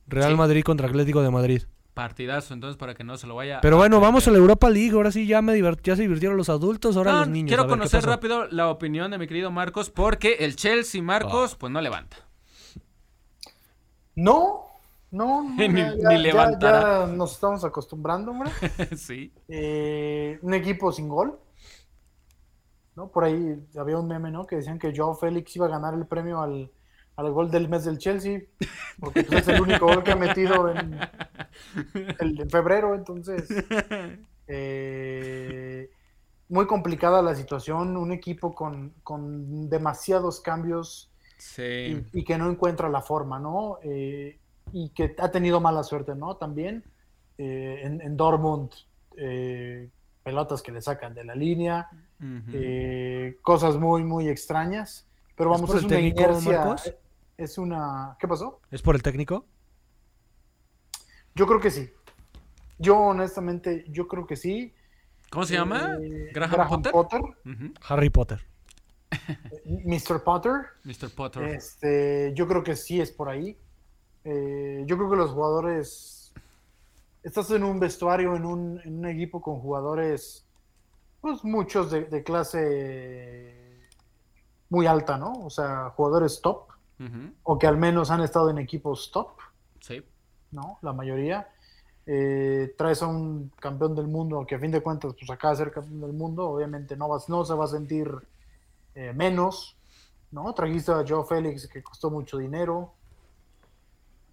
[0.07, 0.37] Real Sí.
[0.37, 1.63] Madrid contra Atlético de Madrid.
[1.95, 4.69] Partidazo, entonces para que no se lo vaya Pero a bueno, vamos a la Europa
[4.69, 4.91] League.
[4.91, 7.47] Ahora sí ya me divert- ya se divirtieron los adultos, ahora No, los niños.
[7.47, 11.01] Quiero A ver, ¿qué conocer rápido la opinión de mi querido Marcos, porque el Chelsea,
[11.01, 11.57] Marcos, Ah.
[11.59, 12.17] pues no levanta.
[14.15, 14.65] No,
[15.11, 17.07] no, no, Ni- ya, ni ya- levantará.
[17.07, 18.51] ya nos estamos acostumbrando, hombre.
[18.97, 19.31] sí.
[19.47, 21.39] Eh, un equipo sin gol.
[22.95, 23.07] ¿No?
[23.09, 24.45] Por ahí había un meme, ¿no?
[24.45, 26.71] Que decían que Joao Félix iba a ganar el premio al,
[27.15, 28.41] al gol del mes del Chelsea,
[28.99, 30.99] porque pues, es el único gol que ha metido en,
[32.19, 33.47] el- en febrero, entonces...
[34.47, 35.89] eh,
[36.47, 42.05] muy complicada la situación, un equipo con, con demasiados cambios Sí.
[42.13, 43.77] y, y que no encuentra la forma, ¿no?
[43.83, 44.39] Eh,
[44.71, 46.37] y que ha tenido mala suerte, ¿no?
[46.37, 46.83] También
[47.37, 48.69] eh, en, en Dortmund,
[49.17, 49.89] eh,
[50.23, 51.89] pelotas que le sacan de la línea,
[52.21, 55.07] Eh, cosas muy, muy extrañas.
[55.35, 56.59] Pero ¿Es vamos, por es, el una técnico, inercia.
[56.59, 56.93] Marcos?
[57.37, 58.15] Es una.
[58.19, 58.61] ¿Qué pasó?
[58.71, 59.45] ¿Es por el técnico?
[61.35, 61.89] Yo creo que sí.
[62.77, 64.73] Yo, honestamente, yo creo que sí.
[65.29, 65.97] ¿Cómo se llama?
[66.01, 67.21] Eh, Graham, Potter.
[67.87, 68.41] Harry Potter.
[69.65, 70.23] Mr.
[70.23, 70.53] Potter.
[70.83, 71.13] Mr.
[71.13, 71.43] Potter.
[71.43, 73.57] Este, yo creo que sí es por ahí.
[74.23, 76.33] Eh, yo creo que los jugadores.
[77.23, 80.44] Estás en un vestuario, en un, en un equipo con jugadores,
[81.25, 83.81] pues muchos de, de clase
[84.69, 85.33] muy alta, ¿no?
[85.43, 86.67] O sea, jugadores top,
[87.41, 89.29] o que al menos han estado en equipos top,
[89.79, 90.03] Sí.
[90.51, 90.77] ¿no?
[90.83, 91.49] La mayoría.
[92.05, 95.57] Eh, traes a un campeón del mundo que a fin de cuentas, pues acaba de
[95.57, 98.07] ser campeón del mundo, obviamente no, vas, no se va a sentir
[98.93, 99.75] eh, menos,
[100.29, 100.53] ¿no?
[100.53, 102.93] Trajiste a Joe Félix que costó mucho dinero.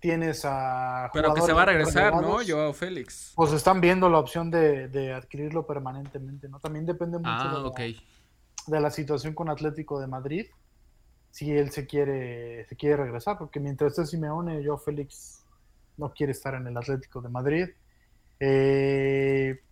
[0.02, 1.10] Tienes a.
[1.12, 2.38] Pero que se va a regresar, ¿no?
[2.44, 3.32] Joao Félix.
[3.36, 6.58] Pues están viendo la opción de, de adquirirlo permanentemente, ¿no?
[6.58, 7.80] También depende mucho Ah, de, la, ok.
[8.66, 10.46] de la situación con Atlético de Madrid.
[11.30, 15.44] Si él se quiere, se quiere regresar, porque mientras esté Simeone, Joe Félix
[15.96, 17.68] no quiere estar en el Atlético de Madrid.
[18.40, 19.62] Eh,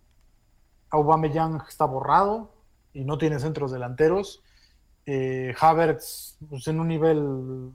[0.91, 2.53] Aubameyang está borrado
[2.93, 4.41] y no tiene centros delanteros.
[5.05, 7.19] Eh, Havertz pues, en un nivel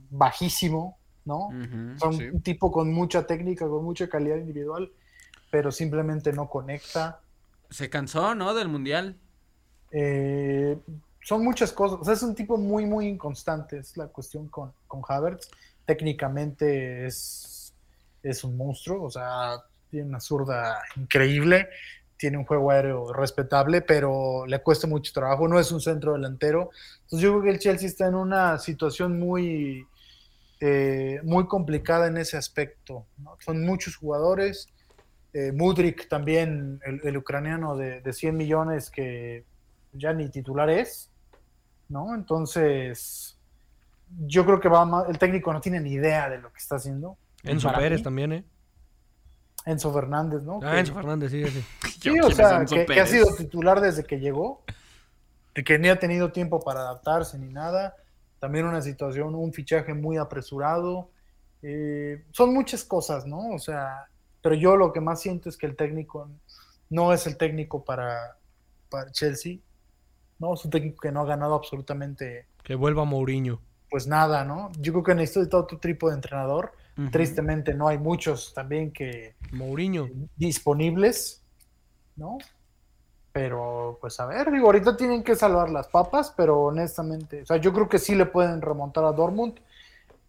[0.09, 0.96] bajísimo,
[1.27, 1.49] ¿no?
[1.99, 2.23] Son sí.
[2.23, 4.89] un tipo con mucha técnica, con mucha calidad individual,
[5.51, 7.19] pero simplemente no conecta.
[7.69, 8.53] Se cansó, ¿no?
[8.53, 9.17] Del mundial.
[9.91, 10.77] Eh,
[11.21, 11.99] son muchas cosas.
[12.01, 13.77] O sea, es un tipo muy, muy inconstante.
[13.77, 15.49] Es la cuestión con, con Havertz.
[15.85, 17.73] Técnicamente es,
[18.23, 19.03] es un monstruo.
[19.03, 21.67] O sea, tiene una zurda increíble.
[22.15, 25.47] Tiene un juego aéreo respetable, pero le cuesta mucho trabajo.
[25.47, 26.71] No es un centro delantero.
[27.03, 29.85] Entonces, yo creo que el Chelsea está en una situación muy,
[30.59, 33.05] eh, muy complicada en ese aspecto.
[33.17, 33.35] ¿no?
[33.39, 34.67] Son muchos jugadores.
[35.33, 39.45] Eh, Mudrik también, el, el ucraniano de, de 100 millones que
[39.93, 41.11] ya ni titular es,
[41.89, 42.15] ¿no?
[42.15, 43.37] Entonces,
[44.25, 46.75] yo creo que va más, el técnico no tiene ni idea de lo que está
[46.77, 47.17] haciendo.
[47.43, 48.43] Enzo Pérez mí, también, ¿eh?
[49.65, 50.59] Enzo Fernández, ¿no?
[50.63, 51.63] Ah, Que- Enzo Fernández, sí, sí.
[51.87, 54.63] Sí, ¿Quién o sea, que, que ha sido titular desde que llegó,
[55.53, 57.95] que ni ha tenido tiempo para adaptarse ni nada.
[58.47, 61.09] También una situación, un fichaje muy apresurado.
[61.61, 63.49] Eh, son muchas cosas, ¿no?
[63.49, 64.05] O sea,
[64.41, 66.29] pero yo lo que más siento es que el técnico
[66.89, 68.37] no es el técnico para,
[68.89, 69.57] para Chelsea,
[70.39, 70.53] ¿no?
[70.53, 73.59] Es un técnico que no ha ganado absolutamente, Que vuelva Mourinho.
[73.89, 74.71] pues nada, ¿no?
[74.79, 76.71] Yo creo que necesita otro tipo de entrenador.
[77.11, 80.07] Tristemente no hay muchos también que, Mourinho.
[80.37, 81.43] disponibles,
[82.15, 82.37] ¿no?
[83.37, 87.57] Pero, pues a ver, digo, ahorita tienen que salvar las papas, pero honestamente, o sea,
[87.57, 89.59] yo creo que sí le pueden remontar a Dortmund,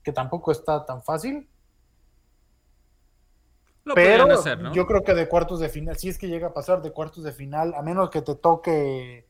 [0.02, 1.48] que tampoco está tan fácil,
[3.85, 4.74] Lo pero hacer, ¿no?
[4.74, 7.24] yo creo que de cuartos de final, si es que llega a pasar de cuartos
[7.24, 9.26] de final, a menos que te toque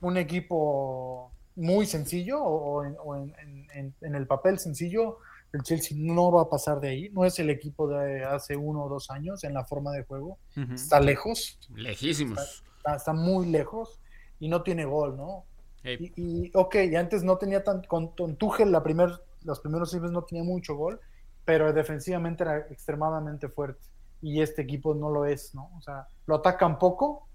[0.00, 5.18] un equipo muy sencillo o, o en, o en- en- en- en el papel sencillo,
[5.56, 8.84] el Chelsea no va a pasar de ahí, no es el equipo de hace uno
[8.84, 10.38] o dos años en la forma de juego,
[10.72, 12.62] está lejos, Lejísimos.
[12.76, 14.00] está, está muy lejos
[14.38, 15.44] y no tiene gol, ¿no?
[15.82, 19.10] Ey, Y, y, ok, y antes no tenía tan, con, con Tuchel la primer,
[19.44, 21.00] los primeros meses no tenía mucho gol,
[21.44, 23.80] pero defensivamente era extremadamente fuerte
[24.20, 25.70] y este equipo no lo es, ¿no?
[25.76, 27.28] O sea, lo atacan poco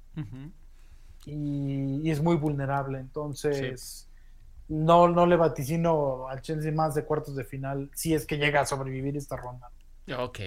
[1.26, 4.08] y es muy vulnerable, entonces
[4.72, 8.62] no, no le vaticino al Chelsea más de cuartos de final si es que llega
[8.62, 9.70] a sobrevivir esta ronda.
[10.18, 10.40] Ok.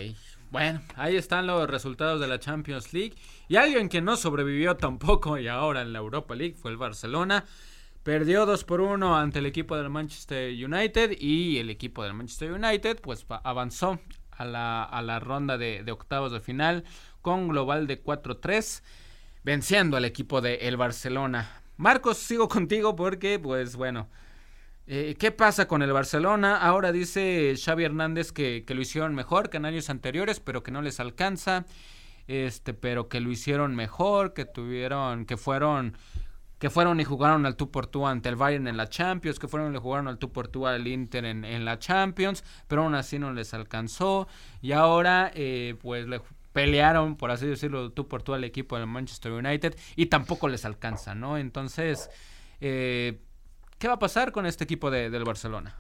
[0.51, 3.15] Bueno, ahí están los resultados de la Champions League.
[3.49, 7.45] Y alguien que no sobrevivió tampoco y ahora en la Europa League fue el Barcelona.
[8.03, 12.53] Perdió 2 por 1 ante el equipo del Manchester United y el equipo del Manchester
[12.53, 16.85] United pues avanzó a la, a la ronda de, de octavos de final
[17.21, 18.83] con global de 4-3
[19.43, 21.64] venciendo al equipo el Barcelona.
[21.77, 24.09] Marcos, sigo contigo porque pues bueno,
[24.89, 26.57] Eh, ¿Qué pasa con el Barcelona?
[26.59, 30.73] Ahora dice Xavi Hernández que, que lo hicieron mejor que en años anteriores, pero que
[30.73, 31.67] no les alcanza.
[32.29, 35.97] Este, pero que lo hicieron mejor, que tuvieron, que fueron,
[36.59, 39.49] que fueron y jugaron al tú por tú ante el Bayern en la Champions, que
[39.49, 42.95] fueron y jugaron al tú por tú al Inter en, en la Champions, pero aún
[42.95, 44.29] así no les alcanzó.
[44.63, 46.21] Y ahora, eh, pues le
[46.55, 50.65] pelearon, por así decirlo, tú por tú al equipo del Manchester United y tampoco les
[50.65, 51.37] alcanza, ¿no?
[51.37, 52.09] Entonces,
[52.63, 53.21] eh,
[53.79, 55.75] ¿qué va a pasar con este equipo de, del Barcelona?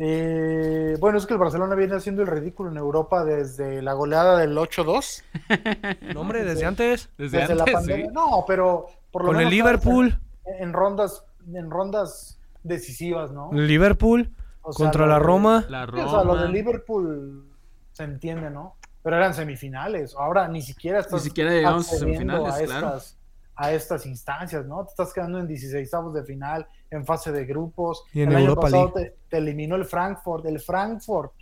[0.00, 4.38] Eh, bueno, es que el Barcelona viene haciendo el ridículo en Europa desde la goleada
[4.38, 5.24] del 8-2.
[6.14, 7.10] No, hombre, desde antes.
[7.18, 8.06] Desde, Desde, la antes, pandemia.
[8.06, 8.12] sí.
[8.14, 10.18] No, pero por lo Con el Liverpool.
[10.46, 13.50] En, en rondas, en rondas decisivas, ¿no?
[13.52, 14.30] Liverpool
[14.62, 15.64] O sea, contra la de- Roma.
[15.68, 16.42] La Sí, o sea, lo Roma.
[16.42, 17.44] de Liverpool
[17.92, 18.76] se entiende, ¿no?
[19.08, 20.14] Pero eran semifinales.
[20.14, 22.86] Ahora ni siquiera estás siquiera llegamos a semifinales, a claro.
[22.88, 23.16] estas,
[23.56, 24.84] a estas instancias, ¿no?
[24.84, 28.04] Te estás quedando en 16 de final, en fase de grupos.
[28.12, 31.32] Y en el año Europa pasado te, te eliminó el Frankfurt, el Frankfurt.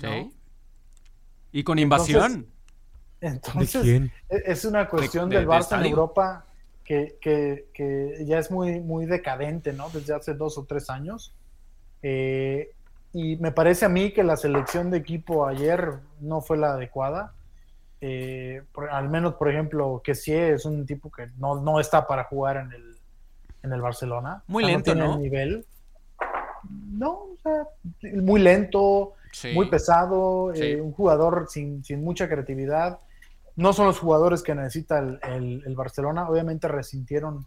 [0.00, 0.34] Sí.
[1.52, 2.48] Y con invasión.
[3.20, 4.12] ¿De Entonces, quién?
[4.28, 5.90] e- es una cuestión de- del de Barça en estadio.
[5.90, 6.44] Europa
[6.82, 9.90] que, que- que ya es muy, muy decadente, ¿no?
[9.90, 11.32] Desde hace dos o tres años.
[12.02, 12.72] Eh,
[13.14, 17.32] y me parece a mí que la selección de equipo ayer no fue la adecuada.
[18.00, 22.06] Eh, por- al menos, por ejemplo, que sí es un tipo que no, no está
[22.06, 22.96] para jugar en el,
[23.62, 24.42] en el Barcelona.
[24.48, 25.14] Muy O sea, lento, tiene ¿no?
[25.14, 25.66] el nivel.
[26.90, 27.66] No, o sea,
[28.14, 29.52] muy lento, Sí.
[29.54, 30.62] muy pesado, Sí.
[30.62, 32.98] eh, un jugador sin, sin mucha creatividad.
[33.56, 36.28] No son los jugadores que necesita el, el- el Barcelona.
[36.28, 37.46] Obviamente resintieron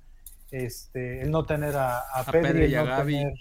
[0.50, 3.34] este, el no tener a, a, A Pedri, y a no tener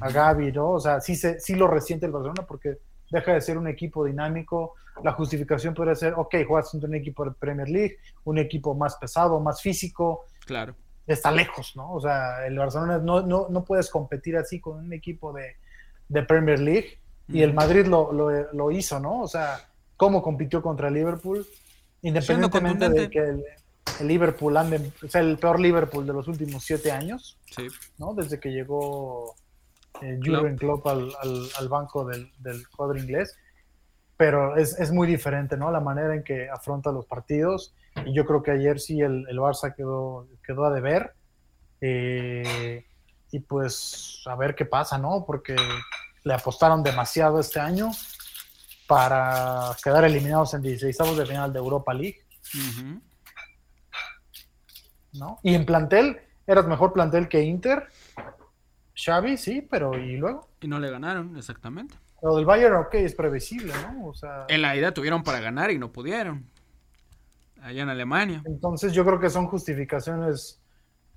[0.00, 0.10] a.
[0.10, 0.70] Gavi, ¿no?
[0.70, 2.78] O sea, sí, se, sí lo resiente el Barcelona porque
[3.10, 4.74] deja de ser un equipo dinámico.
[5.02, 8.96] La justificación podría ser, ok, juegas contra un equipo de Premier League, un equipo más
[8.96, 10.74] pesado, más físico, Claro.
[11.06, 11.92] está lejos, ¿no?
[11.92, 15.56] O sea, el Barcelona no, no, no puedes competir así con un equipo de,
[16.08, 16.98] de Premier League
[17.28, 17.54] y el.
[17.54, 19.20] Madrid lo, lo, lo hizo, ¿no?
[19.22, 19.60] O sea,
[19.96, 21.46] cómo compitió contra el Liverpool,
[22.02, 23.44] independientemente de que el,
[24.00, 27.68] el Liverpool ande, o sea, el peor Liverpool de los últimos siete años, Sí.
[27.98, 28.14] ¿no?
[28.14, 29.34] Desde que llegó
[30.00, 30.18] eh.
[30.24, 33.36] Jurgen Klopp al, al, al banco del, del cuadro inglés.
[34.16, 35.70] Pero es, es muy diferente, ¿no?
[35.70, 37.74] La manera en que afronta los partidos.
[38.06, 41.14] Y yo creo que ayer sí el, el Barça quedó, quedó a deber.
[41.80, 42.86] Eh,
[43.30, 45.24] y pues a ver qué pasa, ¿no?
[45.26, 45.56] Porque
[46.24, 47.90] le apostaron demasiado este año
[48.86, 52.18] para quedar eliminados en 16 de final de Europa League.
[55.14, 55.38] ¿no?
[55.42, 57.88] Y en plantel, eras mejor plantel que Inter.
[58.94, 60.48] Xavi, sí, pero ¿y luego?
[60.60, 61.94] Y no le ganaron, exactamente.
[62.22, 64.06] Lo del Bayern, ok, es previsible, ¿no?
[64.06, 66.46] O sea, En la ida tuvieron para ganar y no pudieron.
[67.60, 68.42] Allá en Alemania.
[68.44, 70.60] entonces yo creo que son justificaciones,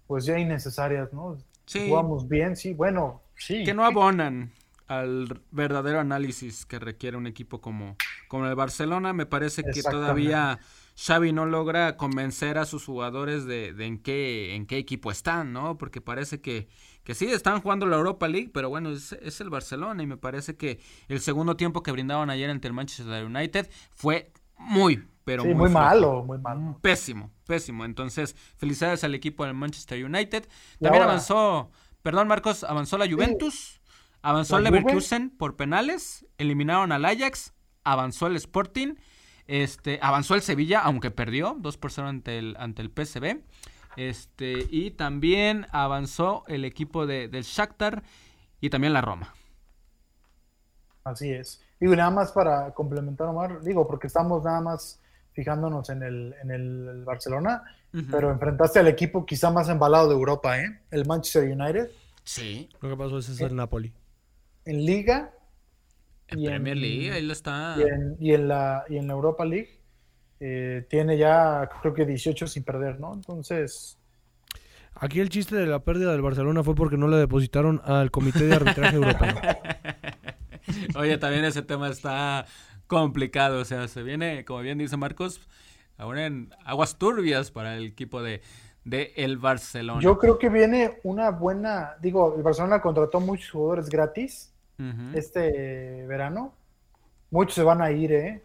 [0.08, 1.38] pues ya innecesarias, ¿no?
[1.66, 1.88] Sí.
[1.90, 3.64] Jugamos bien, sí, bueno, sí.
[3.64, 4.52] Que no abonan
[4.88, 7.96] al verdadero análisis que requiere un equipo como,
[8.28, 9.14] como el Barcelona.
[9.14, 10.60] Me parece que todavía
[10.96, 15.54] Xavi no logra convencer a sus jugadores de, de en qué en qué equipo están,
[15.54, 15.78] ¿no?
[15.78, 16.68] Porque parece que,
[17.06, 20.18] que sí, están jugando la Europa League, pero bueno, es, es el Barcelona y me
[20.18, 25.44] parece que el segundo tiempo que brindaban ayer ante el Manchester United fue muy, pero
[25.44, 26.78] Sí, muy, malo, muy malo.
[26.82, 27.86] Pésimo, pésimo.
[27.86, 30.48] Entonces, felicidades al equipo del Manchester United.
[30.80, 31.72] También ahora- avanzó,
[32.02, 33.80] perdón Marcos, avanzó la Juventus,
[34.22, 34.80] avanzó el Juve.
[34.80, 37.54] Leverkusen por penales, eliminaron al Ajax,
[37.84, 38.96] avanzó el Sporting,
[39.48, 43.42] este, avanzó el Sevilla, aunque perdió 2 por 0 ante el, ante el PSV.
[43.98, 48.04] Este, y también avanzó el equipo de, del Shakhtar
[48.62, 49.34] y también la Roma.
[51.04, 51.62] Así es.
[51.80, 55.00] Digo, y nada más para complementar, Omar, digo, porque estamos nada más
[55.34, 57.64] fijándonos en el, en el Barcelona,
[58.12, 60.80] pero enfrentaste al equipo quizá más embalado de Europa, ¿eh?
[60.92, 61.90] El Manchester United,
[62.24, 63.94] Sí, Lo que pasó es es el Napoli.
[64.66, 65.32] en Liga
[66.28, 67.76] en Y en- Premier League, ahí lo está.
[67.78, 69.75] y en, y en la, y en la Europa League.
[70.48, 73.14] Eh, tiene ya, creo que 18 sin perder, ¿no?
[73.14, 73.98] Entonces,
[74.98, 78.46] Aquí el chiste de la pérdida del Barcelona fue porque no le depositaron al Comité
[78.46, 79.36] de Arbitraje Europeo.
[80.96, 82.46] Oye, también ese tema está
[82.88, 83.60] complicado.
[83.60, 85.42] O sea, se viene, como bien dice Marcos,
[85.98, 88.42] ahora en aguas turbias para el equipo de,
[88.86, 90.00] de el Barcelona.
[90.00, 94.54] yo creo que viene una buena, digo, el Barcelona contrató muchos jugadores gratis
[95.14, 96.54] este verano.
[97.32, 98.45] Muchos se van a ir, ¿eh?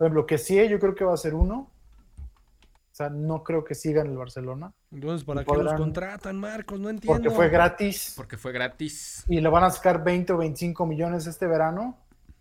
[0.00, 1.68] Por ejemplo, que sí, yo creo que va a ser uno.
[2.16, 4.72] O sea, no creo que sigan el Barcelona.
[4.90, 6.80] Entonces, ¿para qué los podrán- contratan, Marcos?
[6.80, 7.12] No entiendo.
[7.22, 8.14] Porque fue gratis.
[8.16, 9.26] Porque fue gratis.
[9.28, 11.98] Y le van a sacar 20 o 25 millones este verano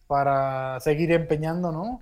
[0.08, 2.00] para seguir empeñando, ¿no?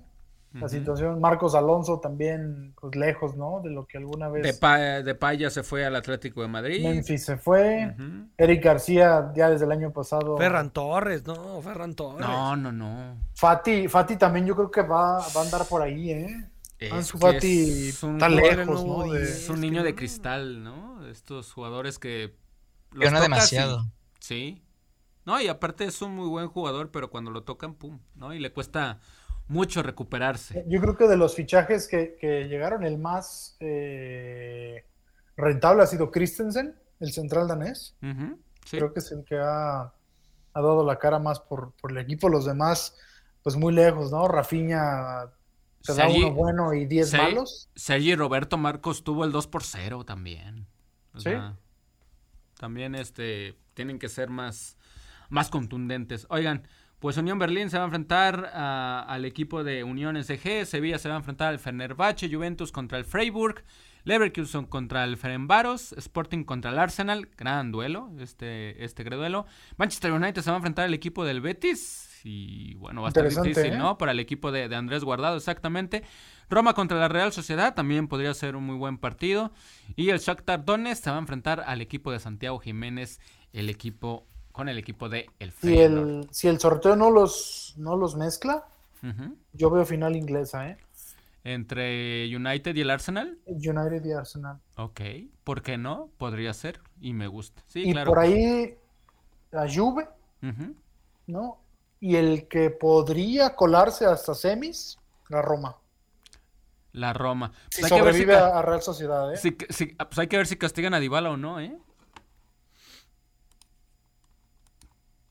[0.54, 1.20] La situación.
[1.20, 3.60] Marcos Alonso también, pues lejos, ¿no?
[3.62, 6.82] De lo que alguna vez De, Pa- de Paya se fue al Atlético de Madrid.
[6.84, 7.94] Memphis se fue.
[7.94, 8.28] Ujú.
[8.36, 10.36] Eric García ya desde el año pasado.
[10.38, 12.26] Ferran Torres, no, Ferran Torres.
[12.26, 13.16] No, no, no.
[13.34, 16.50] Fati, Fati también yo creo que va, va a andar por ahí, ¿eh?
[16.78, 19.12] Es Fati es un lejos, ¿no?
[19.12, 19.22] De-.
[19.22, 21.06] Es un Es niño que de cristal, ¿no?
[21.08, 22.36] Estos jugadores que...
[22.92, 23.86] los no y- demasiado.
[24.20, 24.62] Sí.
[25.26, 28.32] No, y aparte es un muy buen jugador, pero cuando lo tocan, pum, ¿no?
[28.32, 29.00] Y le cuesta
[29.48, 30.64] mucho recuperarse.
[30.68, 34.84] Yo creo que de los fichajes que, que llegaron, el más eh,
[35.36, 37.96] rentable ha sido Christensen, el central danés.
[38.64, 38.76] Sí.
[38.76, 39.92] Creo que es el que ha, ha
[40.52, 42.28] dado la cara más por, por el equipo.
[42.28, 42.96] Los demás,
[43.42, 44.28] pues muy lejos, ¿no?
[44.28, 45.30] Rafinha
[45.82, 47.70] te da uno bueno y 10 Sergi- malos.
[47.74, 50.66] Sergi Roberto Marcos tuvo el 2 por 0 también.
[51.14, 51.30] O ¿Sí?
[51.30, 51.56] sea,
[52.58, 54.76] también este tienen que ser más,
[55.30, 56.26] más contundentes.
[56.30, 56.66] Oigan,
[57.00, 61.08] pues Unión Berlín se va a enfrentar a- al equipo de Unión SG, Sevilla se
[61.08, 63.62] va a enfrentar al Fenerbahce, Juventus contra el Freiburg,
[64.04, 69.46] Leverkusen contra el Ferencváros, Sporting contra el Arsenal, gran duelo, este, este gran duelo.
[69.76, 73.24] Manchester United se va a enfrentar al equipo del Betis y bueno, va a estar
[73.44, 73.78] difícil, ¿eh?
[73.78, 73.98] ¿no?
[73.98, 76.02] Para el equipo de, de Andrés Guardado, exactamente.
[76.50, 79.52] Roma contra la Real Sociedad también podría ser un muy buen partido.
[79.94, 83.20] Y el Shakhtar Donetsk se va a enfrentar al equipo de Santiago Jiménez,
[83.52, 84.26] el equipo
[84.58, 88.66] con el equipo de el Si el, si el sorteo no los, no los mezcla,
[89.52, 90.78] yo veo final inglesa, ¿eh?
[91.44, 93.38] Entre United y el Arsenal.
[93.46, 94.58] United y Arsenal.
[94.76, 95.00] Ok,
[95.44, 96.10] ¿por qué no?
[96.18, 97.62] Podría ser y me gusta.
[97.68, 98.10] Sí, y claro.
[98.10, 98.74] por ahí
[99.52, 100.08] la Juve.
[101.28, 101.58] ¿no?
[102.00, 104.98] Y el que podría colarse hasta semis,
[105.28, 105.76] la Roma.
[106.92, 107.52] La Roma.
[107.70, 109.36] Si Pues hay, que ver si, a, a Real Sociedad, ¿eh?
[109.36, 111.78] si- si- pues hay que ver si castigan a Dybala o no, ¿eh?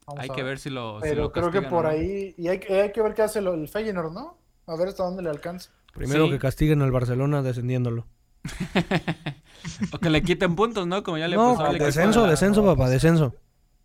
[0.07, 1.89] Vamos Hay a que ver si lo, si Pero lo creo que por no.
[1.89, 2.33] ahí.
[2.37, 4.37] Y hay, hay que ver qué hace lo- el Feyenoord, ¿no?
[4.65, 5.71] A ver hasta dónde le alcanza.
[5.93, 6.31] Primero Sí.
[6.31, 8.07] que castiguen al Barcelona descendiéndolo.
[9.91, 11.03] O que le quiten puntos, ¿no?
[11.03, 13.35] Como ya le No, pasó al descenso, descenso, papá, descenso.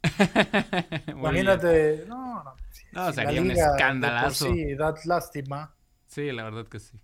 [1.09, 2.05] Imagínate.
[2.09, 2.55] No, no.
[2.70, 4.44] si- No, si la sería un liga de por escandalazo.
[4.47, 5.74] Sí, da lástima.
[6.07, 7.01] Sí, la verdad que sí.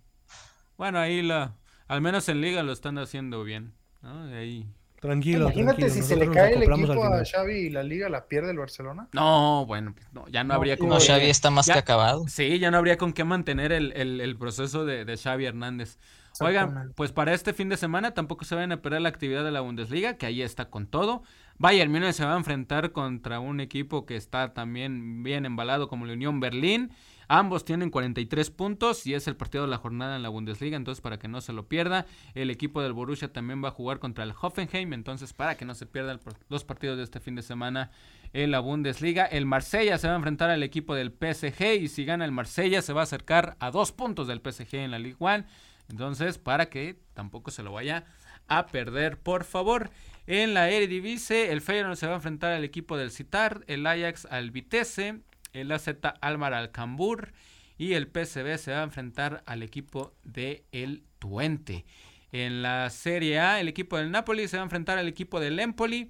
[0.77, 1.55] Bueno, ahí la,
[1.87, 4.27] al menos en liga lo están haciendo bien, ¿no?
[4.27, 4.71] De ahí.
[4.99, 7.23] Tranquilo, Imagínate tranquilo, si se le cae el equipo a.
[7.23, 9.07] Xavi y la liga la pierde el Barcelona.
[9.13, 11.79] No, bueno, pues no, ya no, No, habría como No, Xavi está más ya- que
[11.79, 12.27] acabado.
[12.27, 15.97] Sí, ya no habría con qué mantener el, el- el proceso de, de Xavi Hernández.
[16.41, 19.51] Oigan, pues para este fin de semana tampoco se vayan a perder la actividad de
[19.51, 21.21] la Bundesliga, que ahí está con todo.
[21.57, 26.05] Bayern Múnich se va a enfrentar contra un equipo que está también bien embalado como
[26.05, 26.91] la Unión Berlín.
[27.31, 30.99] Ambos tienen 43 puntos y es el partido de la jornada en la Bundesliga, entonces
[30.99, 32.07] para que no se lo pierda.
[32.33, 35.75] El equipo del Borussia también va a jugar contra el Hoffenheim, entonces para que no
[35.75, 36.19] se pierdan
[36.49, 37.91] los partidos de este fin de semana
[38.33, 39.25] en la Bundesliga.
[39.27, 42.81] El Marsella se va a enfrentar al equipo del PSG y si gana el Marsella
[42.81, 45.45] se va a acercar a dos puntos del PSG en la Ligue 1.
[45.89, 48.05] Entonces, para que tampoco se lo vaya
[48.47, 49.91] a perder, por favor.
[50.25, 54.25] En la Eredivisie, el Feyenoord se va a enfrentar al equipo del Citar, el Ajax
[54.25, 55.21] al Vitesse,
[55.53, 55.89] el AZ
[56.21, 57.31] Almar al Cambur
[57.77, 61.85] y el PSV se va a enfrentar al equipo de el Twente.
[62.31, 65.59] En la Serie A, el equipo del Napoli se va a enfrentar al equipo del
[65.59, 66.09] Empoli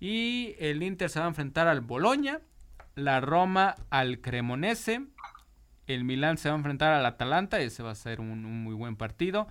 [0.00, 2.40] y el Inter se va a enfrentar al Boloña,
[2.94, 5.02] la Roma al Cremonese,
[5.86, 8.96] el Milán se va a enfrentar al Atalanta, ese va a ser un, muy buen
[8.96, 9.48] partido.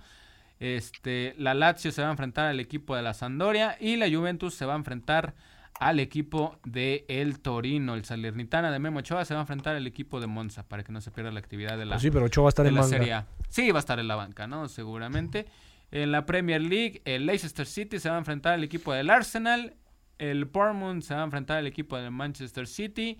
[0.60, 4.54] Este, la Lazio se va a enfrentar al equipo de la Sampdoria y la Juventus
[4.54, 5.34] se va a enfrentar
[5.80, 7.94] al equipo de el Torino.
[7.94, 10.92] El Salernitana de Memo Ochoa se va a enfrentar al equipo de Monza para que
[10.92, 12.74] no se pierda la actividad de la, Pues sí, pero Ochoa va a estar en
[12.74, 12.96] la manga.
[12.96, 13.26] Serie A.
[13.48, 14.68] Sí, va a estar en la banca, ¿no?
[14.68, 15.46] Seguramente.
[15.90, 19.74] En la Premier League, el Leicester City se va a enfrentar al equipo del Arsenal.
[20.18, 23.18] El Bournemouth se va a enfrentar al equipo del Manchester City.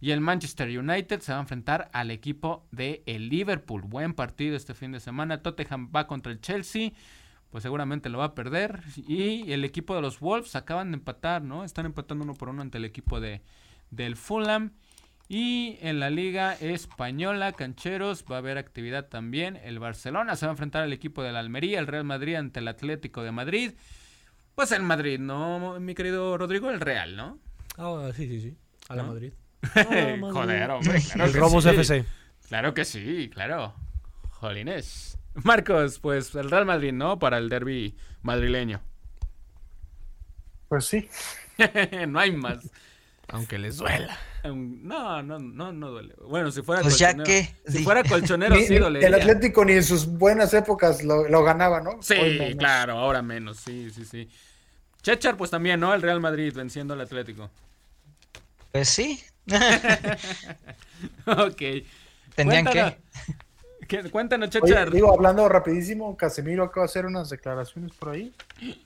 [0.00, 3.82] Y el Manchester United se va a enfrentar al equipo de el Liverpool.
[3.82, 5.42] Buen partido este fin de semana.
[5.42, 6.92] Tottenham va contra el Chelsea.
[7.54, 8.80] Pues seguramente lo va a perder.
[8.96, 11.62] Y el equipo de los Wolves acaban de empatar, ¿no?
[11.62, 13.42] Están empatando uno por uno ante el equipo de,
[13.92, 14.72] del Fulham.
[15.28, 19.54] Y en la Liga Española, Cancheros, va a haber actividad también.
[19.54, 22.58] El Barcelona se va a enfrentar al equipo de la Almería, el Real Madrid ante
[22.58, 23.74] el Atlético de Madrid.
[24.56, 26.72] Pues el Madrid, ¿no, mi querido Rodrigo?
[26.72, 27.38] El Real, ¿no?
[27.78, 28.56] Ah, sí, sí, sí.
[28.88, 29.10] A la ¿No?
[29.10, 29.32] Madrid.
[30.32, 31.00] Joder, hombre.
[31.00, 31.70] Claro El Robos sí.
[31.70, 32.04] FC.
[32.48, 33.76] Claro que sí, claro.
[34.40, 35.18] Jolines.
[35.42, 37.18] Marcos, pues el Real Madrid, ¿no?
[37.18, 38.80] Para el derby madrileño.
[40.68, 41.08] Pues sí.
[42.08, 42.70] no hay más.
[43.28, 44.18] Aunque les duela.
[44.44, 46.14] No, no, no, no duele.
[46.28, 47.24] Bueno, si fuera Pues ya colchonero.
[47.64, 49.08] que, Si fuera colchonero, sí dolería.
[49.08, 52.02] el Atlético ni en sus buenas épocas lo, lo ganaba, ¿no?
[52.02, 52.14] Sí,
[52.58, 54.28] claro, ahora menos, sí, sí, sí.
[55.02, 55.94] Chechar, pues también, ¿no?
[55.94, 57.50] El Real Madrid venciendo al Atlético.
[58.72, 59.22] Pues sí.
[61.26, 61.62] ok.
[62.34, 62.94] Tendrían Cuéntanos.
[62.94, 62.98] que.
[63.88, 64.90] ¿Qué- Cuéntanos, Oye, Chechar.
[64.90, 68.34] digo, hablando rapidísimo, Casemiro acaba de hacer unas declaraciones por ahí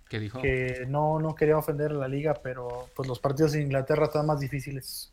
[0.09, 0.41] ¿Qué dijo?
[0.41, 4.27] que no, no quería ofender a la liga, pero pues los partidos en Inglaterra están
[4.27, 5.13] más difíciles.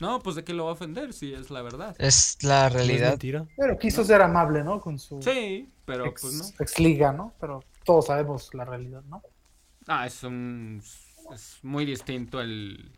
[0.00, 1.94] No, pues de qué lo va a ofender, si es la verdad.
[1.98, 3.10] Es la ¿No es realidad.
[3.10, 3.46] mentira?
[3.56, 4.80] Pero quiso ser amable, ¿no?
[4.80, 6.44] Con su Sí, pero ex, pues no.
[6.64, 7.32] ex liga, ¿no?
[7.40, 9.22] Pero todos sabemos la realidad, ¿no?
[9.86, 10.82] Ah, es un.
[11.32, 12.90] Es muy distinto el.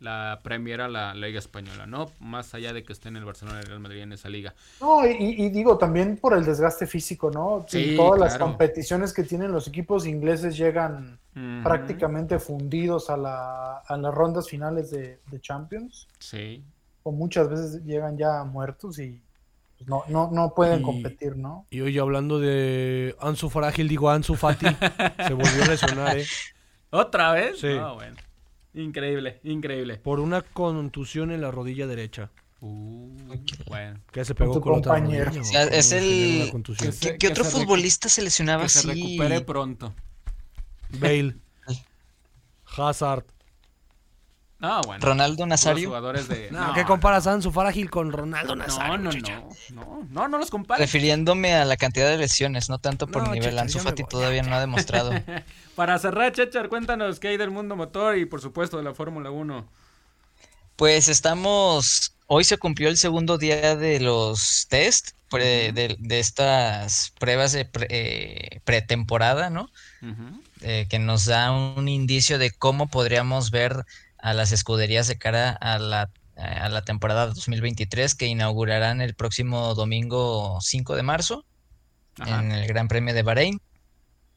[0.00, 2.10] La Premier a la Liga Española, ¿no?
[2.20, 4.54] Más allá de que esté en el Barcelona y el Real Madrid en esa liga.
[4.80, 7.66] No, y, digo también por el desgaste físico, ¿no?
[7.68, 11.18] Sí, Sí, todas las competiciones que tienen los equipos ingleses llegan
[11.62, 16.64] prácticamente fundidos a, la, a las rondas finales de, de Champions, Sí.
[17.02, 19.22] o muchas veces llegan ya muertos y
[19.76, 21.66] pues, no, no, no pueden Y- competir, ¿no?
[21.70, 24.66] Y hoy hablando de Ansu Frágil, digo Ansu Fati,
[25.26, 26.26] se volvió a lesionar, ¿eh?
[26.90, 27.60] ¿Otra vez?
[27.60, 27.68] Sí.
[27.74, 28.16] No, bueno.
[28.74, 29.96] Increíble, increíble.
[29.96, 32.30] Por una contusión en la rodilla derecha.
[32.60, 33.08] Uh,
[33.66, 33.98] bueno.
[34.12, 35.26] Que se pegó con, otra compañero.
[35.26, 35.70] rodilla, O sea, ¿no?
[35.72, 36.52] es el-.
[36.78, 38.88] Que ¿Qué, qué otro se futbolista se lesionaba Que se así?
[38.88, 39.94] recupere pronto.
[40.98, 41.36] Bale.
[42.76, 43.24] Hazard.
[44.60, 45.04] No, bueno.
[45.04, 45.88] Ronaldo Los Nazario.
[45.88, 46.50] jugadores de.
[46.50, 48.98] No, ¿Qué comparas a Ansu Frágil con Ronaldo No, Nazario?
[48.98, 49.40] no, chacha?
[49.72, 50.84] no, no, no, no los compares.
[50.86, 53.58] Refiriéndome a la cantidad de lesiones, no tanto por No, nivel.
[53.58, 55.12] Ansu me Fati todavía no ha demostrado.
[55.76, 59.30] Para cerrar, Chechar, cuéntanos qué hay del mundo motor y por supuesto de la Fórmula
[59.30, 59.66] 1.
[60.76, 62.14] Pues estamos.
[62.26, 67.64] Hoy se cumplió el segundo día de los test, pre- de, de estas pruebas de
[67.64, 69.68] pre- eh, pretemporada, ¿no?
[70.62, 73.84] Eh, que nos da un indicio de cómo podríamos ver
[74.22, 79.74] a las escuderías de cara a la, a la temporada 2023 que inaugurarán el próximo
[79.74, 81.44] domingo 5 de marzo
[82.18, 82.40] Ajá.
[82.40, 83.60] en el Gran Premio de Bahrein.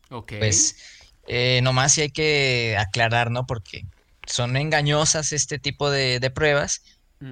[0.09, 0.33] Ok.
[0.39, 0.75] Pues
[1.27, 3.45] eh, nomás sí hay que aclarar, ¿no?
[3.45, 3.85] Porque
[4.27, 6.81] son engañosas este tipo de, de pruebas,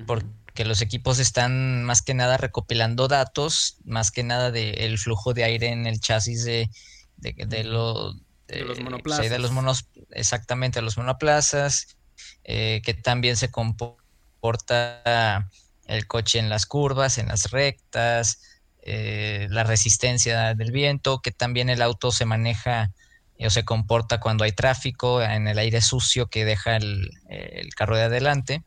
[0.08, 5.44] porque los equipos están más que nada recopilando datos, más que nada del flujo de
[5.44, 6.70] aire en el chasis de,
[7.18, 8.14] de, de lo-
[8.48, 9.30] De los pues, ahí monoplazas.
[9.30, 11.98] de los monos, exactamente, de los monoplazas,
[12.44, 15.50] eh, que también se comporta
[15.88, 18.42] el coche en las curvas, en las rectas,
[18.82, 22.92] eh, la resistencia del viento, que también el auto se maneja
[23.38, 27.74] eh, o se comporta cuando hay tráfico, en el aire sucio que deja el, el
[27.76, 28.64] carro de adelante.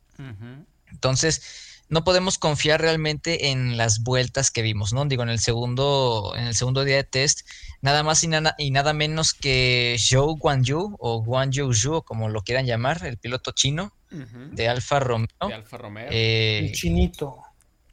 [0.91, 1.43] Entonces,
[1.89, 5.05] no podemos confiar realmente en las vueltas que vimos, ¿no?
[5.05, 7.41] Digo, en el segundo, en el segundo día de test,
[7.83, 12.29] nada más y nada, y nada menos que Zhou Guanyu o Guanyu Zhu, o como
[12.29, 15.27] lo quieran llamar, el piloto chino de Alfa Romeo.
[15.47, 16.09] De Alfa Romeo.
[16.11, 17.39] eh, El chinito.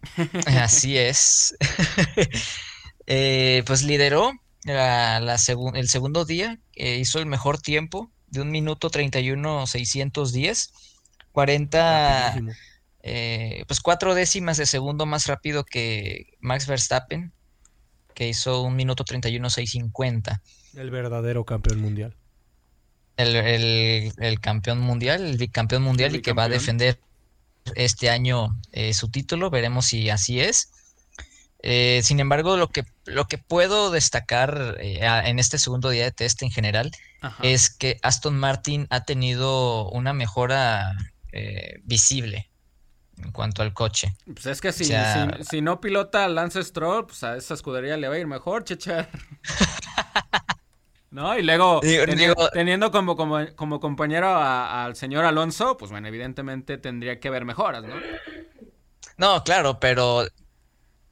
[0.46, 1.56] Así es.
[3.08, 4.32] Eh, pues lideró
[4.64, 9.66] la- la segun- el segundo día, eh, hizo el mejor tiempo de un minuto 31
[9.68, 10.72] 610,
[11.32, 12.52] 40, Rapidísimo.
[13.04, 17.32] Eh, pues cuatro décimas de segundo más rápido que Max Verstappen,
[18.14, 20.42] que hizo un minuto 31 650.
[20.76, 22.16] El verdadero campeón mundial.
[23.18, 27.00] El, el- el campeón mundial, el bicampeón mundial El y que va a defender
[27.76, 29.50] este año eh, su título.
[29.50, 30.72] Veremos si así es.
[31.64, 36.06] Eh, sin embargo, lo que, lo que puedo destacar eh, a- en este segundo día
[36.06, 36.92] de test en general
[37.22, 37.44] Ajá.
[37.44, 40.92] es que Aston Martin ha tenido una mejora
[41.32, 42.50] eh, visible
[43.24, 44.14] en cuanto al coche.
[44.26, 47.54] Pues es que si, o sea- si, si no pilota Lance Stroll, pues a esa
[47.54, 49.10] escudería le va a ir mejor, Chechar.
[51.12, 51.38] ¿No?
[51.38, 55.92] Y luego, Digo- teni- digo- teniendo como, como, como compañero a- al señor Alonso, pues
[55.92, 57.96] bueno, evidentemente tendría que haber mejoras, ¿no?
[59.18, 60.26] No, claro, pero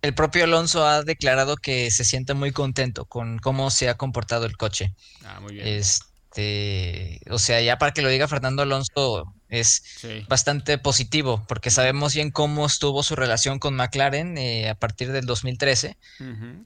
[0.02, 4.45] el propio Alonso ha declarado que se siente muy contento con cómo se ha comportado
[4.45, 4.94] el coche.
[5.26, 5.68] Ah, muy bien.
[5.68, 10.26] Este, o sea, ya para que lo diga Fernando Alonso es Sí.
[10.30, 15.26] bastante positivo, porque sabemos bien cómo estuvo su relación con McLaren eh, a partir del
[15.26, 15.98] 2013.
[16.20, 16.64] Ujú.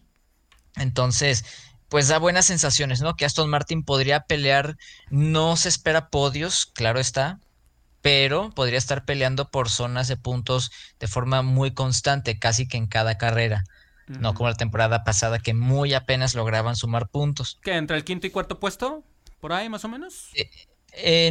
[0.76, 1.46] Entonces,
[1.90, 3.16] pues da buenas sensaciones, ¿no?
[3.16, 4.78] Que Aston Martin podría pelear,
[5.10, 7.40] no se espera podios, claro está,
[8.02, 12.88] pero podría estar peleando por zonas de puntos de forma muy constante, casi que en
[12.88, 13.64] cada carrera,
[14.08, 17.60] no como la temporada pasada que muy apenas lograban sumar puntos.
[17.62, 19.04] ¿Qué, entre el quinto y cuarto puesto?
[19.40, 20.30] ¿Por ahí más o menos?
[20.34, 20.50] Eh,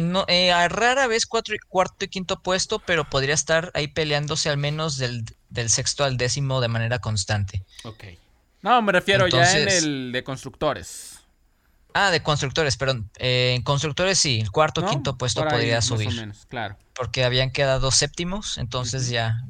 [0.01, 4.49] no, eh, a rara vez cuatro cuarto y quinto puesto, pero podría estar ahí peleándose
[4.49, 7.63] al menos del, del sexto al décimo de manera constante.
[7.83, 8.03] Ok.
[8.61, 11.19] No, me refiero ya en el de constructores.
[11.93, 13.09] Ah, de constructores, perdón.
[13.19, 14.89] Eh, en constructores sí, el cuarto o ¿no?
[14.89, 16.11] quinto puesto ahí, podría más o subir.
[16.13, 16.77] menos, claro.
[16.95, 19.43] porque habían quedado séptimos, entonces ya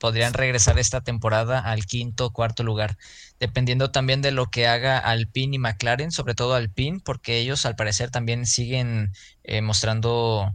[0.00, 2.98] podrían regresar esta temporada al quinto o cuarto lugar,
[3.40, 7.76] dependiendo también de lo que haga Alpine y McLaren, sobre todo Alpine, porque ellos al
[7.76, 9.12] parecer también siguen
[9.44, 10.52] eh, mostrando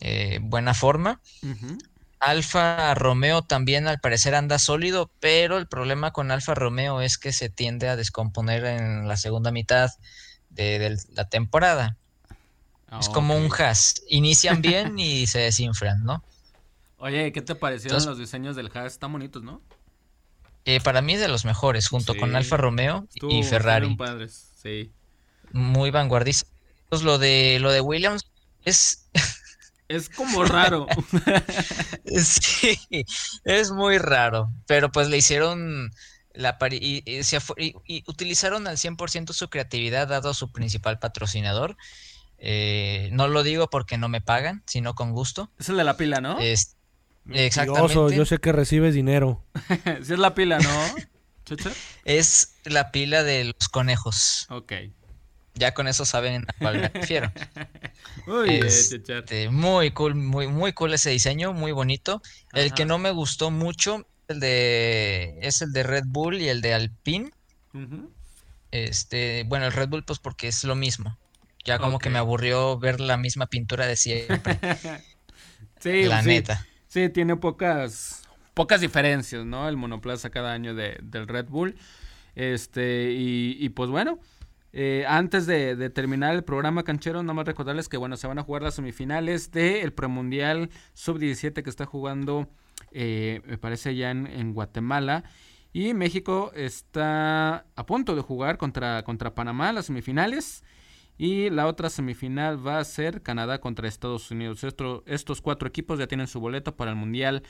[0.00, 1.22] eh, buena forma.
[2.20, 7.32] Alfa Romeo también al parecer anda sólido, pero el problema con Alfa Romeo es que
[7.32, 9.90] se tiende a descomponer en la segunda mitad
[10.50, 11.98] de, de la temporada.
[12.98, 13.44] es como Ah, Ok.
[13.46, 13.94] un Haas.
[14.08, 16.24] Inician bien y se desinflan, ¿no?
[16.98, 18.92] Oye, ¿qué te parecieron Entonces- los diseños del Haas?
[18.94, 19.60] Están bonitos, ¿no?
[20.64, 22.18] Eh, para mí es de los mejores, junto Sí.
[22.18, 23.94] con Alfa Romeo Estuvo- y Ferrari.
[23.96, 24.92] padres, sí.
[25.52, 26.48] Muy vanguardista.
[26.88, 28.24] Pues lo de lo de Williams
[28.64, 29.08] es
[29.88, 30.86] Es como raro.
[32.04, 32.76] sí,
[33.44, 35.92] es muy raro, pero pues le hicieron
[36.34, 37.20] la pari- y, y
[37.64, 41.76] y- y utilizaron al 100% su creatividad dado su principal patrocinador.
[42.38, 45.50] Eh, no lo digo porque no me pagan, sino con gusto.
[45.58, 46.38] es el de la pila, ¿no?
[46.40, 46.75] Es-
[47.32, 48.16] exactamente.
[48.16, 49.44] yo sé que recibes dinero.
[50.02, 50.70] sí es la pila, ¿no?
[52.04, 54.46] Es la pila de los conejos.
[54.50, 54.72] Ok.
[55.54, 57.32] Ya con eso saben a cuál me refiero.
[58.88, 59.18] Chechar.
[59.20, 62.20] Este, muy cool, muy, muy cool ese diseño, muy bonito.
[62.52, 66.60] El que no me gustó mucho, el de, es el de Red Bull y el
[66.60, 67.30] de Alpine.
[68.72, 71.16] Este, bueno, el Red Bull, pues porque es lo mismo.
[71.64, 74.58] Ya como que me aburrió ver la misma pintura de siempre,
[75.80, 76.28] Sí, la sí.
[76.28, 76.66] neta.
[76.96, 79.68] Sí, tiene pocas pocas diferencias, ¿no?
[79.68, 81.76] El monoplaza cada año de, del Red Bull.
[82.34, 84.18] Este, y, pues bueno,
[84.72, 88.38] eh, antes de, de terminar el programa canchero, nada más recordarles que bueno, se van
[88.38, 92.48] a jugar las semifinales del premundial sub-17 que está jugando,
[92.92, 95.24] eh, me parece ya en, en Guatemala.
[95.74, 100.64] Y México está a punto de jugar contra, contra Panamá las semifinales.
[101.18, 104.64] Y la otra semifinal va a ser Canadá contra Estados Unidos.
[104.64, 107.42] Esto- estos cuatro equipos ya tienen su boleto para el Mundial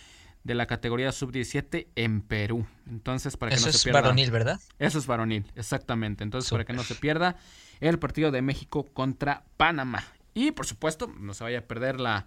[0.44, 2.64] de la categoría sub-17 en Perú.
[2.88, 4.02] Entonces, para que Eso no se es pierda.
[4.02, 4.60] varonil, ¿verdad?
[4.78, 6.22] Eso es varonil, exactamente.
[6.22, 7.36] Entonces, para que no se pierda
[7.80, 10.04] el partido de México contra Panamá.
[10.34, 12.26] Y, por supuesto, no se vaya a perder la,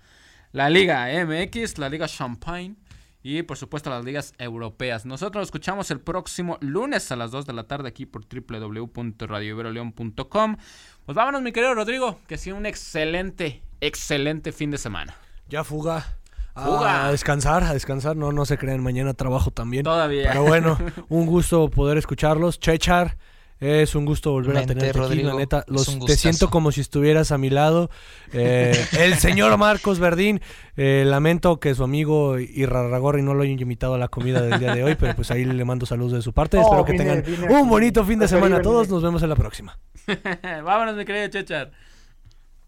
[0.52, 2.76] la Liga MX, la Liga Champagne
[3.21, 5.05] y, por supuesto, las ligas europeas.
[5.05, 10.57] Nosotros nos escuchamos el próximo lunes a las 2 de la tarde aquí por www.radioiberoleon.com.
[11.05, 15.15] Pues vámonos, mi querido Rodrigo, que sea un excelente, excelente fin de semana.
[15.49, 16.17] Ya fuga.
[16.55, 17.07] Fuga.
[17.07, 18.15] A descansar, a descansar.
[18.15, 19.83] No, no se crean, mañana trabajo también.
[19.83, 20.29] Todavía.
[20.29, 20.77] Pero bueno,
[21.09, 22.59] un gusto poder escucharlos.
[22.59, 23.17] Chechar,
[23.60, 25.65] es un gusto volver a tenerte aquí, Rodrigo, la neta.
[25.68, 27.90] Los, te siento como si estuvieras a mi lado.
[28.31, 30.41] Eh, el señor Marcos Verdín,
[30.77, 34.73] eh, lamento que su amigo Irrarragorri no lo haya invitado a la comida del día
[34.73, 36.57] de hoy, pero pues ahí le mando saludos de su parte.
[36.57, 37.68] No, Espero que vine- tengan vine un aquí.
[37.69, 38.84] bonito fin de semana a todos.
[38.86, 38.94] aquí.
[38.94, 39.77] Nos vemos en la próxima.
[40.64, 41.72] vámonos, mi querido Chechar.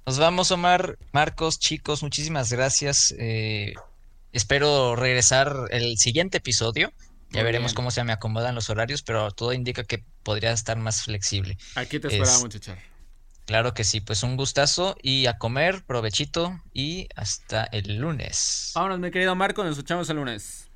[0.06, 3.16] Nos vamos, Omar, Marcos, chicos, muchísimas gracias.
[3.18, 3.74] Eh,
[4.34, 6.92] espero regresar el siguiente episodio.
[7.32, 7.76] Ya Muy veremos bien.
[7.76, 11.58] cómo se me acomodan los horarios, pero todo indica que podría estar más flexible.
[11.76, 12.78] Aquí te Es- esperamos, Chechar.
[13.46, 18.72] Claro que sí, pues un gustazo y a comer, provechito y hasta el lunes.
[18.76, 20.70] Vámonos, mi querido Marco, nos escuchamos el lunes.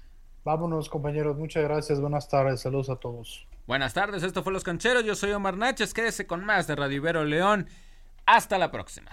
[0.44, 1.38] Vámonos, compañeros.
[1.38, 2.00] Muchas gracias.
[2.00, 2.62] Buenas tardes.
[2.62, 3.48] Saludos a todos.
[3.68, 6.98] Buenas tardes, esto fue Los Cancheros, yo soy Omar Náchez, quédese con más de Radio
[6.98, 7.68] Ibero León.
[8.28, 9.10] Hasta la próxima.